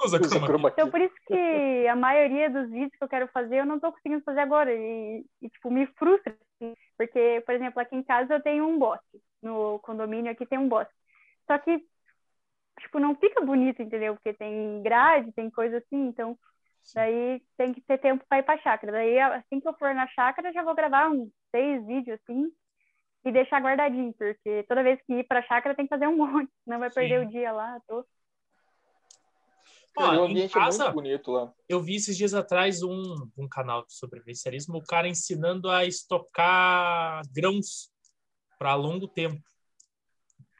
então, 0.70 0.90
por 0.90 1.02
isso 1.02 1.16
que 1.28 1.88
a 1.88 1.96
maioria 1.96 2.50
dos 2.50 2.70
vídeos 2.70 2.96
que 2.98 3.04
eu 3.04 3.10
quero 3.10 3.28
fazer, 3.28 3.58
eu 3.58 3.66
não 3.66 3.80
tô 3.80 3.92
conseguindo 3.92 4.24
fazer 4.24 4.40
agora. 4.40 4.74
E, 4.74 5.26
e, 5.42 5.50
tipo, 5.50 5.70
me 5.70 5.86
frustra. 5.88 6.36
assim. 6.62 6.76
Porque, 6.98 7.44
por 7.46 7.54
exemplo, 7.54 7.80
aqui 7.80 7.96
em 7.96 8.04
casa 8.04 8.34
eu 8.34 8.42
tenho 8.42 8.68
um 8.68 8.80
bosque. 8.80 9.22
No 9.42 9.80
condomínio 9.80 10.32
aqui 10.32 10.46
tem 10.46 10.58
um 10.58 10.68
bosque. 10.68 10.94
Só 11.46 11.58
que, 11.60 11.84
tipo, 12.80 13.00
não 13.00 13.16
fica 13.16 13.42
bonito, 13.42 13.82
entendeu? 13.82 14.16
Porque 14.16 14.34
tem 14.34 14.82
grade, 14.82 15.32
tem 15.34 15.50
coisa 15.50 15.78
assim. 15.78 16.08
Então, 16.08 16.38
daí 16.96 17.42
tem 17.58 17.74
que 17.74 17.82
ter 17.82 17.98
tempo 18.00 18.26
para 18.28 18.40
ir 18.40 18.44
pra 18.44 18.58
chácara. 18.58 18.92
Daí, 18.92 19.20
assim 19.20 19.60
que 19.60 19.68
eu 19.68 19.74
for 19.74 19.94
na 19.94 20.08
chácara, 20.08 20.52
já 20.52 20.64
vou 20.64 20.74
gravar 20.74 21.10
uns 21.10 21.30
seis 21.52 21.86
vídeos, 21.86 22.20
assim. 22.22 22.52
E 23.26 23.32
deixar 23.32 23.62
guardadinho. 23.62 24.14
Porque 24.14 24.64
toda 24.68 24.84
vez 24.84 25.00
que 25.06 25.14
ir 25.14 25.24
pra 25.28 25.42
chácara 25.44 25.76
tem 25.76 25.86
que 25.86 25.90
fazer 25.90 26.08
um 26.08 26.16
monte. 26.18 26.52
Senão 26.64 26.80
vai 26.80 26.90
perder 26.90 27.22
Sim. 27.22 27.28
o 27.28 27.30
dia 27.30 27.52
lá. 27.52 27.80
toa. 27.88 28.06
Ó, 29.98 30.12
o 30.12 30.14
em 30.14 30.32
ambiente 30.32 30.52
é 30.52 30.54
casa, 30.62 30.84
muito 30.86 30.94
bonito 30.96 31.32
lá. 31.32 31.54
eu 31.68 31.82
vi 31.82 31.96
esses 31.96 32.16
dias 32.16 32.34
atrás 32.34 32.82
um, 32.84 33.28
um 33.38 33.50
canal 33.50 33.86
de 33.86 33.94
sobrevivencialismo, 33.94 34.78
o 34.78 34.84
cara 34.86 35.10
ensinando 35.10 35.70
a 35.70 35.84
estocar 35.84 37.22
grãos 37.34 37.92
para 38.58 38.76
longo 38.76 39.08
tempo. 39.10 39.42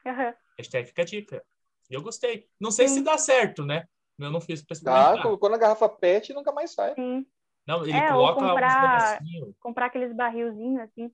Aham. 0.04 0.34
Hashtag 0.58 0.88
fica 0.88 1.02
a 1.02 1.04
dica. 1.06 1.44
E 1.90 1.94
eu 1.94 2.02
gostei. 2.02 2.48
Não 2.60 2.70
sei 2.70 2.86
se 2.88 2.94
Sim. 2.96 3.02
dá 3.02 3.16
certo, 3.16 3.64
né? 3.64 3.86
Eu 4.18 4.30
não 4.30 4.40
fiz 4.40 4.60
pra 4.62 4.68
Tá, 4.68 4.72
experimentar. 4.74 5.22
colocou 5.22 5.48
na 5.48 5.56
garrafa 5.56 5.88
PET 5.88 6.30
e 6.30 6.34
nunca 6.34 6.52
mais 6.52 6.72
sai. 6.74 6.94
Sim. 6.94 7.24
Não, 7.66 7.82
ele 7.84 7.96
É, 7.96 8.08
coloca 8.08 8.40
comprar- 8.40 9.18
comprar 9.58 9.86
aqueles 9.86 10.14
barrilzinhos 10.14 10.80
assim. 10.82 11.10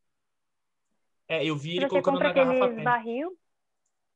É, 1.29 1.45
eu 1.45 1.57
vi 1.57 1.77
ele 1.77 1.89
colocando 1.89 2.21
na 2.21 2.33
garrafa 2.33 2.69
PET. 2.69 2.85
barril, 2.85 3.39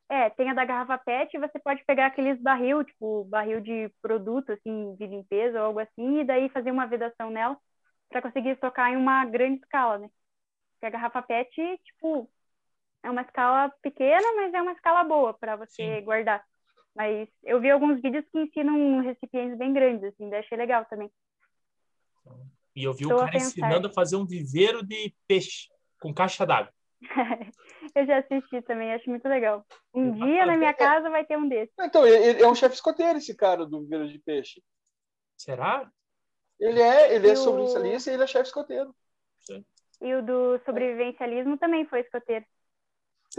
é, 0.09 0.31
tem 0.31 0.51
a 0.51 0.55
da 0.55 0.65
garrafa 0.65 0.99
PET, 0.99 1.39
você 1.39 1.59
pode 1.59 1.85
pegar 1.85 2.07
aqueles 2.07 2.41
barril, 2.41 2.85
tipo, 2.85 3.25
barril 3.25 3.61
de 3.61 3.89
produto, 4.03 4.53
assim, 4.53 4.95
de 4.97 5.07
limpeza 5.07 5.59
ou 5.61 5.67
algo 5.67 5.79
assim, 5.81 6.21
e 6.21 6.25
daí 6.25 6.49
fazer 6.49 6.71
uma 6.71 6.87
vedação 6.87 7.31
nela 7.31 7.57
para 8.09 8.23
conseguir 8.23 8.51
estocar 8.51 8.93
em 8.93 8.97
uma 8.97 9.25
grande 9.25 9.61
escala, 9.61 9.99
né? 9.99 10.11
Porque 10.73 10.87
a 10.87 10.91
garrafa 10.91 11.23
PET, 11.23 11.79
tipo, 11.85 12.29
é 13.03 13.11
uma 13.11 13.23
escala 13.23 13.73
pequena, 13.83 14.35
mas 14.37 14.53
é 14.53 14.63
uma 14.63 14.73
escala 14.73 15.05
boa 15.05 15.35
para 15.35 15.57
você 15.57 15.71
Sim. 15.71 16.05
guardar. 16.05 16.45
Mas 16.95 17.29
eu 17.45 17.61
vi 17.61 17.71
alguns 17.71 18.01
vídeos 18.03 18.25
que 18.33 18.39
ensinam 18.41 19.01
recipientes 19.01 19.57
bem 19.57 19.73
grandes, 19.73 20.05
assim, 20.05 20.29
daí 20.29 20.41
achei 20.41 20.59
legal 20.59 20.85
também. 20.87 21.11
E 22.75 22.85
eu 22.85 22.93
vi 22.93 23.05
Tô 23.05 23.13
o 23.13 23.15
a 23.15 23.19
cara 23.19 23.33
pensar. 23.33 23.47
ensinando 23.47 23.89
a 23.89 23.93
fazer 23.93 24.17
um 24.17 24.27
viveiro 24.27 24.85
de 24.85 25.15
peixe 25.27 25.69
com 26.01 26.13
caixa 26.13 26.47
d'água. 26.47 26.73
eu 27.95 28.07
já 28.07 28.19
assisti 28.19 28.61
também, 28.63 28.93
acho 28.93 29.09
muito 29.09 29.27
legal. 29.29 29.65
Um 29.95 30.13
dia 30.13 30.45
na 30.47 30.57
minha 30.57 30.71
É. 30.71 30.75
casa 30.75 31.09
vai 31.11 31.25
ter 31.25 31.37
um 31.39 31.49
desses. 31.49 31.75
Então, 31.81 32.07
ele, 32.07 32.43
é 32.43 32.47
um 32.47 32.55
chefe 32.55 32.75
escoteiro, 32.75 33.19
esse 33.19 33.35
cara 33.35 33.65
do 33.67 33.81
Viveiro 33.83 34.09
de 34.09 34.19
Peixe. 34.19 34.63
Será? 35.37 35.91
Ele 36.59 36.81
é, 36.81 37.15
ele 37.15 37.29
é 37.29 37.33
o- 37.33 37.37
sobrevivencialista 37.37 38.11
e 38.11 38.15
ele 38.15 38.23
é 38.23 38.27
chefe 38.27 38.47
escoteiro. 38.49 38.95
E 40.03 40.15
o 40.15 40.23
do 40.23 40.59
sobrevivencialismo 40.65 41.57
também 41.59 41.87
foi 41.87 42.01
escoteiro. 42.01 42.45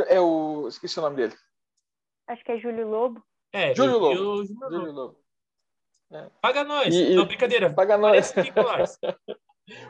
É 0.07 0.19
o. 0.19 0.67
Esqueci 0.67 0.97
o 0.99 1.01
nome 1.01 1.15
dele. 1.17 1.35
Acho 2.27 2.43
que 2.43 2.51
é 2.51 2.57
Júlio 2.59 2.87
Lobo. 2.87 3.23
É, 3.51 3.73
Júlio 3.75 3.99
Lobo. 3.99 4.15
eu- 4.15 4.45
Júlio 4.45 4.91
Lobo. 4.91 5.21
Paga 6.41 6.63
nós. 6.63 6.93
E- 6.93 7.11
e- 7.11 7.15
Não, 7.15 7.25
brincadeira. 7.25 7.71
Paga 7.73 7.97
nós. 7.97 8.33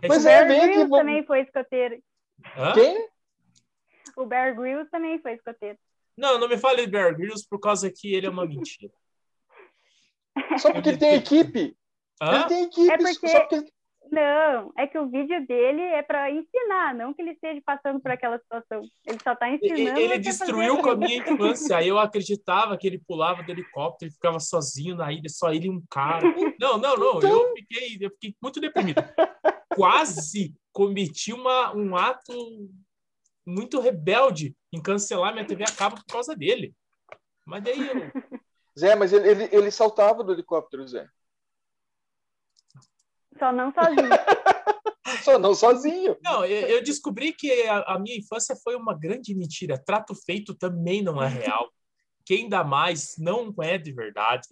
Pois 0.06 0.26
é, 0.26 0.46
vem 0.46 0.62
aqui, 0.62 0.78
vamos- 0.80 0.98
também 1.00 1.26
foi 1.26 1.42
escoteiro. 1.42 2.02
Hã? 2.56 2.74
Quem? 2.74 3.10
O 4.18 4.26
Bear 4.26 4.56
Grylls 4.56 4.90
também 4.90 5.20
foi 5.22 5.34
escoteiro. 5.34 5.78
Não, 6.18 6.38
não 6.40 6.48
me 6.50 6.58
fale 6.58 6.86
de 6.86 6.92
Bear 6.92 7.16
Grylls 7.16 7.48
por 7.50 7.60
causa 7.60 7.92
que 7.92 8.14
ele 8.14 8.28
é 8.28 8.30
uma 8.30 8.46
mentira. 8.46 8.92
Só 10.58 10.72
porque 10.74 10.90
ele 10.90 10.98
tem 10.98 11.16
equipe. 11.16 11.76
Hã? 12.22 12.36
Ele 12.36 12.46
tem 12.48 12.64
equipe. 12.66 12.92
É 12.92 12.98
porque- 12.98 13.28
Só 13.30 13.40
porque 13.42 13.56
ele- 13.56 13.72
Não, 14.12 14.74
é 14.78 14.86
que 14.88 14.98
o 15.00 15.10
vídeo 15.10 15.46
dele 15.48 15.82
é 15.82 16.02
para 16.04 16.30
ensinar, 16.30 16.94
não 16.94 17.14
que 17.14 17.22
ele 17.22 17.32
esteja 17.32 17.62
passando 17.66 18.02
por 18.02 18.12
aquela 18.12 18.38
situação. 18.40 18.82
Ele 19.08 19.18
só 19.24 19.34
tá 19.36 19.48
Ele, 19.50 19.60
ensinando. 19.64 20.00
ele 20.00 20.14
a 20.16 20.18
destruiu 20.18 20.78
com 20.80 20.90
a 20.90 20.96
minha 20.98 21.18
infância. 21.18 21.78
Aí 21.78 21.88
eu 21.88 21.98
acreditava 21.98 22.78
que 22.78 22.86
ele 22.88 23.00
pulava 23.00 23.42
do 23.42 23.50
helicóptero 23.50 24.12
e 24.12 24.14
ficava 24.14 24.38
sozinho 24.40 24.96
na 24.98 25.14
ilha, 25.14 25.30
só 25.30 25.54
ele 25.54 25.68
e 25.68 25.70
um 25.70 25.82
cara. 25.90 26.28
Não, 26.60 26.78
não, 26.78 26.98
não. 26.98 27.18
Então- 27.20 27.30
Eu, 27.30 27.54
fiquei, 27.56 27.98
eu 28.02 28.10
fiquei 28.12 28.36
muito 28.42 28.60
deprimido. 28.60 29.02
Quase 29.74 30.54
cometi 30.74 31.32
uma, 31.32 31.74
um 31.74 31.96
ato 31.96 32.34
muito 33.46 33.80
rebelde 33.80 34.56
em 34.72 34.82
cancelar 34.82 35.34
minha 35.34 35.46
TV 35.46 35.64
a 35.64 35.72
cabo 35.72 35.96
por 35.96 36.06
causa 36.06 36.36
dele. 36.36 36.76
Mas 37.46 37.64
daí 37.64 37.88
eu. 37.88 37.96
Zé, 38.78 38.96
mas 38.96 39.12
ele, 39.12 39.28
ele, 39.28 39.50
ele 39.52 39.72
saltava 39.72 40.24
do 40.24 40.32
helicóptero, 40.32 40.88
Zé. 40.88 41.06
Só 43.38 43.52
não 43.52 43.74
sozinho. 43.74 44.10
Só 45.24 45.38
não 45.38 45.54
sozinho. 45.54 46.18
Não, 46.24 46.46
eu, 46.46 46.68
eu 46.68 46.84
descobri 46.84 47.34
que 47.34 47.52
a, 47.64 47.96
a 47.96 48.00
minha 48.00 48.18
infância 48.18 48.56
foi 48.56 48.76
uma 48.76 48.98
grande 48.98 49.36
mentira. 49.36 49.78
Trato 49.78 50.16
feito 50.16 50.56
também 50.56 51.02
não 51.02 51.22
é 51.22 51.28
real. 51.28 51.70
Quem 52.26 52.48
dá 52.48 52.64
mais 52.64 53.16
não 53.18 53.54
é 53.62 53.78
de 53.78 53.92
verdade. 53.92 54.48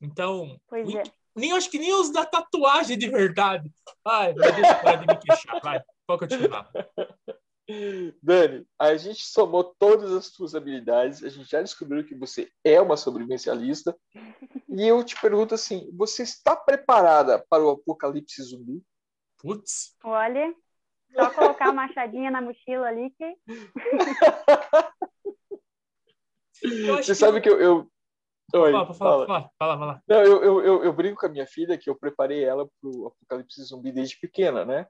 Então, 0.00 0.60
Pois 0.68 0.86
nem, 0.86 0.98
é. 0.98 1.02
nem 1.34 1.52
acho 1.52 1.70
que 1.70 1.78
nem 1.78 1.92
os 1.92 2.10
da 2.10 2.24
tatuagem 2.24 2.96
de 2.96 3.08
verdade. 3.08 3.70
Ai, 4.06 4.34
mas 4.34 4.54
deixa 4.54 4.70
eu 4.70 4.82
parar 4.82 4.96
de 4.96 5.06
me 5.06 5.16
queixar. 5.18 5.60
Vai, 5.60 5.82
pode 6.06 6.20
continuar. 6.20 6.70
Dani, 8.22 8.66
a 8.78 8.94
gente 8.96 9.24
somou 9.24 9.64
todas 9.78 10.12
as 10.12 10.26
suas 10.26 10.54
habilidades, 10.54 11.24
a 11.24 11.28
gente 11.28 11.50
já 11.50 11.62
descobriu 11.62 12.04
que 12.04 12.14
você 12.14 12.50
é 12.62 12.80
uma 12.80 12.96
sobrevivencialista. 12.96 13.96
E 14.68 14.86
eu 14.86 15.02
te 15.02 15.18
pergunto 15.20 15.54
assim: 15.54 15.90
você 15.96 16.22
está 16.22 16.54
preparada 16.54 17.44
para 17.48 17.64
o 17.64 17.70
apocalipse 17.70 18.42
zumbi? 18.42 18.82
Putz, 19.38 19.96
Olha, 20.04 20.54
só 21.14 21.30
colocar 21.30 21.68
a 21.68 21.72
machadinha 21.72 22.30
na 22.30 22.42
mochila 22.42 22.88
ali 22.88 23.10
que 23.10 23.36
Você 26.96 27.14
sabe 27.14 27.40
que 27.40 27.48
eu. 27.48 27.60
eu... 27.60 27.90
Oi, 28.54 28.72
Fala, 28.72 28.94
fala, 28.94 28.96
fala. 28.96 29.26
fala, 29.26 29.50
fala, 29.58 29.78
fala. 29.78 30.02
Não, 30.06 30.22
eu, 30.22 30.44
eu, 30.44 30.64
eu, 30.64 30.84
eu 30.84 30.92
brinco 30.92 31.20
com 31.20 31.26
a 31.26 31.30
minha 31.30 31.46
filha 31.46 31.78
que 31.78 31.90
eu 31.90 31.96
preparei 31.96 32.44
ela 32.44 32.66
para 32.66 32.90
o 32.90 33.06
apocalipse 33.08 33.62
zumbi 33.64 33.90
desde 33.90 34.18
pequena, 34.18 34.64
né? 34.64 34.86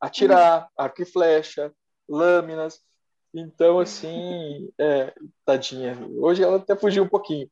Atirar, 0.00 0.70
arco 0.76 1.02
e 1.02 1.04
flecha, 1.04 1.72
lâminas. 2.08 2.82
Então, 3.32 3.78
assim, 3.78 4.72
é, 4.78 5.14
tadinha. 5.44 5.94
Hoje 6.18 6.42
ela 6.42 6.56
até 6.56 6.74
fugiu 6.74 7.04
um 7.04 7.08
pouquinho. 7.08 7.50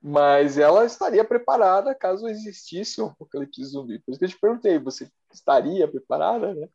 Mas 0.00 0.58
ela 0.58 0.84
estaria 0.84 1.24
preparada 1.24 1.94
caso 1.94 2.28
existisse 2.28 3.00
um 3.00 3.06
apocalipse 3.06 3.64
zumbi. 3.64 3.98
Por 4.00 4.12
isso 4.12 4.18
que 4.18 4.24
eu 4.26 4.28
te 4.28 4.38
perguntei, 4.38 4.78
você 4.78 5.10
estaria 5.32 5.88
preparada, 5.88 6.54
né? 6.54 6.68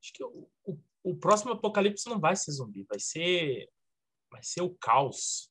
Acho 0.00 0.12
que 0.12 0.24
o, 0.24 0.48
o, 0.66 0.78
o 1.02 1.16
próximo 1.16 1.52
apocalipse 1.52 2.08
não 2.08 2.20
vai 2.20 2.36
ser 2.36 2.52
zumbi, 2.52 2.84
vai 2.88 2.98
ser. 2.98 3.68
Vai 4.30 4.42
ser 4.42 4.62
o 4.62 4.74
caos. 4.74 5.50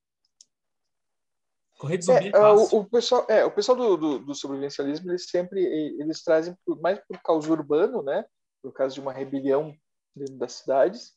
Correr 1.79 1.97
de 1.97 2.05
zumbi 2.05 2.27
é, 2.27 2.31
É, 2.37 2.47
o, 2.51 2.79
o 2.81 2.85
pessoal, 2.85 3.25
é, 3.27 3.45
o 3.45 3.51
pessoal 3.51 3.77
do, 3.77 3.97
do, 3.97 4.19
do 4.19 4.35
sobrevivencialismo, 4.35 5.09
eles 5.09 5.25
sempre 5.27 5.63
eles 5.99 6.21
trazem 6.21 6.55
mais 6.81 6.99
por 7.07 7.19
causa 7.23 7.51
urbano, 7.51 8.03
né? 8.03 8.23
Por 8.61 8.71
causa 8.71 8.93
de 8.93 9.01
uma 9.01 9.11
rebelião 9.11 9.75
dentro 10.15 10.35
das 10.35 10.53
cidades. 10.53 11.13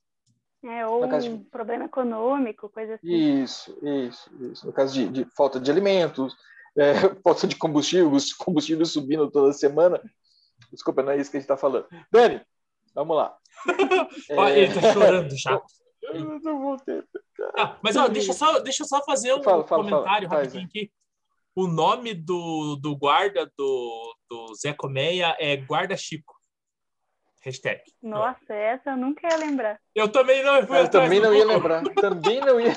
é 0.65 0.87
ou 0.87 1.09
casa 1.09 1.29
de- 1.29 1.35
um 1.35 1.45
problema 1.45 1.85
econômico, 1.85 2.69
coisa 2.69 2.95
assim. 2.95 3.07
Isso, 3.43 3.79
isso, 3.83 4.31
isso. 4.53 4.67
No 4.67 4.73
caso 4.73 4.95
de, 4.95 5.09
de 5.09 5.25
falta 5.37 5.61
de 5.61 5.71
alimentos, 5.71 6.35
é, 6.79 6.93
falta 7.23 7.47
de 7.47 7.57
combustível, 7.57 8.11
os 8.13 8.33
combustíveis 8.33 8.91
subindo 8.91 9.31
toda 9.31 9.53
semana. 9.53 10.01
Desculpa, 10.73 11.03
não 11.03 11.13
é 11.13 11.19
isso 11.19 11.31
que 11.31 11.37
a 11.37 11.41
gente 11.41 11.45
está 11.45 11.57
falando. 11.57 11.87
Dani, 12.11 12.41
vamos 12.95 13.17
lá. 13.17 13.37
É, 14.31 14.59
ele 14.61 14.75
tá 14.75 14.93
chorando 14.93 15.35
já. 15.37 15.61
eu 16.03 16.39
não 16.41 16.61
vou 16.61 16.77
ter. 16.79 17.05
Ah, 17.57 17.77
mas 17.83 17.97
ó, 17.97 18.07
deixa, 18.09 18.31
eu 18.31 18.35
só, 18.35 18.59
deixa 18.61 18.85
só 18.85 19.03
fazer 19.05 19.33
um 19.35 19.43
Fala, 19.43 19.67
fala, 19.67 19.83
comentário 19.85 20.29
fala. 20.29 20.41
rapidinho 20.43 20.67
aqui. 20.67 20.91
O 21.55 21.67
nome 21.67 22.13
do, 22.15 22.77
do 22.77 22.95
guarda 22.97 23.51
do, 23.57 24.15
do 24.29 24.55
Zé 24.55 24.73
Colmeia 24.75 25.35
é 25.41 25.57
Guarda 25.57 25.97
Chico. 25.97 26.35
Hashtag. 27.47 27.81
Nossa, 28.03 28.53
essa 28.53 28.91
eu 28.91 28.97
nunca 28.97 29.25
ia 29.29 29.37
lembrar. 29.37 29.81
Eu 29.95 30.11
também 30.11 30.43
não 30.43 30.57
Eu 30.57 30.65
atrás 30.65 30.89
também 30.89 31.21
não 31.21 31.33
ia 31.33 31.45
lembrar. 31.45 31.81
Também 31.95 32.41
não 32.41 32.61
ia. 32.61 32.77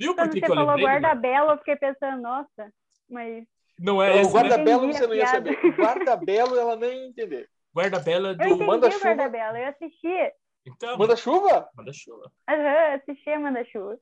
Viu 0.00 0.14
por 0.14 0.22
Quando 0.22 0.32
que, 0.32 0.40
você 0.40 0.46
que 0.46 0.50
eu 0.50 0.54
falou 0.54 0.74
lembrei? 0.74 0.86
guarda 0.86 1.14
belo, 1.14 1.50
eu 1.50 1.58
fiquei 1.58 1.76
pensando, 1.76 2.22
nossa, 2.22 2.72
mas 3.08 3.44
Não 3.78 4.02
é 4.02 4.22
né? 4.22 4.30
guarda-belo 4.30 4.84
a 4.84 4.92
você 4.92 5.06
não 5.06 5.14
ia 5.14 5.26
saber. 5.26 5.58
Guarda-belo 5.76 6.58
ela 6.58 6.74
nem 6.74 7.00
ia 7.00 7.06
entender. 7.08 7.50
Guarda-bela 7.74 8.28
eu 8.30 8.34
do... 8.34 8.44
entendi 8.44 8.64
manda-chuva. 8.64 8.98
o 8.98 9.14
guarda 9.14 9.28
belo, 9.28 9.56
eu 9.58 9.68
assisti. 9.68 10.32
Então, 10.66 10.98
Manda-chuva? 10.98 11.68
manda-chuva. 11.76 12.32
Aham, 12.48 12.94
assisti 12.94 13.30
a 13.30 13.38
Manda-Chuva. 13.38 13.98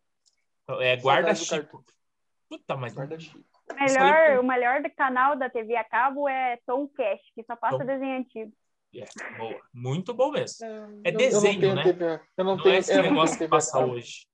É 0.81 0.97
Guarda 0.97 1.35
Saudade 1.35 1.41
do 1.41 1.45
Chico. 1.45 1.85
Puta, 2.49 2.77
mas... 2.77 2.95
Guarda-chico. 2.95 3.45
O 3.71 3.75
melhor, 3.75 4.39
o 4.39 4.43
melhor 4.45 4.83
canal 4.97 5.37
da 5.37 5.51
TV 5.51 5.75
a 5.75 5.85
cabo 5.85 6.29
é 6.29 6.59
Tom 6.65 6.87
Cash, 6.89 7.21
que 7.35 7.43
só 7.43 7.57
passa 7.57 7.79
Tom. 7.79 7.85
desenho 7.85 8.19
antigo. 8.19 8.53
É, 8.97 9.37
boa. 9.37 9.61
Muito 9.73 10.15
bom 10.15 10.31
mesmo. 10.31 10.65
É 11.05 11.11
eu 11.11 11.17
desenho, 11.17 11.75
né? 11.75 11.83
TV, 11.83 12.21
eu 12.37 12.45
não, 12.45 12.57
Não 12.57 12.63
tenho, 12.63 12.77
é 12.77 12.79
esse 12.79 13.03
negócio 13.03 13.39
que 13.39 13.49
passa 13.49 13.85
hoje. 13.85 14.27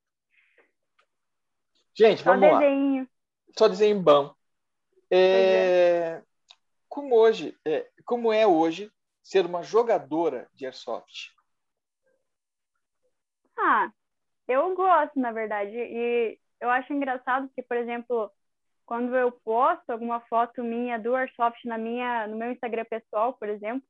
Gente, 1.95 2.23
Só 2.23 2.33
vamos 2.33 2.53
lá. 2.53 2.59
desenho. 2.59 3.09
Só 3.59 3.69
desenho 3.69 4.01
bom. 4.01 4.35
É, 5.11 6.23
Como 6.89 7.17
hoje, 7.17 7.57
é, 7.67 7.89
como 8.05 8.33
é 8.33 8.47
hoje 8.47 8.93
ser 9.23 9.47
uma 9.47 9.63
jogadora 9.63 10.49
de 10.55 10.67
airsoft? 10.67 11.31
Ah, 13.59 13.91
eu 14.47 14.75
gosto, 14.75 15.19
na 15.19 15.33
verdade. 15.33 15.77
E 15.77 16.39
eu 16.61 16.71
acho 16.71 16.93
engraçado 16.93 17.51
que, 17.55 17.63
por 17.63 17.77
exemplo, 17.77 18.31
quando 18.87 19.15
eu 19.17 19.31
posto 19.31 19.91
alguma 19.91 20.21
foto 20.23 20.63
minha 20.65 20.99
do 20.99 21.15
Airsoft 21.15 21.65
na 21.65 21.79
minha, 21.79 22.27
no 22.27 22.37
meu 22.37 22.51
Instagram 22.51 22.85
pessoal, 22.85 23.35
por 23.35 23.49
exemplo, 23.49 23.87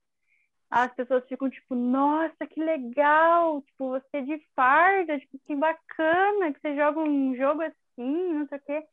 as 0.70 0.94
pessoas 0.94 1.26
ficam 1.26 1.50
tipo, 1.50 1.74
nossa, 1.74 2.46
que 2.46 2.62
legal! 2.62 3.60
Tipo, 3.62 3.90
você 3.90 4.22
de 4.22 4.40
farda, 4.54 5.18
tipo, 5.18 5.38
que 5.46 5.56
bacana 5.56 6.52
que 6.52 6.60
você 6.60 6.76
joga 6.76 7.00
um 7.00 7.34
jogo 7.34 7.62
assim, 7.62 8.32
não 8.34 8.46
sei 8.46 8.58
o 8.58 8.62
quê. 8.62 8.84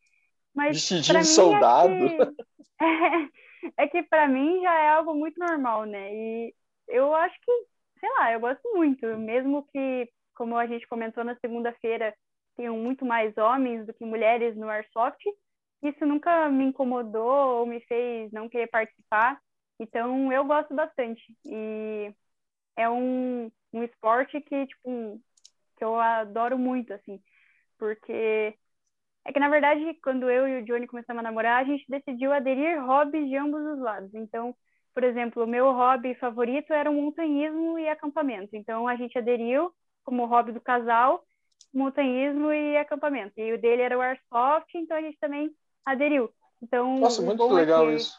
Mas 0.54 0.72
Vestidinho 0.72 1.24
soldado. 1.24 1.88
É 1.88 2.26
que, 2.26 3.32
é 3.76 3.88
que 3.88 4.02
para 4.02 4.26
mim 4.28 4.60
já 4.62 4.74
é 4.74 4.88
algo 4.88 5.14
muito 5.14 5.38
normal, 5.38 5.84
né? 5.84 6.12
E 6.12 6.54
eu 6.88 7.14
acho 7.14 7.38
que, 7.40 7.52
sei 8.00 8.08
lá, 8.18 8.32
eu 8.32 8.40
gosto 8.40 8.68
muito, 8.74 9.06
mesmo 9.18 9.64
que, 9.72 10.08
como 10.34 10.56
a 10.56 10.66
gente 10.66 10.86
comentou 10.88 11.22
na 11.22 11.36
segunda-feira, 11.36 12.12
tenham 12.56 12.76
muito 12.76 13.04
mais 13.04 13.36
homens 13.38 13.86
do 13.86 13.94
que 13.94 14.04
mulheres 14.04 14.56
no 14.56 14.68
Airsoft, 14.68 15.22
isso 15.82 16.04
nunca 16.04 16.48
me 16.48 16.64
incomodou 16.64 17.60
ou 17.60 17.66
me 17.66 17.80
fez 17.82 18.32
não 18.32 18.48
querer 18.48 18.66
participar. 18.66 19.38
Então, 19.78 20.32
eu 20.32 20.44
gosto 20.44 20.74
bastante. 20.74 21.22
E 21.44 22.12
é 22.76 22.88
um, 22.88 23.50
um 23.72 23.82
esporte 23.84 24.40
que, 24.40 24.66
tipo, 24.66 25.20
que 25.76 25.84
eu 25.84 25.98
adoro 25.98 26.58
muito, 26.58 26.92
assim, 26.92 27.20
porque 27.78 28.54
é 29.24 29.32
que, 29.32 29.40
na 29.40 29.48
verdade, 29.48 29.94
quando 30.02 30.30
eu 30.30 30.48
e 30.48 30.62
o 30.62 30.64
Johnny 30.64 30.86
começamos 30.86 31.20
a 31.20 31.22
namorar, 31.22 31.60
a 31.60 31.64
gente 31.64 31.84
decidiu 31.88 32.32
aderir 32.32 32.82
hobbies 32.84 33.28
de 33.28 33.36
ambos 33.36 33.62
os 33.62 33.78
lados. 33.78 34.14
Então, 34.14 34.54
por 34.94 35.04
exemplo, 35.04 35.44
o 35.44 35.46
meu 35.46 35.70
hobby 35.72 36.14
favorito 36.14 36.72
era 36.72 36.90
o 36.90 36.94
montanhismo 36.94 37.78
e 37.78 37.88
acampamento. 37.88 38.56
Então, 38.56 38.88
a 38.88 38.96
gente 38.96 39.18
aderiu 39.18 39.72
como 40.02 40.24
hobby 40.26 40.52
do 40.52 40.60
casal, 40.60 41.24
montanhismo 41.72 42.52
e 42.52 42.76
acampamento. 42.78 43.38
E 43.38 43.52
o 43.52 43.60
dele 43.60 43.82
era 43.82 43.98
o 43.98 44.00
airsoft, 44.00 44.74
então 44.74 44.96
a 44.96 45.02
gente 45.02 45.18
também 45.18 45.50
aderiu. 45.84 46.30
Então, 46.62 46.98
Nossa, 46.98 47.22
muito 47.22 47.44
é 47.50 47.52
legal 47.52 47.86
que- 47.86 47.96
isso. 47.96 48.18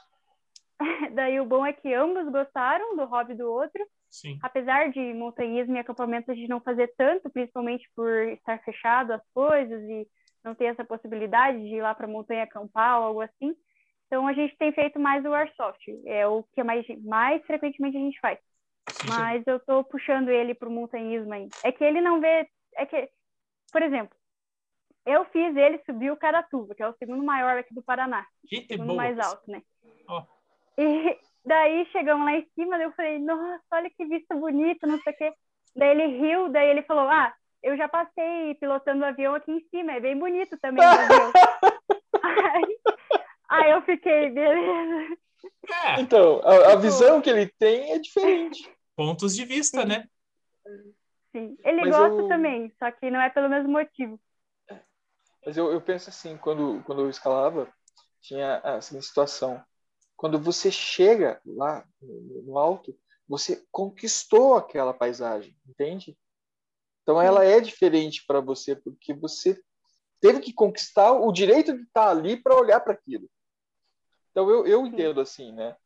Daí 1.13 1.39
o 1.39 1.45
bom 1.45 1.65
é 1.65 1.73
que 1.73 1.93
ambos 1.93 2.31
gostaram 2.31 2.95
do 2.95 3.05
hobby 3.05 3.33
do 3.35 3.51
outro, 3.51 3.85
Sim. 4.09 4.39
apesar 4.41 4.89
de 4.89 5.13
montanhismo 5.13 5.75
e 5.75 5.79
acampamento 5.79 6.31
a 6.31 6.35
gente 6.35 6.49
não 6.49 6.61
fazer 6.61 6.93
tanto, 6.97 7.29
principalmente 7.29 7.89
por 7.95 8.09
estar 8.29 8.59
fechado 8.63 9.11
as 9.11 9.21
coisas 9.33 9.81
e 9.83 10.07
não 10.43 10.55
ter 10.55 10.65
essa 10.65 10.85
possibilidade 10.85 11.59
de 11.59 11.75
ir 11.75 11.81
lá 11.81 11.93
para 11.93 12.05
a 12.05 12.09
montanha 12.09 12.43
acampar 12.43 12.99
ou 12.99 13.05
algo 13.05 13.21
assim. 13.21 13.53
Então 14.07 14.25
a 14.27 14.33
gente 14.33 14.57
tem 14.57 14.71
feito 14.71 14.99
mais 14.99 15.23
o 15.25 15.33
airsoft, 15.33 15.87
é 16.05 16.25
o 16.25 16.43
que 16.53 16.63
mais, 16.63 16.85
mais 17.03 17.45
frequentemente 17.45 17.97
a 17.97 17.99
gente 17.99 18.19
faz. 18.19 18.39
Sim, 18.89 19.07
sim. 19.07 19.07
Mas 19.09 19.45
eu 19.45 19.59
tô 19.59 19.83
puxando 19.83 20.29
ele 20.29 20.55
pro 20.55 20.71
montanhismo 20.71 21.31
ainda. 21.33 21.55
É 21.63 21.71
que 21.71 21.83
ele 21.83 22.01
não 22.01 22.19
vê 22.19 22.47
é 22.75 22.85
que, 22.85 23.09
por 23.71 23.81
exemplo, 23.81 24.17
eu 25.05 25.25
fiz 25.25 25.55
ele 25.55 25.79
subir 25.85 26.11
o 26.11 26.17
Caratuba, 26.17 26.73
que 26.73 26.83
é 26.83 26.87
o 26.87 26.95
segundo 26.97 27.23
maior 27.23 27.57
aqui 27.57 27.73
do 27.73 27.83
Paraná. 27.83 28.25
Que 28.47 28.65
segundo 28.67 28.87
boa. 28.87 28.97
mais 28.97 29.19
alto, 29.19 29.49
né? 29.49 29.61
Ó. 30.07 30.38
E 30.79 31.19
daí 31.45 31.85
chegamos 31.91 32.25
lá 32.25 32.33
em 32.33 32.47
cima, 32.55 32.77
daí 32.77 32.85
eu 32.87 32.93
falei, 32.93 33.19
nossa, 33.19 33.61
olha 33.71 33.89
que 33.89 34.05
vista 34.05 34.33
bonita, 34.35 34.87
não 34.87 34.97
sei 35.01 35.13
o 35.13 35.17
quê. 35.17 35.33
Daí 35.75 35.89
ele 35.89 36.07
riu, 36.19 36.49
daí 36.49 36.69
ele 36.69 36.83
falou, 36.83 37.03
ah, 37.09 37.33
eu 37.61 37.75
já 37.77 37.89
passei 37.89 38.55
pilotando 38.55 39.03
o 39.03 39.05
avião 39.05 39.35
aqui 39.35 39.51
em 39.51 39.61
cima, 39.69 39.91
é 39.91 39.99
bem 39.99 40.17
bonito 40.17 40.57
também 40.61 40.83
o 40.83 40.87
avião. 40.87 41.31
aí, 42.23 42.77
aí 43.49 43.71
eu 43.71 43.81
fiquei, 43.81 44.29
beleza. 44.29 45.17
É, 45.85 46.01
Então, 46.01 46.41
a, 46.43 46.73
a 46.73 46.75
visão 46.77 47.21
que 47.21 47.29
ele 47.29 47.47
tem 47.59 47.91
é 47.91 47.99
diferente. 47.99 48.71
pontos 48.95 49.35
de 49.35 49.45
vista, 49.45 49.85
né? 49.85 50.05
Sim. 51.31 51.57
Ele 51.63 51.81
Mas 51.81 51.95
gosta 51.95 52.21
eu- 52.21 52.27
também, 52.27 52.73
só 52.79 52.91
que 52.91 53.11
não 53.11 53.21
é 53.21 53.29
pelo 53.29 53.49
mesmo 53.49 53.71
motivo. 53.71 54.19
Mas 55.45 55.55
eu, 55.57 55.71
eu 55.71 55.81
penso 55.81 56.09
assim, 56.09 56.37
quando, 56.37 56.83
quando 56.83 57.01
eu 57.01 57.09
escalava, 57.09 57.71
tinha 58.21 58.57
a 58.57 58.81
seguinte 58.81 59.05
situação. 59.05 59.63
Quando 60.19 60.37
você 60.37 60.69
chega 60.69 61.41
lá 61.45 61.87
no, 62.01 62.59
alto, 62.59 62.93
você 63.25 63.65
conquistou 63.71 64.55
aquela 64.55 64.93
paisagem, 64.93 65.55
entende? 65.65 66.17
Então 67.01 67.21
ela 67.21 67.45
é 67.45 67.61
diferente 67.61 68.25
para 68.27 68.41
você, 68.41 68.75
porque 68.75 69.13
você 69.13 69.57
teve 70.19 70.41
que 70.41 70.51
conquistar 70.51 71.13
o 71.13 71.31
direito 71.31 71.73
de 71.73 71.83
estar 71.83 72.09
ali 72.09 72.35
para 72.35 72.53
olhar 72.53 72.81
para 72.81 72.91
aquilo. 72.91 73.29
Então 74.31 74.49
eu, 74.49 74.67
eu 74.67 74.85
entendo 74.85 75.21
assim, 75.21 75.53
né? 75.53 75.77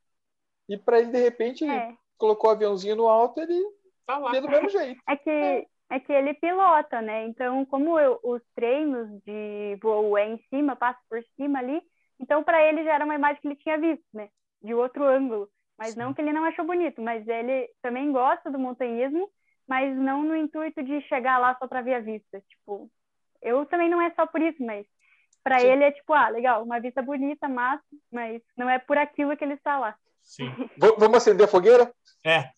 E 0.67 0.79
para 0.79 0.99
ele, 0.99 1.11
de 1.11 1.19
repente, 1.19 1.63
ele 1.63 1.71
É. 1.71 1.95
colocou 2.17 2.49
o 2.49 2.53
aviãozinho 2.53 2.95
no 2.95 3.07
alto, 3.07 3.39
ele 3.39 3.63
Tá 4.03 4.17
lá. 4.17 4.31
do 4.31 4.49
mesmo 4.49 4.69
jeito. 4.69 4.99
É 5.07 5.15
que, 5.15 5.67
é 5.91 5.99
que 5.99 6.11
ele 6.11 6.33
pilota, 6.33 7.03
né? 7.03 7.27
Então, 7.27 7.63
como 7.67 7.99
eu- 7.99 8.19
os 8.23 8.41
treinos 8.55 9.09
de 9.23 9.77
voo 9.79 10.17
é 10.17 10.27
em 10.27 10.43
cima, 10.49 10.75
passa 10.75 10.99
por 11.07 11.23
cima 11.35 11.59
ali, 11.59 11.83
então 12.23 12.43
para 12.43 12.63
ele 12.63 12.83
já 12.83 12.93
era 12.93 13.05
uma 13.05 13.15
imagem 13.15 13.41
que 13.41 13.47
ele 13.49 13.55
tinha 13.57 13.77
visto, 13.77 14.05
né? 14.13 14.29
De 14.61 14.73
outro 14.73 15.03
ângulo. 15.05 15.49
Mas 15.77 15.95
não 15.95 16.13
que 16.13 16.21
ele 16.21 16.31
não 16.31 16.45
achou 16.45 16.63
bonito, 16.65 17.01
mas 17.01 17.27
ele 17.27 17.69
também 17.81 18.11
gosta 18.11 18.49
do 18.49 18.57
montanhismo, 18.57 19.29
mas 19.67 19.95
não 19.97 20.23
no 20.23 20.35
intuito 20.35 20.81
de 20.83 21.01
chegar 21.01 21.37
lá 21.39 21.55
só 21.59 21.67
para 21.67 21.81
ver 21.81 21.95
a 21.95 21.99
vista. 21.99 22.41
Tipo, 22.47 22.89
eu 23.41 23.65
também 23.65 23.89
não 23.89 23.99
é 24.01 24.09
só 24.11 24.25
por 24.25 24.41
isso, 24.41 24.63
mas 24.63 24.85
para 25.43 25.59
Sim. 25.59 25.67
ele 25.67 25.83
é 25.83 25.91
tipo, 25.91 26.13
ah, 26.13 26.29
legal, 26.29 26.63
uma 26.63 26.79
vista 26.79 27.01
bonita, 27.01 27.49
massa, 27.49 27.83
mas 28.11 28.41
não 28.55 28.69
é 28.69 28.79
por 28.79 28.97
aquilo 28.97 29.35
que 29.35 29.43
ele 29.43 29.55
está 29.55 29.77
lá. 29.77 29.95
Sim. 30.21 30.45
Vamos 30.97 31.17
acender 31.17 31.45
a 31.45 31.49
fogueira? 31.51 31.93
É. 32.25 32.49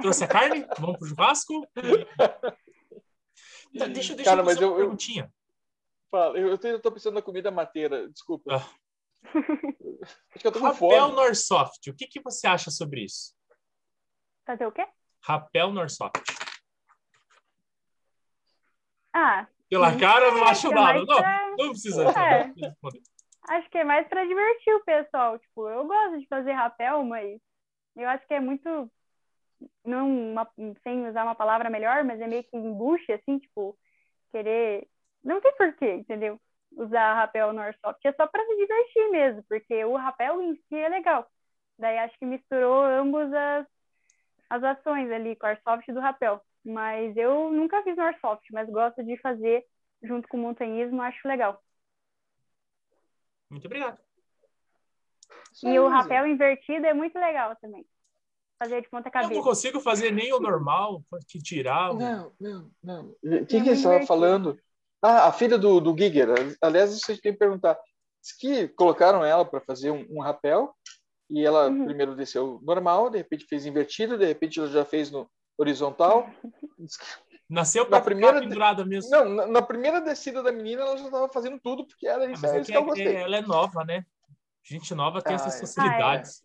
Trouxe 0.00 0.24
a 0.24 0.28
carne? 0.28 0.64
Vamos 0.78 0.96
pro 0.98 1.08
churrasco? 1.08 1.66
Tá, 3.76 3.86
deixa, 3.86 4.14
deixa 4.14 4.30
Cara, 4.30 4.40
eu 4.40 4.44
mas 4.44 4.54
fazer 4.54 4.64
uma 4.66 4.74
eu- 4.74 4.78
eu- 4.78 4.84
perguntinha. 4.86 5.30
Fala, 6.10 6.38
eu, 6.38 6.48
eu 6.62 6.80
tô 6.80 6.92
pensando 6.92 7.14
na 7.14 7.22
comida 7.22 7.50
mateira, 7.50 8.08
desculpa. 8.08 8.54
Ah. 8.54 8.83
Acho 9.24 10.38
que 10.40 10.46
eu 10.46 10.52
tô 10.52 10.60
com 10.60 10.66
Rapel 10.66 10.78
fome. 10.78 11.14
Norsoft, 11.14 11.90
o 11.90 11.94
que, 11.94 12.06
que 12.06 12.20
você 12.20 12.46
acha 12.46 12.70
sobre 12.70 13.04
isso? 13.04 13.34
Fazer 14.46 14.66
o 14.66 14.72
quê? 14.72 14.86
Rapel 15.22 15.72
Norsoft. 15.72 16.22
Ah, 19.12 19.46
Pela 19.68 19.96
cara, 19.96 20.26
eu 20.26 20.32
não 20.34 20.44
acho 20.44 20.66
é 20.66 20.74
nada. 20.74 20.98
Não, 20.98 21.04
pra- 21.06 21.50
não 21.56 21.70
precisa 21.70 22.04
É. 22.10 22.52
Acho 23.48 23.70
que 23.70 23.78
é 23.78 23.84
mais 23.84 24.08
para 24.08 24.24
divertir 24.26 24.74
o 24.74 24.84
pessoal. 24.84 25.38
Tipo, 25.38 25.68
eu 25.68 25.86
gosto 25.86 26.18
de 26.18 26.26
fazer 26.26 26.52
rapel, 26.52 27.04
mas 27.04 27.40
eu 27.96 28.08
acho 28.08 28.26
que 28.26 28.34
é 28.34 28.40
muito. 28.40 28.90
Não 29.84 30.32
uma- 30.32 30.50
sem 30.82 31.06
usar 31.08 31.24
uma 31.24 31.34
palavra 31.34 31.70
melhor, 31.70 32.04
mas 32.04 32.20
é 32.20 32.26
meio 32.26 32.42
que 32.44 32.56
embuste, 32.56 33.12
assim, 33.12 33.38
tipo, 33.38 33.78
querer. 34.32 34.86
Não 35.22 35.40
tem 35.40 35.54
porquê, 35.56 35.94
entendeu? 35.94 36.40
Usar 36.76 37.14
rapel 37.14 37.52
no 37.52 37.60
Airsoft. 37.60 38.00
É 38.04 38.12
só 38.12 38.26
para 38.26 38.44
se 38.44 38.56
divertir 38.56 39.10
mesmo, 39.10 39.44
porque 39.48 39.84
o 39.84 39.96
rapel 39.96 40.42
em 40.42 40.54
si 40.56 40.74
é 40.76 40.88
legal. 40.88 41.26
Daí 41.78 41.98
acho 41.98 42.18
que 42.18 42.26
misturou 42.26 42.84
ambas 42.84 43.32
as, 43.32 43.66
as 44.50 44.64
ações 44.64 45.10
ali, 45.10 45.36
com 45.36 45.46
o 45.46 45.50
Airsoft 45.50 45.88
e 45.88 45.92
do 45.92 46.00
rapel. 46.00 46.40
Mas 46.64 47.16
eu 47.16 47.50
nunca 47.52 47.82
fiz 47.82 47.96
no 47.96 48.02
Airsoft, 48.02 48.44
mas 48.52 48.68
gosto 48.70 49.04
de 49.04 49.16
fazer 49.18 49.64
junto 50.02 50.28
com 50.28 50.36
o 50.36 50.40
montanhismo, 50.40 51.00
acho 51.02 51.26
legal. 51.26 51.62
Muito 53.50 53.66
obrigado. 53.66 53.98
E 55.62 55.78
o 55.78 55.88
rapel 55.88 56.26
invertido 56.26 56.86
é 56.86 56.92
muito 56.92 57.18
legal 57.18 57.54
também. 57.56 57.86
Fazer 58.58 58.82
de 58.82 58.88
ponta 58.88 59.08
Eu 59.08 59.12
não 59.14 59.22
cabeça. 59.22 59.42
consigo 59.42 59.80
fazer 59.80 60.10
nem 60.10 60.32
o 60.32 60.40
normal, 60.40 61.02
que 61.28 61.38
tirar. 61.38 61.94
Não, 61.94 62.32
não, 62.40 62.70
não. 62.82 63.10
O 63.22 63.46
que, 63.46 63.56
É 63.56 63.60
que 63.60 63.64
você 63.64 63.72
estava 63.72 64.06
falando? 64.06 64.58
Ah, 65.06 65.26
a 65.28 65.32
filha 65.32 65.58
do, 65.58 65.80
do 65.80 65.94
Giger. 65.96 66.28
Aliás, 66.62 66.90
você 66.98 67.16
tem 67.20 67.32
que 67.32 67.38
perguntar. 67.38 67.78
Diz 68.22 68.32
que 68.38 68.68
colocaram 68.68 69.22
ela 69.22 69.44
para 69.44 69.60
fazer 69.60 69.90
um, 69.90 70.06
um 70.08 70.22
rapel 70.22 70.74
e 71.28 71.44
ela 71.44 71.68
Uhum. 71.68 71.84
primeiro 71.84 72.14
desceu 72.16 72.58
normal, 72.62 73.10
de 73.10 73.18
repente 73.18 73.44
fez 73.46 73.66
invertido, 73.66 74.16
de 74.16 74.24
repente 74.24 74.58
ela 74.58 74.68
já 74.68 74.82
fez 74.84 75.10
no 75.10 75.28
horizontal. 75.58 76.26
Nasceu 77.50 77.84
Na 77.84 77.90
pra 77.90 78.00
primeira- 78.00 78.40
pendurada 78.40 78.84
mesmo. 78.86 79.10
Não, 79.10 79.24
na, 79.28 79.46
na 79.46 79.60
primeira 79.62 80.00
descida 80.00 80.42
da 80.42 80.50
menina 80.50 80.80
ela 80.82 80.96
já 80.96 81.04
estava 81.04 81.28
fazendo 81.28 81.60
tudo 81.60 81.86
porque 81.86 82.06
era 82.08 82.24
Ah, 82.24 82.30
isso, 82.30 82.40
mas 82.42 82.52
é 82.52 82.56
é 82.56 82.60
isso 82.60 82.66
que 82.66 82.72
que 82.72 82.78
eu 82.78 82.82
é- 82.82 82.86
gostei. 82.86 83.16
é- 83.16 83.20
ela 83.22 83.36
é 83.36 83.42
nova, 83.42 83.84
né? 83.84 84.04
Gente 84.64 84.94
nova 84.94 85.20
tem 85.20 85.34
Ah, 85.34 85.36
essas 85.36 85.56
é. 85.56 85.60
facilidades. 85.60 86.42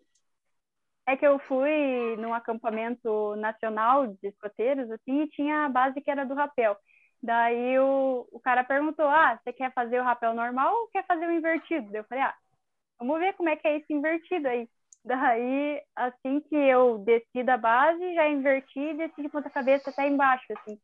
É 1.07 1.15
que 1.15 1.25
eu 1.25 1.39
fui 1.39 2.15
num 2.17 2.33
acampamento 2.33 3.35
nacional 3.37 4.05
de 4.07 4.27
escoteiros, 4.27 4.91
assim, 4.91 5.21
e 5.21 5.29
tinha 5.29 5.65
a 5.65 5.69
base 5.69 5.99
que 6.01 6.11
era 6.11 6.25
do 6.25 6.35
rapel. 6.35 6.75
Daí 7.21 7.77
o, 7.79 8.27
o 8.31 8.39
cara 8.39 8.63
perguntou, 8.63 9.05
ah, 9.05 9.37
você 9.43 9.51
quer 9.51 9.73
fazer 9.73 9.99
o 9.99 10.03
rapel 10.03 10.33
normal 10.33 10.73
ou 10.73 10.87
quer 10.87 11.05
fazer 11.05 11.27
o 11.27 11.31
invertido? 11.31 11.91
Daí 11.91 12.01
eu 12.01 12.05
falei, 12.05 12.23
ah, 12.23 12.35
vamos 12.97 13.19
ver 13.19 13.33
como 13.33 13.49
é 13.49 13.55
que 13.55 13.67
é 13.67 13.77
esse 13.77 13.91
invertido 13.93 14.47
aí. 14.47 14.69
Daí, 15.03 15.81
assim 15.95 16.39
que 16.41 16.55
eu 16.55 16.99
desci 16.99 17.43
da 17.43 17.57
base, 17.57 18.13
já 18.13 18.27
inverti 18.27 18.79
e 18.79 18.93
desci 18.95 19.21
de 19.21 19.29
ponta 19.29 19.49
cabeça 19.49 19.89
até 19.89 20.07
embaixo, 20.07 20.45
assim. 20.57 20.79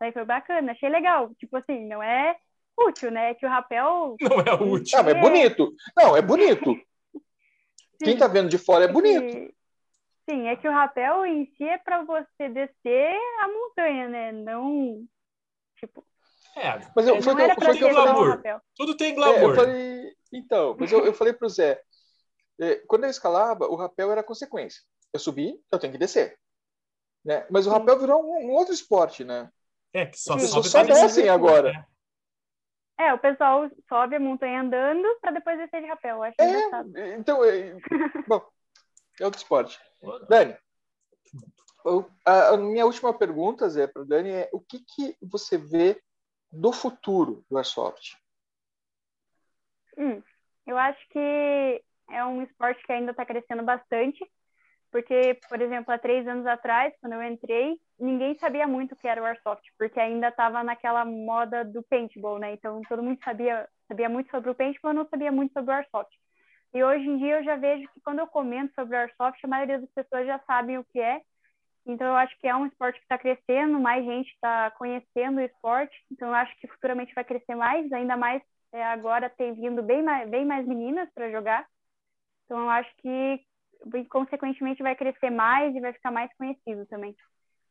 Daí 0.00 0.12
foi 0.12 0.24
bacana, 0.24 0.72
achei 0.72 0.88
legal. 0.88 1.34
Tipo 1.36 1.56
assim, 1.56 1.86
não 1.86 2.02
é 2.02 2.36
útil, 2.78 3.10
né? 3.10 3.30
É 3.30 3.34
que 3.34 3.46
o 3.46 3.48
rapel... 3.48 4.16
Não 4.20 4.40
é 4.40 4.54
útil. 4.54 4.98
Mas 4.98 5.08
é 5.08 5.20
bonito. 5.20 5.72
Não, 5.96 6.16
é 6.16 6.22
bonito. 6.22 6.74
Quem 8.00 8.18
tá 8.18 8.26
vendo 8.26 8.48
de 8.48 8.58
fora 8.58 8.84
é 8.84 8.88
bonito. 8.88 9.30
que- 9.30 9.54
Sim, 10.28 10.48
é 10.48 10.56
que 10.56 10.66
o 10.66 10.72
rapel 10.72 11.26
em 11.26 11.46
si 11.54 11.64
é 11.64 11.76
para 11.76 12.02
você 12.02 12.48
descer 12.48 13.14
a 13.40 13.48
montanha, 13.48 14.08
né? 14.08 14.32
Não, 14.32 15.04
tipo, 15.86 16.04
É, 16.56 16.80
Mas 16.94 17.06
eu, 17.08 17.16
é, 17.16 17.22
foi 17.22 17.32
não 17.34 17.40
eu- 17.40 17.44
era 17.46 17.54
foi 17.54 17.76
que 17.76 17.84
eu 17.84 17.90
glamour. 17.90 18.28
rapel. 18.30 18.60
tudo 18.76 18.96
tem 18.96 19.12
É, 19.12 19.14
glamour. 19.14 19.50
eu 19.50 19.54
falei, 19.54 20.16
então, 20.32 20.76
mas 20.78 20.92
eu, 20.92 21.04
eu 21.04 21.12
falei 21.14 21.32
pro 21.32 21.48
Zé, 21.48 21.80
é, 22.60 22.76
quando 22.86 23.04
eu 23.04 23.10
escalava, 23.10 23.66
o 23.66 23.74
rapel 23.74 24.12
era 24.12 24.22
consequência. 24.22 24.80
Eu 25.12 25.20
subi, 25.20 25.54
eu 25.70 25.78
tenho 25.78 25.92
que 25.92 25.98
descer. 25.98 26.38
Né? 27.24 27.46
Mas 27.50 27.66
o 27.66 27.70
rapel 27.70 27.98
virou 27.98 28.22
um, 28.22 28.48
um 28.48 28.52
outro 28.52 28.74
esporte, 28.74 29.24
né? 29.24 29.50
É, 29.92 30.06
que 30.06 30.18
só 30.18 30.38
sobe 30.38 30.68
Só 30.68 30.82
descem 30.82 31.28
agora. 31.28 31.86
É. 32.98 33.06
É, 33.06 33.14
o 33.14 33.18
pessoal 33.18 33.68
sobe 33.88 34.16
a 34.16 34.20
montanha 34.20 34.60
andando 34.60 35.06
para 35.20 35.32
depois 35.32 35.58
descer 35.58 35.80
de 35.82 35.88
rapel. 35.88 36.16
Eu 36.16 36.22
acho 36.22 36.34
engraçado. 36.40 36.96
É, 36.96 37.14
então, 37.16 37.44
é, 37.44 37.76
bom, 38.28 38.46
é 39.20 39.24
outro 39.24 39.38
esporte. 39.38 39.80
Dani, 40.28 40.56
a, 42.24 42.56
minha 42.56 42.86
última 42.86 43.12
pergunta, 43.12 43.68
Zé, 43.68 43.86
para 43.86 44.04
Dani 44.04 44.30
é 44.30 44.50
o 44.52 44.60
que, 44.60 44.80
que 44.80 45.16
você 45.22 45.58
vê 45.58 46.00
do 46.50 46.72
futuro 46.72 47.44
do 47.50 47.56
Airsoft? 47.56 48.16
Hum, 49.98 50.22
eu 50.66 50.78
acho 50.78 51.08
que 51.08 51.82
é 52.10 52.24
um 52.24 52.42
esporte 52.42 52.82
que 52.84 52.92
ainda 52.92 53.10
está 53.10 53.24
crescendo 53.24 53.62
bastante, 53.62 54.24
porque, 54.90 55.38
por 55.48 55.60
exemplo, 55.60 55.92
há 55.92 55.98
três 55.98 56.26
anos 56.26 56.46
atrás, 56.46 56.94
quando 57.00 57.14
eu 57.14 57.22
entrei, 57.22 57.80
ninguém 57.98 58.38
sabia 58.38 58.66
muito 58.66 58.92
o 58.92 58.96
que 58.96 59.08
era 59.08 59.20
o 59.20 59.24
Airsoft, 59.24 59.64
porque 59.76 59.98
ainda 59.98 60.28
estava 60.28 60.62
naquela 60.62 61.04
moda 61.04 61.64
do 61.64 61.82
paintball, 61.82 62.38
né? 62.38 62.52
Então, 62.52 62.80
todo 62.88 63.02
mundo 63.02 63.18
sabia, 63.24 63.68
sabia 63.88 64.08
muito 64.08 64.30
sobre 64.30 64.50
o 64.50 64.54
paintball, 64.54 64.94
não 64.94 65.08
sabia 65.08 65.32
muito 65.32 65.52
sobre 65.52 65.72
o 65.72 65.74
Airsoft. 65.74 66.14
E 66.72 66.82
hoje 66.82 67.08
em 67.08 67.18
dia 67.18 67.38
eu 67.38 67.44
já 67.44 67.56
vejo 67.56 67.88
que 67.92 68.00
quando 68.00 68.18
eu 68.18 68.26
comento 68.26 68.74
sobre 68.74 68.96
o 68.96 68.98
Airsoft, 68.98 69.44
a 69.44 69.48
maioria 69.48 69.80
das 69.80 69.90
pessoas 69.90 70.26
já 70.26 70.40
sabem 70.40 70.78
o 70.78 70.84
que 70.84 70.98
é. 70.98 71.22
Então, 71.86 72.06
eu 72.06 72.16
acho 72.16 72.36
que 72.38 72.46
é 72.46 72.56
um 72.56 72.66
esporte 72.66 72.98
que 72.98 73.04
está 73.04 73.18
crescendo, 73.18 73.78
mais 73.78 74.04
gente 74.04 74.30
está 74.32 74.70
conhecendo 74.72 75.38
o 75.38 75.42
esporte. 75.42 75.94
Então, 76.10 76.28
eu 76.28 76.34
acho 76.34 76.56
que 76.58 76.66
futuramente 76.66 77.14
vai 77.14 77.24
crescer 77.24 77.54
mais, 77.54 77.92
ainda 77.92 78.16
mais 78.16 78.42
é, 78.72 78.82
agora 78.84 79.28
tem 79.30 79.54
vindo 79.54 79.82
bem 79.82 80.02
mais, 80.02 80.28
bem 80.28 80.44
mais 80.44 80.66
meninas 80.66 81.08
para 81.14 81.30
jogar. 81.30 81.66
Então, 82.44 82.58
eu 82.58 82.70
acho 82.70 82.90
que, 82.96 83.40
consequentemente, 84.08 84.82
vai 84.82 84.96
crescer 84.96 85.30
mais 85.30 85.74
e 85.74 85.80
vai 85.80 85.92
ficar 85.92 86.10
mais 86.10 86.34
conhecido 86.36 86.86
também. 86.86 87.14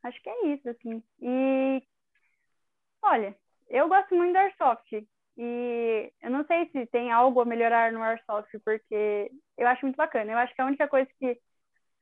Acho 0.04 0.22
que 0.22 0.30
é 0.30 0.48
isso, 0.48 0.70
assim. 0.70 1.04
E, 1.22 1.84
olha, 3.02 3.36
eu 3.70 3.88
gosto 3.88 4.16
muito 4.16 4.34
do 4.34 4.38
Airsoft. 4.38 5.08
E 5.38 6.14
eu 6.22 6.30
não 6.30 6.46
sei 6.46 6.70
se 6.70 6.86
tem 6.88 7.12
algo 7.12 7.42
a 7.42 7.46
melhorar 7.46 7.92
no 7.92 8.04
Airsoft, 8.04 8.52
porque 8.64 9.32
eu 9.58 9.68
acho 9.68 9.86
muito 9.86 9.96
bacana. 9.96 10.32
Eu 10.32 10.38
acho 10.38 10.54
que 10.54 10.62
a 10.62 10.66
única 10.66 10.88
coisa 10.88 11.10
que 11.20 11.40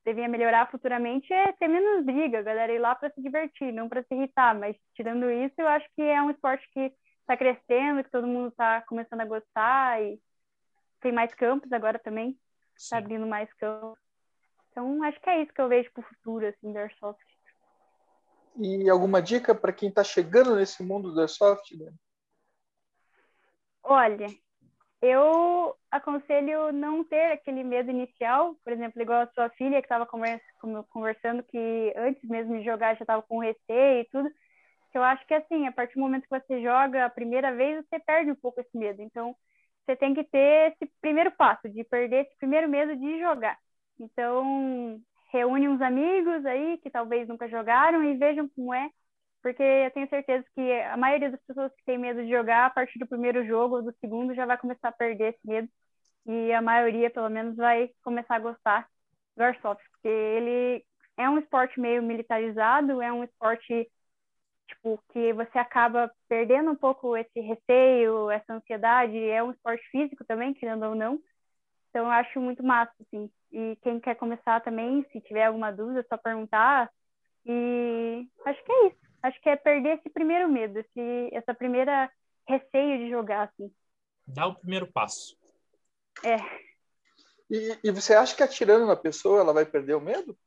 devia 0.04 0.28
melhorar 0.28 0.70
futuramente 0.70 1.32
é 1.32 1.52
ter 1.54 1.68
menos 1.68 2.06
briga, 2.06 2.39
a 2.39 2.43
galera 2.43 2.74
ir 2.74 2.80
lá 2.80 2.95
para 2.95 3.12
se 3.12 3.22
divertir, 3.22 3.72
não 3.72 3.88
para 3.88 4.04
se 4.04 4.14
irritar. 4.14 4.58
Mas 4.58 4.76
tirando 4.95 5.30
isso, 5.30 5.56
eu 5.58 5.68
acho 5.68 5.88
que 5.95 6.02
é 6.02 6.22
um 6.22 6.32
esporte 6.32 6.68
que 6.74 6.91
está 7.22 7.38
crescendo, 7.38 8.04
que 8.04 8.12
todo 8.12 8.28
mundo 8.28 8.49
está 8.49 8.82
começando 8.82 9.22
a 9.22 9.26
gostar 9.26 10.02
e 10.02 10.20
tem 11.02 11.12
mais 11.12 11.34
campos 11.34 11.72
agora 11.72 11.99
também, 11.99 12.38
está 12.78 12.97
abrindo 12.97 13.28
mais 13.28 13.52
campos. 13.54 13.99
Então, 14.72 15.04
acho 15.04 15.20
que 15.20 15.30
é 15.30 15.41
isso 15.41 15.54
que 15.54 15.62
eu 15.62 15.68
vejo 15.68 15.91
para 15.91 16.02
o 16.02 16.08
futuro, 16.08 16.47
assim, 16.47 16.72
do 16.72 16.80
Airsoft. 16.80 17.26
E 18.58 18.89
alguma 18.89 19.22
dica 19.22 19.56
para 19.56 19.74
quem 19.74 19.89
está 19.89 20.04
chegando 20.04 20.56
nesse 20.56 20.84
mundo 20.84 21.14
do 21.14 21.20
Airsoft? 21.20 21.76
Né? 21.78 21.91
Olha, 23.84 24.28
eu 25.02 25.76
aconselho 25.89 26.72
não 26.72 27.04
ter 27.04 27.32
aquele 27.32 27.64
medo 27.64 27.89
inicial, 27.89 28.56
por 28.64 28.72
exemplo, 28.72 29.02
igual 29.02 29.22
a 29.22 29.32
sua 29.34 29.49
filha 29.49 29.82
que 29.82 29.86
estava 29.86 30.06
conversando 30.06 31.43
que 31.43 31.93
antes 31.97 32.24
mesmo 32.30 32.58
de 32.58 32.64
jogar 32.64 32.95
já 32.95 33.04
estava 33.04 33.22
com 33.24 33.39
receio 33.39 34.02
e 34.02 34.08
tudo. 34.12 34.30
Eu 34.93 35.04
acho 35.04 35.26
que 35.26 35.34
assim, 35.34 35.68
a 35.68 35.72
partir 35.72 35.95
do 35.95 36.02
momento 36.02 36.28
que 36.28 36.39
você 36.39 36.62
joga 36.62 37.06
a 37.06 37.10
primeira 37.10 37.56
vez, 37.56 37.84
você 37.86 37.99
perde 37.99 38.32
um 38.32 38.36
pouco 38.36 38.62
esse 38.62 38.78
medo. 38.78 39.02
Então, 39.02 39.36
você 39.86 39.95
tem 39.95 40.14
que 40.14 40.24
ter 40.24 40.74
esse 40.74 40.91
primeiro 41.02 41.32
passo 41.32 41.70
de 41.70 41.84
perder 41.84 42.26
esse 42.26 42.38
primeiro 42.38 42.70
medo 42.70 42.95
de 42.95 43.20
jogar. 43.20 43.58
Então, 43.99 45.02
reúne 45.32 45.68
uns 45.68 45.82
amigos 45.82 46.45
aí 46.45 46.78
que 46.80 46.89
talvez 46.89 47.28
nunca 47.28 47.47
jogaram 47.47 48.04
e 48.04 48.18
vejam 48.18 48.49
como 48.49 48.74
é 48.74 48.89
porque 49.41 49.63
eu 49.63 49.91
tenho 49.91 50.07
certeza 50.09 50.45
que 50.55 50.81
a 50.81 50.95
maioria 50.95 51.31
das 51.31 51.41
pessoas 51.41 51.73
que 51.75 51.83
tem 51.85 51.97
medo 51.97 52.23
de 52.23 52.29
jogar, 52.29 52.67
a 52.67 52.69
partir 52.69 52.99
do 52.99 53.07
primeiro 53.07 53.45
jogo 53.45 53.77
ou 53.77 53.81
do 53.81 53.93
segundo, 53.99 54.35
já 54.35 54.45
vai 54.45 54.57
começar 54.57 54.89
a 54.89 54.93
perder 54.93 55.33
esse 55.33 55.47
medo. 55.47 55.67
E 56.25 56.53
a 56.53 56.61
maioria, 56.61 57.09
pelo 57.09 57.29
menos, 57.29 57.55
vai 57.55 57.89
começar 58.03 58.35
a 58.35 58.39
gostar 58.39 58.87
do 59.35 59.43
Airsoft, 59.43 59.83
porque 59.91 60.07
ele 60.07 60.85
é 61.17 61.29
um 61.29 61.39
esporte 61.39 61.79
meio 61.79 62.03
militarizado, 62.03 63.01
é 63.01 63.11
um 63.11 63.23
esporte 63.23 63.89
tipo 64.67 65.03
que 65.11 65.33
você 65.33 65.57
acaba 65.57 66.11
perdendo 66.29 66.71
um 66.71 66.75
pouco 66.75 67.17
esse 67.17 67.39
receio, 67.39 68.29
essa 68.29 68.53
ansiedade, 68.53 69.17
é 69.17 69.43
um 69.43 69.51
esporte 69.51 69.83
físico 69.89 70.23
também, 70.25 70.53
querendo 70.53 70.85
ou 70.85 70.95
não. 70.95 71.19
Então 71.89 72.05
eu 72.05 72.11
acho 72.11 72.39
muito 72.39 72.63
massa, 72.63 72.93
assim. 73.01 73.29
E 73.51 73.77
quem 73.81 73.99
quer 73.99 74.15
começar 74.15 74.61
também, 74.61 75.05
se 75.11 75.19
tiver 75.21 75.45
alguma 75.45 75.71
dúvida, 75.71 76.01
é 76.01 76.03
só 76.03 76.17
perguntar. 76.17 76.89
E 77.45 78.27
acho 78.45 78.63
que 78.63 78.71
é 78.71 78.87
isso 78.87 79.11
acho 79.24 79.41
que 79.41 79.49
é 79.49 79.55
perder 79.55 79.97
esse 79.97 80.09
primeiro 80.09 80.49
medo, 80.49 80.80
esse, 80.80 81.30
essa 81.32 81.53
primeira 81.53 82.11
receio 82.47 82.97
de 82.97 83.09
jogar, 83.09 83.43
assim. 83.43 83.74
Dá 84.28 84.47
o 84.47 84.55
primeiro 84.55 84.91
passo. 84.91 85.38
É. 86.24 86.38
E, 87.49 87.80
e 87.84 87.91
você 87.91 88.13
acha 88.13 88.36
que 88.36 88.43
atirando 88.43 88.86
na 88.86 88.95
pessoa 88.95 89.41
ela 89.41 89.53
vai 89.53 89.65
perder 89.65 89.95
o 89.95 90.01
medo? 90.01 90.38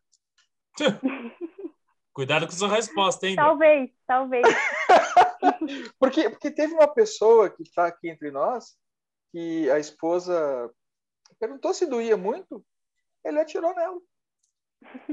Cuidado 2.12 2.46
com 2.46 2.52
sua 2.52 2.68
resposta, 2.68 3.26
hein? 3.26 3.34
Talvez, 3.34 3.90
talvez. 4.06 4.46
porque, 5.98 6.30
porque 6.30 6.50
teve 6.50 6.72
uma 6.72 6.86
pessoa 6.86 7.50
que 7.50 7.62
está 7.62 7.86
aqui 7.86 8.08
entre 8.08 8.30
nós 8.30 8.76
que 9.32 9.68
a 9.70 9.80
esposa 9.80 10.72
perguntou 11.40 11.74
se 11.74 11.86
doía 11.86 12.16
muito, 12.16 12.64
ele 13.24 13.40
atirou 13.40 13.74
nela. 13.74 14.00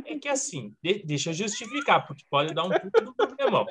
É 0.06 0.18
que 0.20 0.28
assim, 0.28 0.76
de, 0.82 1.04
deixa 1.04 1.30
eu 1.30 1.34
justificar, 1.34 2.06
porque 2.06 2.24
pode 2.30 2.54
dar 2.54 2.64
um 2.64 2.70
pouco 2.70 3.02
do 3.02 3.14
problemão. 3.14 3.66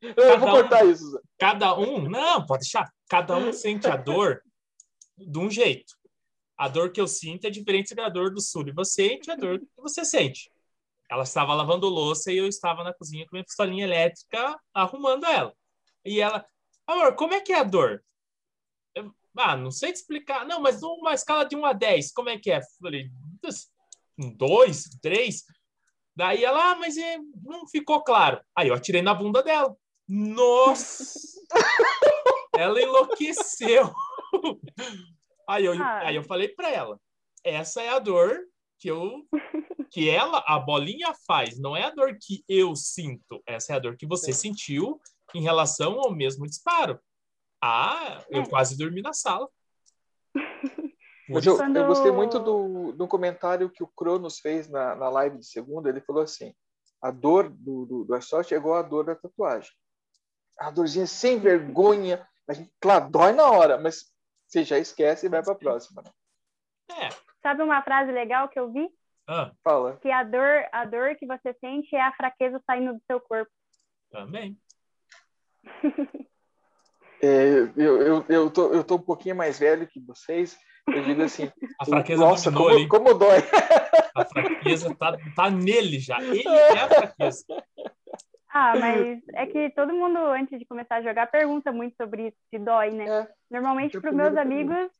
Eu 0.00 0.14
cada 0.14 0.36
vou 0.36 0.50
cortar 0.50 0.84
um, 0.84 0.90
isso. 0.90 1.20
Cada 1.38 1.78
um, 1.78 2.08
não, 2.08 2.46
pode 2.46 2.62
deixar. 2.62 2.90
Cada 3.08 3.36
um 3.36 3.52
sente 3.52 3.86
a 3.86 3.96
dor 3.96 4.42
de 5.16 5.38
um 5.38 5.50
jeito. 5.50 5.94
A 6.56 6.68
dor 6.68 6.92
que 6.92 7.00
eu 7.00 7.06
sinto 7.06 7.46
é 7.46 7.50
diferente 7.50 7.94
da 7.94 8.08
dor 8.08 8.32
do 8.32 8.40
Sul. 8.40 8.68
E 8.68 8.72
você 8.72 9.08
sente 9.08 9.30
a 9.30 9.34
dor 9.34 9.58
que 9.58 9.66
você 9.76 10.04
sente. 10.04 10.50
Ela 11.10 11.24
estava 11.24 11.54
lavando 11.54 11.88
louça 11.88 12.30
e 12.32 12.36
eu 12.36 12.46
estava 12.46 12.84
na 12.84 12.94
cozinha 12.94 13.24
com 13.26 13.34
minha 13.34 13.44
pistolinha 13.44 13.84
elétrica 13.84 14.58
arrumando 14.72 15.26
ela. 15.26 15.52
E 16.04 16.20
ela, 16.20 16.46
amor, 16.86 17.14
como 17.16 17.34
é 17.34 17.40
que 17.40 17.52
é 17.52 17.58
a 17.58 17.64
dor? 17.64 18.02
Eu, 18.94 19.12
ah, 19.36 19.56
não 19.56 19.70
sei 19.70 19.92
te 19.92 19.96
explicar. 19.96 20.46
Não, 20.46 20.60
mas 20.60 20.80
numa 20.80 21.12
escala 21.12 21.44
de 21.44 21.56
1 21.56 21.64
a 21.64 21.72
10, 21.72 22.12
como 22.12 22.28
é 22.28 22.38
que 22.38 22.50
é? 22.50 22.60
falei, 22.80 23.10
dois, 24.18 24.84
três. 25.00 25.44
Daí 26.14 26.44
ela, 26.44 26.72
ah, 26.72 26.74
mas 26.76 26.96
é, 26.96 27.18
não 27.42 27.66
ficou 27.68 28.02
claro. 28.02 28.40
Aí 28.54 28.68
eu 28.68 28.74
atirei 28.74 29.02
na 29.02 29.14
bunda 29.14 29.42
dela. 29.42 29.74
Nossa! 30.08 31.40
ela 32.56 32.80
enlouqueceu. 32.80 33.92
Aí 35.48 35.64
eu, 35.64 35.72
ah. 35.82 36.00
aí 36.06 36.16
eu 36.16 36.22
falei 36.22 36.48
para 36.48 36.70
ela: 36.70 37.00
essa 37.44 37.82
é 37.82 37.88
a 37.88 37.98
dor 37.98 38.40
que 38.78 38.88
eu 38.88 39.26
que 39.90 40.08
ela, 40.08 40.42
a 40.46 40.58
bolinha 40.58 41.12
faz, 41.26 41.58
não 41.58 41.76
é 41.76 41.84
a 41.84 41.90
dor 41.90 42.16
que 42.20 42.44
eu 42.48 42.76
sinto, 42.76 43.42
essa 43.44 43.72
é 43.72 43.76
a 43.76 43.78
dor 43.80 43.96
que 43.96 44.06
você 44.06 44.32
Sim. 44.32 44.50
sentiu 44.50 45.00
em 45.34 45.42
relação 45.42 45.98
ao 45.98 46.14
mesmo 46.14 46.46
disparo. 46.46 47.00
Ah, 47.60 48.24
eu 48.30 48.42
é. 48.42 48.48
quase 48.48 48.78
dormi 48.78 49.02
na 49.02 49.12
sala. 49.12 49.48
Mas 51.34 51.46
eu, 51.46 51.56
eu 51.58 51.86
gostei 51.86 52.10
muito 52.10 52.38
do, 52.38 52.92
do 52.92 53.06
comentário 53.06 53.70
que 53.70 53.82
o 53.82 53.88
Cronos 53.88 54.40
fez 54.40 54.68
na, 54.68 54.94
na 54.96 55.08
live 55.08 55.38
de 55.38 55.46
segunda. 55.46 55.88
Ele 55.88 56.00
falou 56.00 56.22
assim: 56.22 56.54
a 57.00 57.10
dor 57.10 57.48
do, 57.48 57.86
do, 57.86 58.04
do 58.04 58.14
Airsoft 58.14 58.52
é 58.52 58.56
igual 58.56 58.76
a 58.76 58.82
dor 58.82 59.04
da 59.04 59.14
tatuagem. 59.14 59.70
A 60.58 60.70
dorzinha 60.70 61.06
sem 61.06 61.38
vergonha, 61.38 62.26
a 62.46 62.52
gente, 62.52 62.70
claro, 62.80 63.08
dói 63.08 63.32
na 63.32 63.48
hora, 63.50 63.78
mas 63.78 64.12
você 64.46 64.64
já 64.64 64.78
esquece 64.78 65.26
e 65.26 65.28
vai 65.28 65.42
para 65.42 65.52
a 65.52 65.56
próxima. 65.56 66.02
Né? 66.02 66.10
É. 66.90 67.08
Sabe 67.42 67.62
uma 67.62 67.82
frase 67.82 68.12
legal 68.12 68.48
que 68.48 68.58
eu 68.58 68.70
vi? 68.70 68.88
Ah. 69.26 69.52
Fala. 69.62 69.96
Que 69.98 70.10
a 70.10 70.24
dor, 70.24 70.66
a 70.72 70.84
dor 70.84 71.14
que 71.14 71.26
você 71.26 71.54
sente 71.60 71.94
é 71.94 72.02
a 72.02 72.12
fraqueza 72.12 72.60
saindo 72.66 72.94
do 72.94 73.02
seu 73.06 73.20
corpo. 73.20 73.50
Também. 74.10 74.58
é, 77.22 77.70
eu, 77.76 78.02
eu, 78.02 78.24
eu, 78.28 78.50
tô, 78.50 78.72
eu 78.74 78.82
tô 78.82 78.96
um 78.96 79.02
pouquinho 79.02 79.36
mais 79.36 79.58
velho 79.58 79.86
que 79.86 80.00
vocês. 80.00 80.58
Eu 80.94 81.02
digo 81.02 81.22
assim, 81.22 81.50
a 81.78 81.84
fraqueza 81.84 82.24
nossa, 82.24 82.52
como, 82.52 82.88
como 82.88 83.14
dói. 83.14 83.38
A 84.14 84.24
fraqueza 84.24 84.94
tá, 84.96 85.16
tá 85.36 85.50
nele 85.50 86.00
já. 86.00 86.20
Ele 86.20 86.46
é 86.46 86.80
a 86.80 86.88
fraqueza. 86.88 87.44
Ah, 88.52 88.76
mas 88.76 89.22
é 89.34 89.46
que 89.46 89.70
todo 89.70 89.94
mundo, 89.94 90.18
antes 90.18 90.58
de 90.58 90.66
começar 90.66 90.96
a 90.96 91.02
jogar, 91.02 91.30
pergunta 91.30 91.70
muito 91.70 91.94
sobre 91.96 92.26
isso, 92.26 92.36
se 92.50 92.58
dói, 92.58 92.90
né? 92.90 93.04
É, 93.04 93.28
Normalmente, 93.48 93.98
para 94.00 94.10
os 94.10 94.16
meus 94.16 94.36
amigos, 94.36 94.90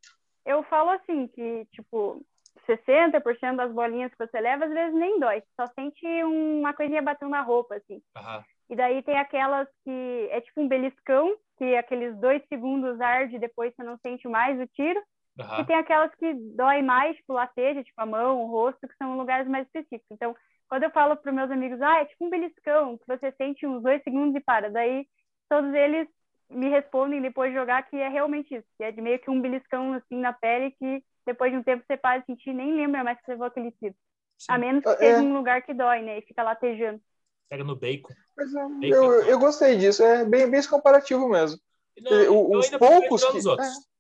eu 0.47 0.63
falo 0.63 0.91
assim, 0.91 1.27
que, 1.27 1.67
tipo, 1.73 2.25
60% 2.69 3.57
das 3.57 3.73
bolinhas 3.73 4.13
que 4.13 4.25
você 4.25 4.41
leva, 4.41 4.67
às 4.67 4.73
vezes 4.73 4.95
nem 4.95 5.19
dói. 5.19 5.43
Só 5.61 5.67
sente 5.75 6.07
uma 6.23 6.73
coisinha 6.73 7.03
batendo 7.03 7.31
na 7.31 7.43
roupa, 7.43 7.75
assim. 7.75 8.01
Uhum. 8.17 8.45
E 8.71 8.77
daí 8.77 9.03
tem 9.03 9.19
aquelas 9.19 9.69
que 9.85 10.29
é 10.31 10.41
tipo 10.41 10.61
um 10.61 10.69
beliscão, 10.69 11.37
que 11.59 11.77
aqueles 11.77 12.17
dois 12.19 12.41
segundos 12.49 13.01
arde, 13.01 13.39
depois 13.39 13.75
você 13.75 13.83
não 13.83 13.99
sente 13.99 14.29
mais 14.29 14.59
o 14.61 14.67
tiro. 14.69 15.01
Uhum. 15.41 15.61
E 15.61 15.65
tem 15.65 15.77
aquelas 15.77 16.15
que 16.15 16.35
dói 16.35 16.83
mais, 16.83 17.17
tipo 17.17 17.33
lateja, 17.33 17.83
tipo 17.83 18.01
a 18.01 18.07
mão, 18.07 18.43
o 18.43 18.47
rosto, 18.47 18.87
que 18.87 18.97
são 18.97 19.17
lugares 19.17 19.49
mais 19.49 19.67
específicos. 19.67 20.11
Então, 20.11 20.37
quando 20.69 20.85
eu 20.85 20.91
falo 20.91 21.17
para 21.17 21.33
meus 21.33 21.51
amigos, 21.51 21.81
ah, 21.81 22.01
é 22.01 22.05
tipo 22.05 22.27
um 22.27 22.31
beliscão, 22.31 22.99
que 22.99 23.07
você 23.07 23.33
sente 23.33 23.67
uns 23.67 23.83
dois 23.83 24.03
segundos 24.03 24.37
e 24.37 24.41
para. 24.41 24.71
Daí, 24.71 25.07
todos 25.49 25.73
eles 25.75 26.09
me 26.51 26.69
respondem 26.69 27.23
depois 27.23 27.53
de 27.53 27.59
jogar 27.59 27.83
que 27.89 27.97
é 27.97 28.09
realmente 28.09 28.55
isso, 28.55 28.67
que 28.77 28.85
é 28.85 28.91
de 28.91 29.01
meio 29.01 29.19
que 29.21 29.31
um 29.31 29.41
beliscão 29.41 29.95
assim 29.95 30.17
na 30.17 30.33
pele 30.33 30.73
que 30.73 31.03
depois 31.25 31.53
de 31.53 31.59
um 31.59 31.63
tempo 31.63 31.85
você 31.87 31.97
para 31.97 32.19
de 32.19 32.27
sentir 32.27 32.53
nem 32.53 32.75
lembra 32.75 33.05
mais 33.05 33.21
que 33.21 33.31
levou 33.31 33.47
aquele 33.47 33.71
tiro. 33.73 33.95
Sim. 34.37 34.47
A 34.53 34.59
menos 34.59 34.83
que 34.83 34.97
seja 34.97 35.19
é. 35.19 35.21
um 35.21 35.35
lugar 35.35 35.63
que 35.63 35.73
dói, 35.73 36.03
né? 36.03 36.19
E 36.19 36.23
fica 36.23 36.43
latejando. 36.43 37.01
Pega 37.49 37.63
no 37.63 37.77
bacon. 37.77 38.15
Mas, 38.37 38.53
bacon. 38.53 38.83
Eu, 38.83 39.13
eu 39.27 39.39
gostei 39.39 39.77
disso, 39.77 40.03
é 40.03 40.25
bem, 40.25 40.51
bem 40.51 40.67
comparativo 40.67 41.29
mesmo. 41.29 41.61
Não, 42.01 42.51
os 42.51 42.71
poucos 42.71 43.25
que... 43.25 43.39
É 43.39 43.91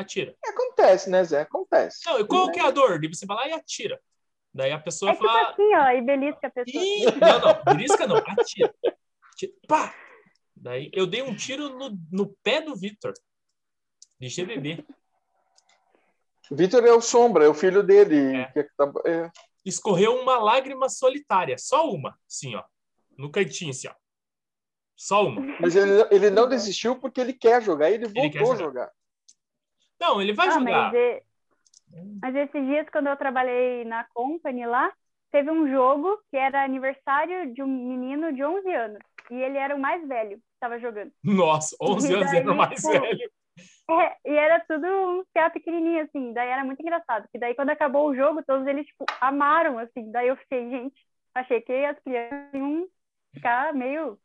atira. 0.00 0.34
Acontece, 0.44 1.10
né, 1.10 1.22
Zé? 1.24 1.42
Acontece. 1.42 2.00
Não, 2.06 2.20
e 2.20 2.26
qual 2.26 2.48
é. 2.48 2.52
que 2.52 2.60
é 2.60 2.62
a 2.62 2.70
dor? 2.70 3.00
você 3.08 3.26
vai 3.26 3.36
lá 3.36 3.48
e 3.48 3.52
atira. 3.52 4.00
Daí 4.52 4.72
a 4.72 4.78
pessoa 4.78 5.12
é 5.12 5.14
tipo 5.14 5.26
fala. 5.26 5.50
assim, 5.50 5.74
ó, 5.74 5.90
e 5.90 6.02
belisca 6.02 6.46
a 6.46 6.50
pessoa. 6.50 6.84
Ih, 6.84 7.04
não, 7.20 7.40
não, 7.40 7.64
belisca 7.64 8.06
não, 8.06 8.16
atira. 8.16 8.74
atira. 9.32 9.52
Pá! 9.68 9.94
Daí 10.56 10.90
eu 10.92 11.06
dei 11.06 11.22
um 11.22 11.34
tiro 11.34 11.70
no, 11.70 11.96
no 12.10 12.36
pé 12.42 12.60
do 12.60 12.74
Vitor. 12.76 13.12
Deixei 14.18 14.44
beber. 14.44 14.84
Vitor 16.50 16.84
é 16.84 16.92
o 16.92 17.00
Sombra, 17.00 17.44
é 17.44 17.48
o 17.48 17.54
filho 17.54 17.82
dele. 17.82 18.36
É. 18.36 18.52
Que 18.52 18.64
tá, 18.76 18.92
é. 19.06 19.30
Escorreu 19.64 20.20
uma 20.20 20.38
lágrima 20.38 20.88
solitária, 20.88 21.56
só 21.58 21.88
uma, 21.90 22.18
assim, 22.28 22.54
ó. 22.56 22.64
No 23.16 23.30
cantinho, 23.30 23.70
assim, 23.70 23.88
ó. 23.88 23.94
Só 24.96 25.26
uma. 25.26 25.56
Mas 25.60 25.76
ele, 25.76 26.06
ele 26.10 26.28
não 26.28 26.48
desistiu 26.48 26.98
porque 26.98 27.20
ele 27.20 27.32
quer 27.32 27.62
jogar 27.62 27.90
e 27.90 27.94
ele 27.94 28.06
voltou 28.06 28.24
ele 28.24 28.32
jogar. 28.38 28.52
a 28.52 28.56
jogar. 28.56 28.90
Não, 30.00 30.20
ele 30.20 30.32
vai 30.32 30.48
ah, 30.48 30.50
jogar. 30.52 30.92
Mas, 30.92 30.94
é... 30.94 31.22
mas 32.22 32.34
esses 32.34 32.66
dias, 32.66 32.88
quando 32.90 33.08
eu 33.08 33.16
trabalhei 33.16 33.84
na 33.84 34.04
company 34.14 34.66
lá, 34.66 34.92
teve 35.30 35.50
um 35.50 35.68
jogo 35.70 36.18
que 36.30 36.36
era 36.36 36.64
aniversário 36.64 37.52
de 37.52 37.62
um 37.62 37.66
menino 37.66 38.32
de 38.32 38.42
11 38.42 38.72
anos. 38.72 38.98
E 39.30 39.34
ele 39.34 39.58
era 39.58 39.76
o 39.76 39.80
mais 39.80 40.06
velho 40.08 40.38
que 40.38 40.44
estava 40.54 40.78
jogando. 40.80 41.12
Nossa, 41.22 41.76
11 41.80 42.14
anos 42.14 42.32
era 42.32 42.50
o 42.50 42.56
mais 42.56 42.80
tipo, 42.80 43.00
velho. 43.00 43.30
É, 43.90 44.30
e 44.30 44.34
era 44.36 44.60
tudo 44.60 44.86
um 44.86 45.24
CA 45.34 45.50
pequenininho, 45.50 46.04
assim. 46.04 46.32
Daí 46.32 46.48
era 46.48 46.64
muito 46.64 46.80
engraçado. 46.80 47.22
Porque 47.24 47.38
daí, 47.38 47.54
quando 47.56 47.70
acabou 47.70 48.08
o 48.08 48.14
jogo, 48.14 48.42
todos 48.46 48.64
eles, 48.66 48.86
tipo, 48.86 49.04
amaram, 49.20 49.78
assim. 49.78 50.10
Daí 50.12 50.28
eu 50.28 50.36
fiquei, 50.36 50.70
gente, 50.70 50.94
achei 51.34 51.60
que 51.60 51.72
as 51.72 51.98
crianças 51.98 52.54
iam 52.54 52.86
ficar 53.34 53.74
meio, 53.74 54.16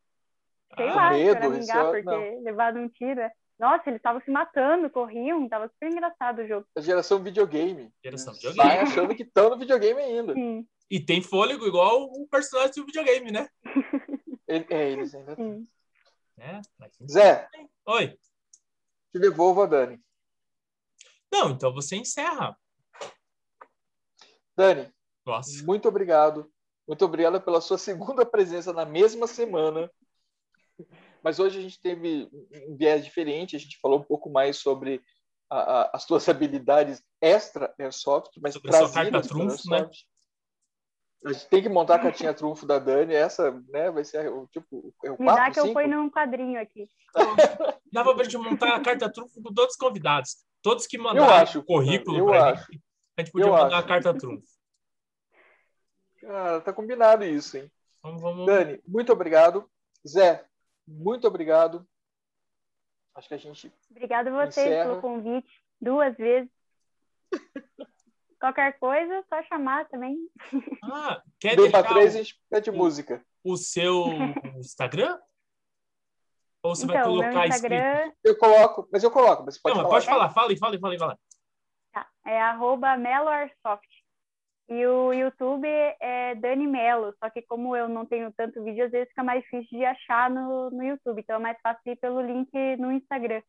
sei 0.78 0.88
Ah, 0.88 0.96
lá, 0.96 1.12
medo, 1.12 1.34
choramingar, 1.34 1.62
isso 1.62 1.78
é- 1.78 2.04
porque 2.04 2.32
não. 2.32 2.44
levado 2.44 2.80
um 2.80 2.88
tiro. 2.88 3.16
né? 3.16 3.32
Nossa, 3.58 3.84
eles 3.90 4.00
estavam 4.00 4.22
se 4.22 4.30
matando, 4.30 4.90
corriam. 4.90 5.48
Tava 5.48 5.68
super 5.70 5.90
engraçado 5.92 6.40
o 6.42 6.48
jogo. 6.48 6.68
A 6.76 6.82
geração 6.82 7.24
videogame. 7.24 7.94
Geração 8.04 8.34
videogame. 8.34 8.70
Sai 8.70 8.80
achando 8.82 9.16
que 9.16 9.24
estão 9.24 9.50
no 9.50 9.58
videogame 9.58 10.02
ainda. 10.02 10.34
Sim, 10.34 10.68
E 10.90 11.00
tem 11.00 11.22
fôlego 11.22 11.66
igual 11.66 12.12
um 12.12 12.28
personagem 12.28 12.74
do 12.76 12.86
videogame, 12.86 13.32
né? 13.32 13.48
Ele- 14.48 14.68
é, 14.70 14.92
eles 14.92 15.16
ainda 15.16 15.36
têm. 15.36 15.64
É, 16.38 16.62
Zé, 17.10 17.48
Oi. 17.88 18.10
te 19.12 19.20
devolvo 19.20 19.62
a 19.64 19.66
Dani. 19.66 20.00
Não, 21.32 21.50
então 21.52 21.74
você 21.74 21.96
encerra. 21.96 22.58
Dani, 24.56 24.94
Nossa. 25.26 25.64
muito 25.66 25.88
obrigado. 25.88 26.52
Muito 26.88 27.04
obrigado 27.04 27.42
pela 27.42 27.60
sua 27.62 27.78
segunda 27.78 28.26
presença 28.26 28.72
na 28.72 28.86
mesma 28.86 29.26
semana. 29.28 29.90
Mas 31.26 31.40
hoje 31.40 31.58
a 31.58 31.62
gente 31.64 31.82
teve 31.82 32.30
um 32.70 32.78
viés 32.78 33.04
diferente, 33.04 33.56
a 33.56 33.60
gente 33.60 33.80
falou 33.82 33.98
um 34.00 34.04
pouco 34.04 34.30
mais 34.30 34.58
sobre 34.58 35.02
a- 35.50 35.82
a- 35.82 35.92
as 35.96 36.04
suas 36.04 36.30
habilidades 36.30 37.04
extra 37.20 37.74
Airsoft, 37.80 38.30
mas 38.40 38.54
Sobre 38.54 38.68
a 38.70 38.72
trazidas 38.72 39.28
trunfo, 39.28 39.68
né? 39.72 39.90
A 41.26 41.34
gente 41.34 41.48
tem 41.50 41.64
que 41.64 41.70
montar 41.70 41.96
a 41.96 42.00
cartinha 42.00 42.32
trunfo 42.32 42.68
da 42.68 42.78
Dani, 42.78 43.16
essa 43.16 43.50
né, 43.70 43.90
vai 43.90 44.06
ser 44.06 44.32
o 44.32 44.46
tipo 44.50 44.94
é 45.04 45.10
o 45.10 45.20
Me 45.20 45.26
dá 45.26 45.34
4, 45.34 45.54
que 45.54 45.60
eu 45.62 45.64
5? 45.64 45.74
ponho 45.74 45.90
num 45.90 46.12
quadrinho 46.12 46.62
aqui. 46.62 46.88
Dava 47.92 48.14
pra 48.14 48.24
gente 48.24 48.38
montar 48.38 48.76
a 48.76 48.80
carta 48.80 49.12
trunfo 49.12 49.42
com 49.42 49.52
todos 49.52 49.72
os 49.74 49.78
convidados. 49.80 50.46
Todos 50.62 50.86
que 50.86 50.98
Eu 50.98 51.04
mandaram 51.04 51.38
acho, 51.42 51.58
o 51.58 51.64
currículo 51.66 52.20
eu 52.20 52.26
pra 52.28 52.52
acho. 52.52 52.72
gente, 52.72 52.84
a 53.18 53.22
gente 53.22 53.32
podia 53.32 53.48
Eu 53.48 53.52
mandar 53.54 53.78
acho. 53.78 53.86
a 53.86 53.88
carta 53.88 54.14
trunfo. 54.16 54.46
Cara, 56.22 56.62
tá 56.62 56.72
combinado 56.72 57.24
isso, 57.26 57.58
hein? 57.58 57.72
Então 57.98 58.20
vamos. 58.20 58.46
Dani, 58.46 58.80
muito 58.88 59.12
obrigado. 59.12 59.68
Zé, 60.08 60.46
muito 60.88 61.28
obrigado. 61.28 61.88
Acho 63.16 63.28
que 63.30 63.34
a 63.34 63.38
gente 63.38 63.74
Obrigada 63.90 64.30
a 64.30 64.46
vocês 64.46 64.68
Encerra. 64.68 64.90
pelo 64.90 65.02
convite 65.02 65.64
duas 65.80 66.16
vezes. 66.18 66.52
Qualquer 68.40 68.78
coisa, 68.78 69.24
só 69.30 69.42
chamar 69.44 69.88
também. 69.88 70.18
Ah, 70.84 71.24
quer 71.40 71.56
deu 71.56 71.64
deixar 71.64 71.84
três, 71.84 72.16
a 72.16 72.20
o, 72.20 72.24
gente 72.24 72.42
pede 72.50 72.72
música. 72.72 73.26
o 73.44 73.56
seu 73.58 74.06
Instagram? 74.58 75.18
Ou 76.62 76.76
você 76.76 76.86
vai 76.86 76.98
então, 76.98 77.14
meu 77.14 77.22
colocar 77.22 77.48
escrito? 77.48 77.74
Instagram 77.74 78.12
Eu 78.24 78.38
coloco, 78.38 78.90
mas 78.92 79.04
eu 79.04 79.12
coloco, 79.12 79.44
mas 79.46 79.56
você 79.56 79.62
pode 79.62 79.78
Não, 79.78 79.84
mas 79.84 79.90
falar. 79.90 80.02
pode 80.02 80.06
falar. 80.06 80.30
Fala 80.34 80.50
aí, 80.52 80.58
fala 80.58 80.74
aí, 80.76 80.80
fala. 80.80 80.98
Fala. 80.98 81.20
tá, 81.94 82.10
é 82.26 82.42
arroba 82.42 82.98
meloarsoft. 82.98 83.88
E 84.68 84.86
o 84.86 85.14
YouTube 85.14 85.68
é 85.68 86.34
Dani 86.36 86.66
Melo, 86.66 87.14
só 87.20 87.30
que 87.30 87.42
como 87.44 87.76
eu 87.76 87.88
não 87.88 88.06
tenho 88.06 88.34
tanto 88.34 88.64
vídeo, 88.64 88.86
às 88.86 88.92
vezes 88.92 89.10
fica 89.10 89.24
mais 89.24 89.44
difícil 89.44 89.78
de 89.78 89.86
achar 89.86 90.30
no, 90.30 90.72
no 90.72 90.84
YouTube. 90.84 91.22
Então 91.22 91.36
é 91.36 91.40
mais 91.40 91.62
fácil 91.62 91.92
ir 91.92 91.98
pelo 91.98 92.20
link 92.20 92.50
no 92.78 92.92
Instagram 92.92 93.44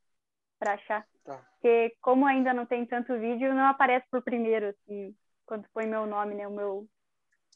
para 0.58 0.74
achar. 0.74 1.06
Tá. 1.24 1.38
Porque 1.38 1.96
como 2.02 2.26
ainda 2.26 2.52
não 2.52 2.66
tem 2.66 2.84
tanto 2.84 3.18
vídeo, 3.18 3.54
não 3.54 3.64
aparece 3.64 4.06
por 4.10 4.22
primeiro, 4.22 4.68
assim, 4.68 5.16
quando 5.46 5.66
põe 5.72 5.86
meu 5.86 6.06
nome, 6.06 6.34
né? 6.34 6.46
O 6.46 6.50
meu, 6.50 6.88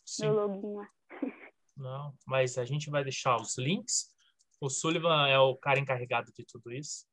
Sim. 0.07 0.27
meu 0.27 0.35
login 0.35 0.75
lá. 0.77 0.89
Não, 1.77 2.15
mas 2.27 2.57
a 2.57 2.65
gente 2.65 2.91
vai 2.91 3.03
deixar 3.03 3.37
os 3.37 3.59
links. 3.59 4.15
O 4.61 4.69
Sullivan 4.69 5.29
é 5.29 5.39
o 5.39 5.57
cara 5.57 5.79
encarregado 5.79 6.33
de 6.33 6.45
tudo 6.45 6.73
isso. 6.73 7.07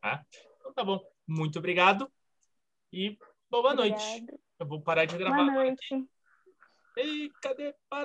Tá? 0.00 0.24
Então 0.58 0.72
tá 0.72 0.84
bom. 0.84 1.00
Muito 1.26 1.58
obrigado 1.58 2.10
e 2.92 3.16
boa 3.60 3.74
noite. 3.74 4.02
Obrigada. 4.02 4.40
Eu 4.58 4.66
vou 4.66 4.80
parar 4.80 5.04
de 5.04 5.18
gravar 5.18 5.36
Boa 5.36 5.50
agora 5.50 5.72
aqui. 5.72 5.94
noite. 5.94 6.08
Ei, 6.96 7.30
cadê? 7.42 7.74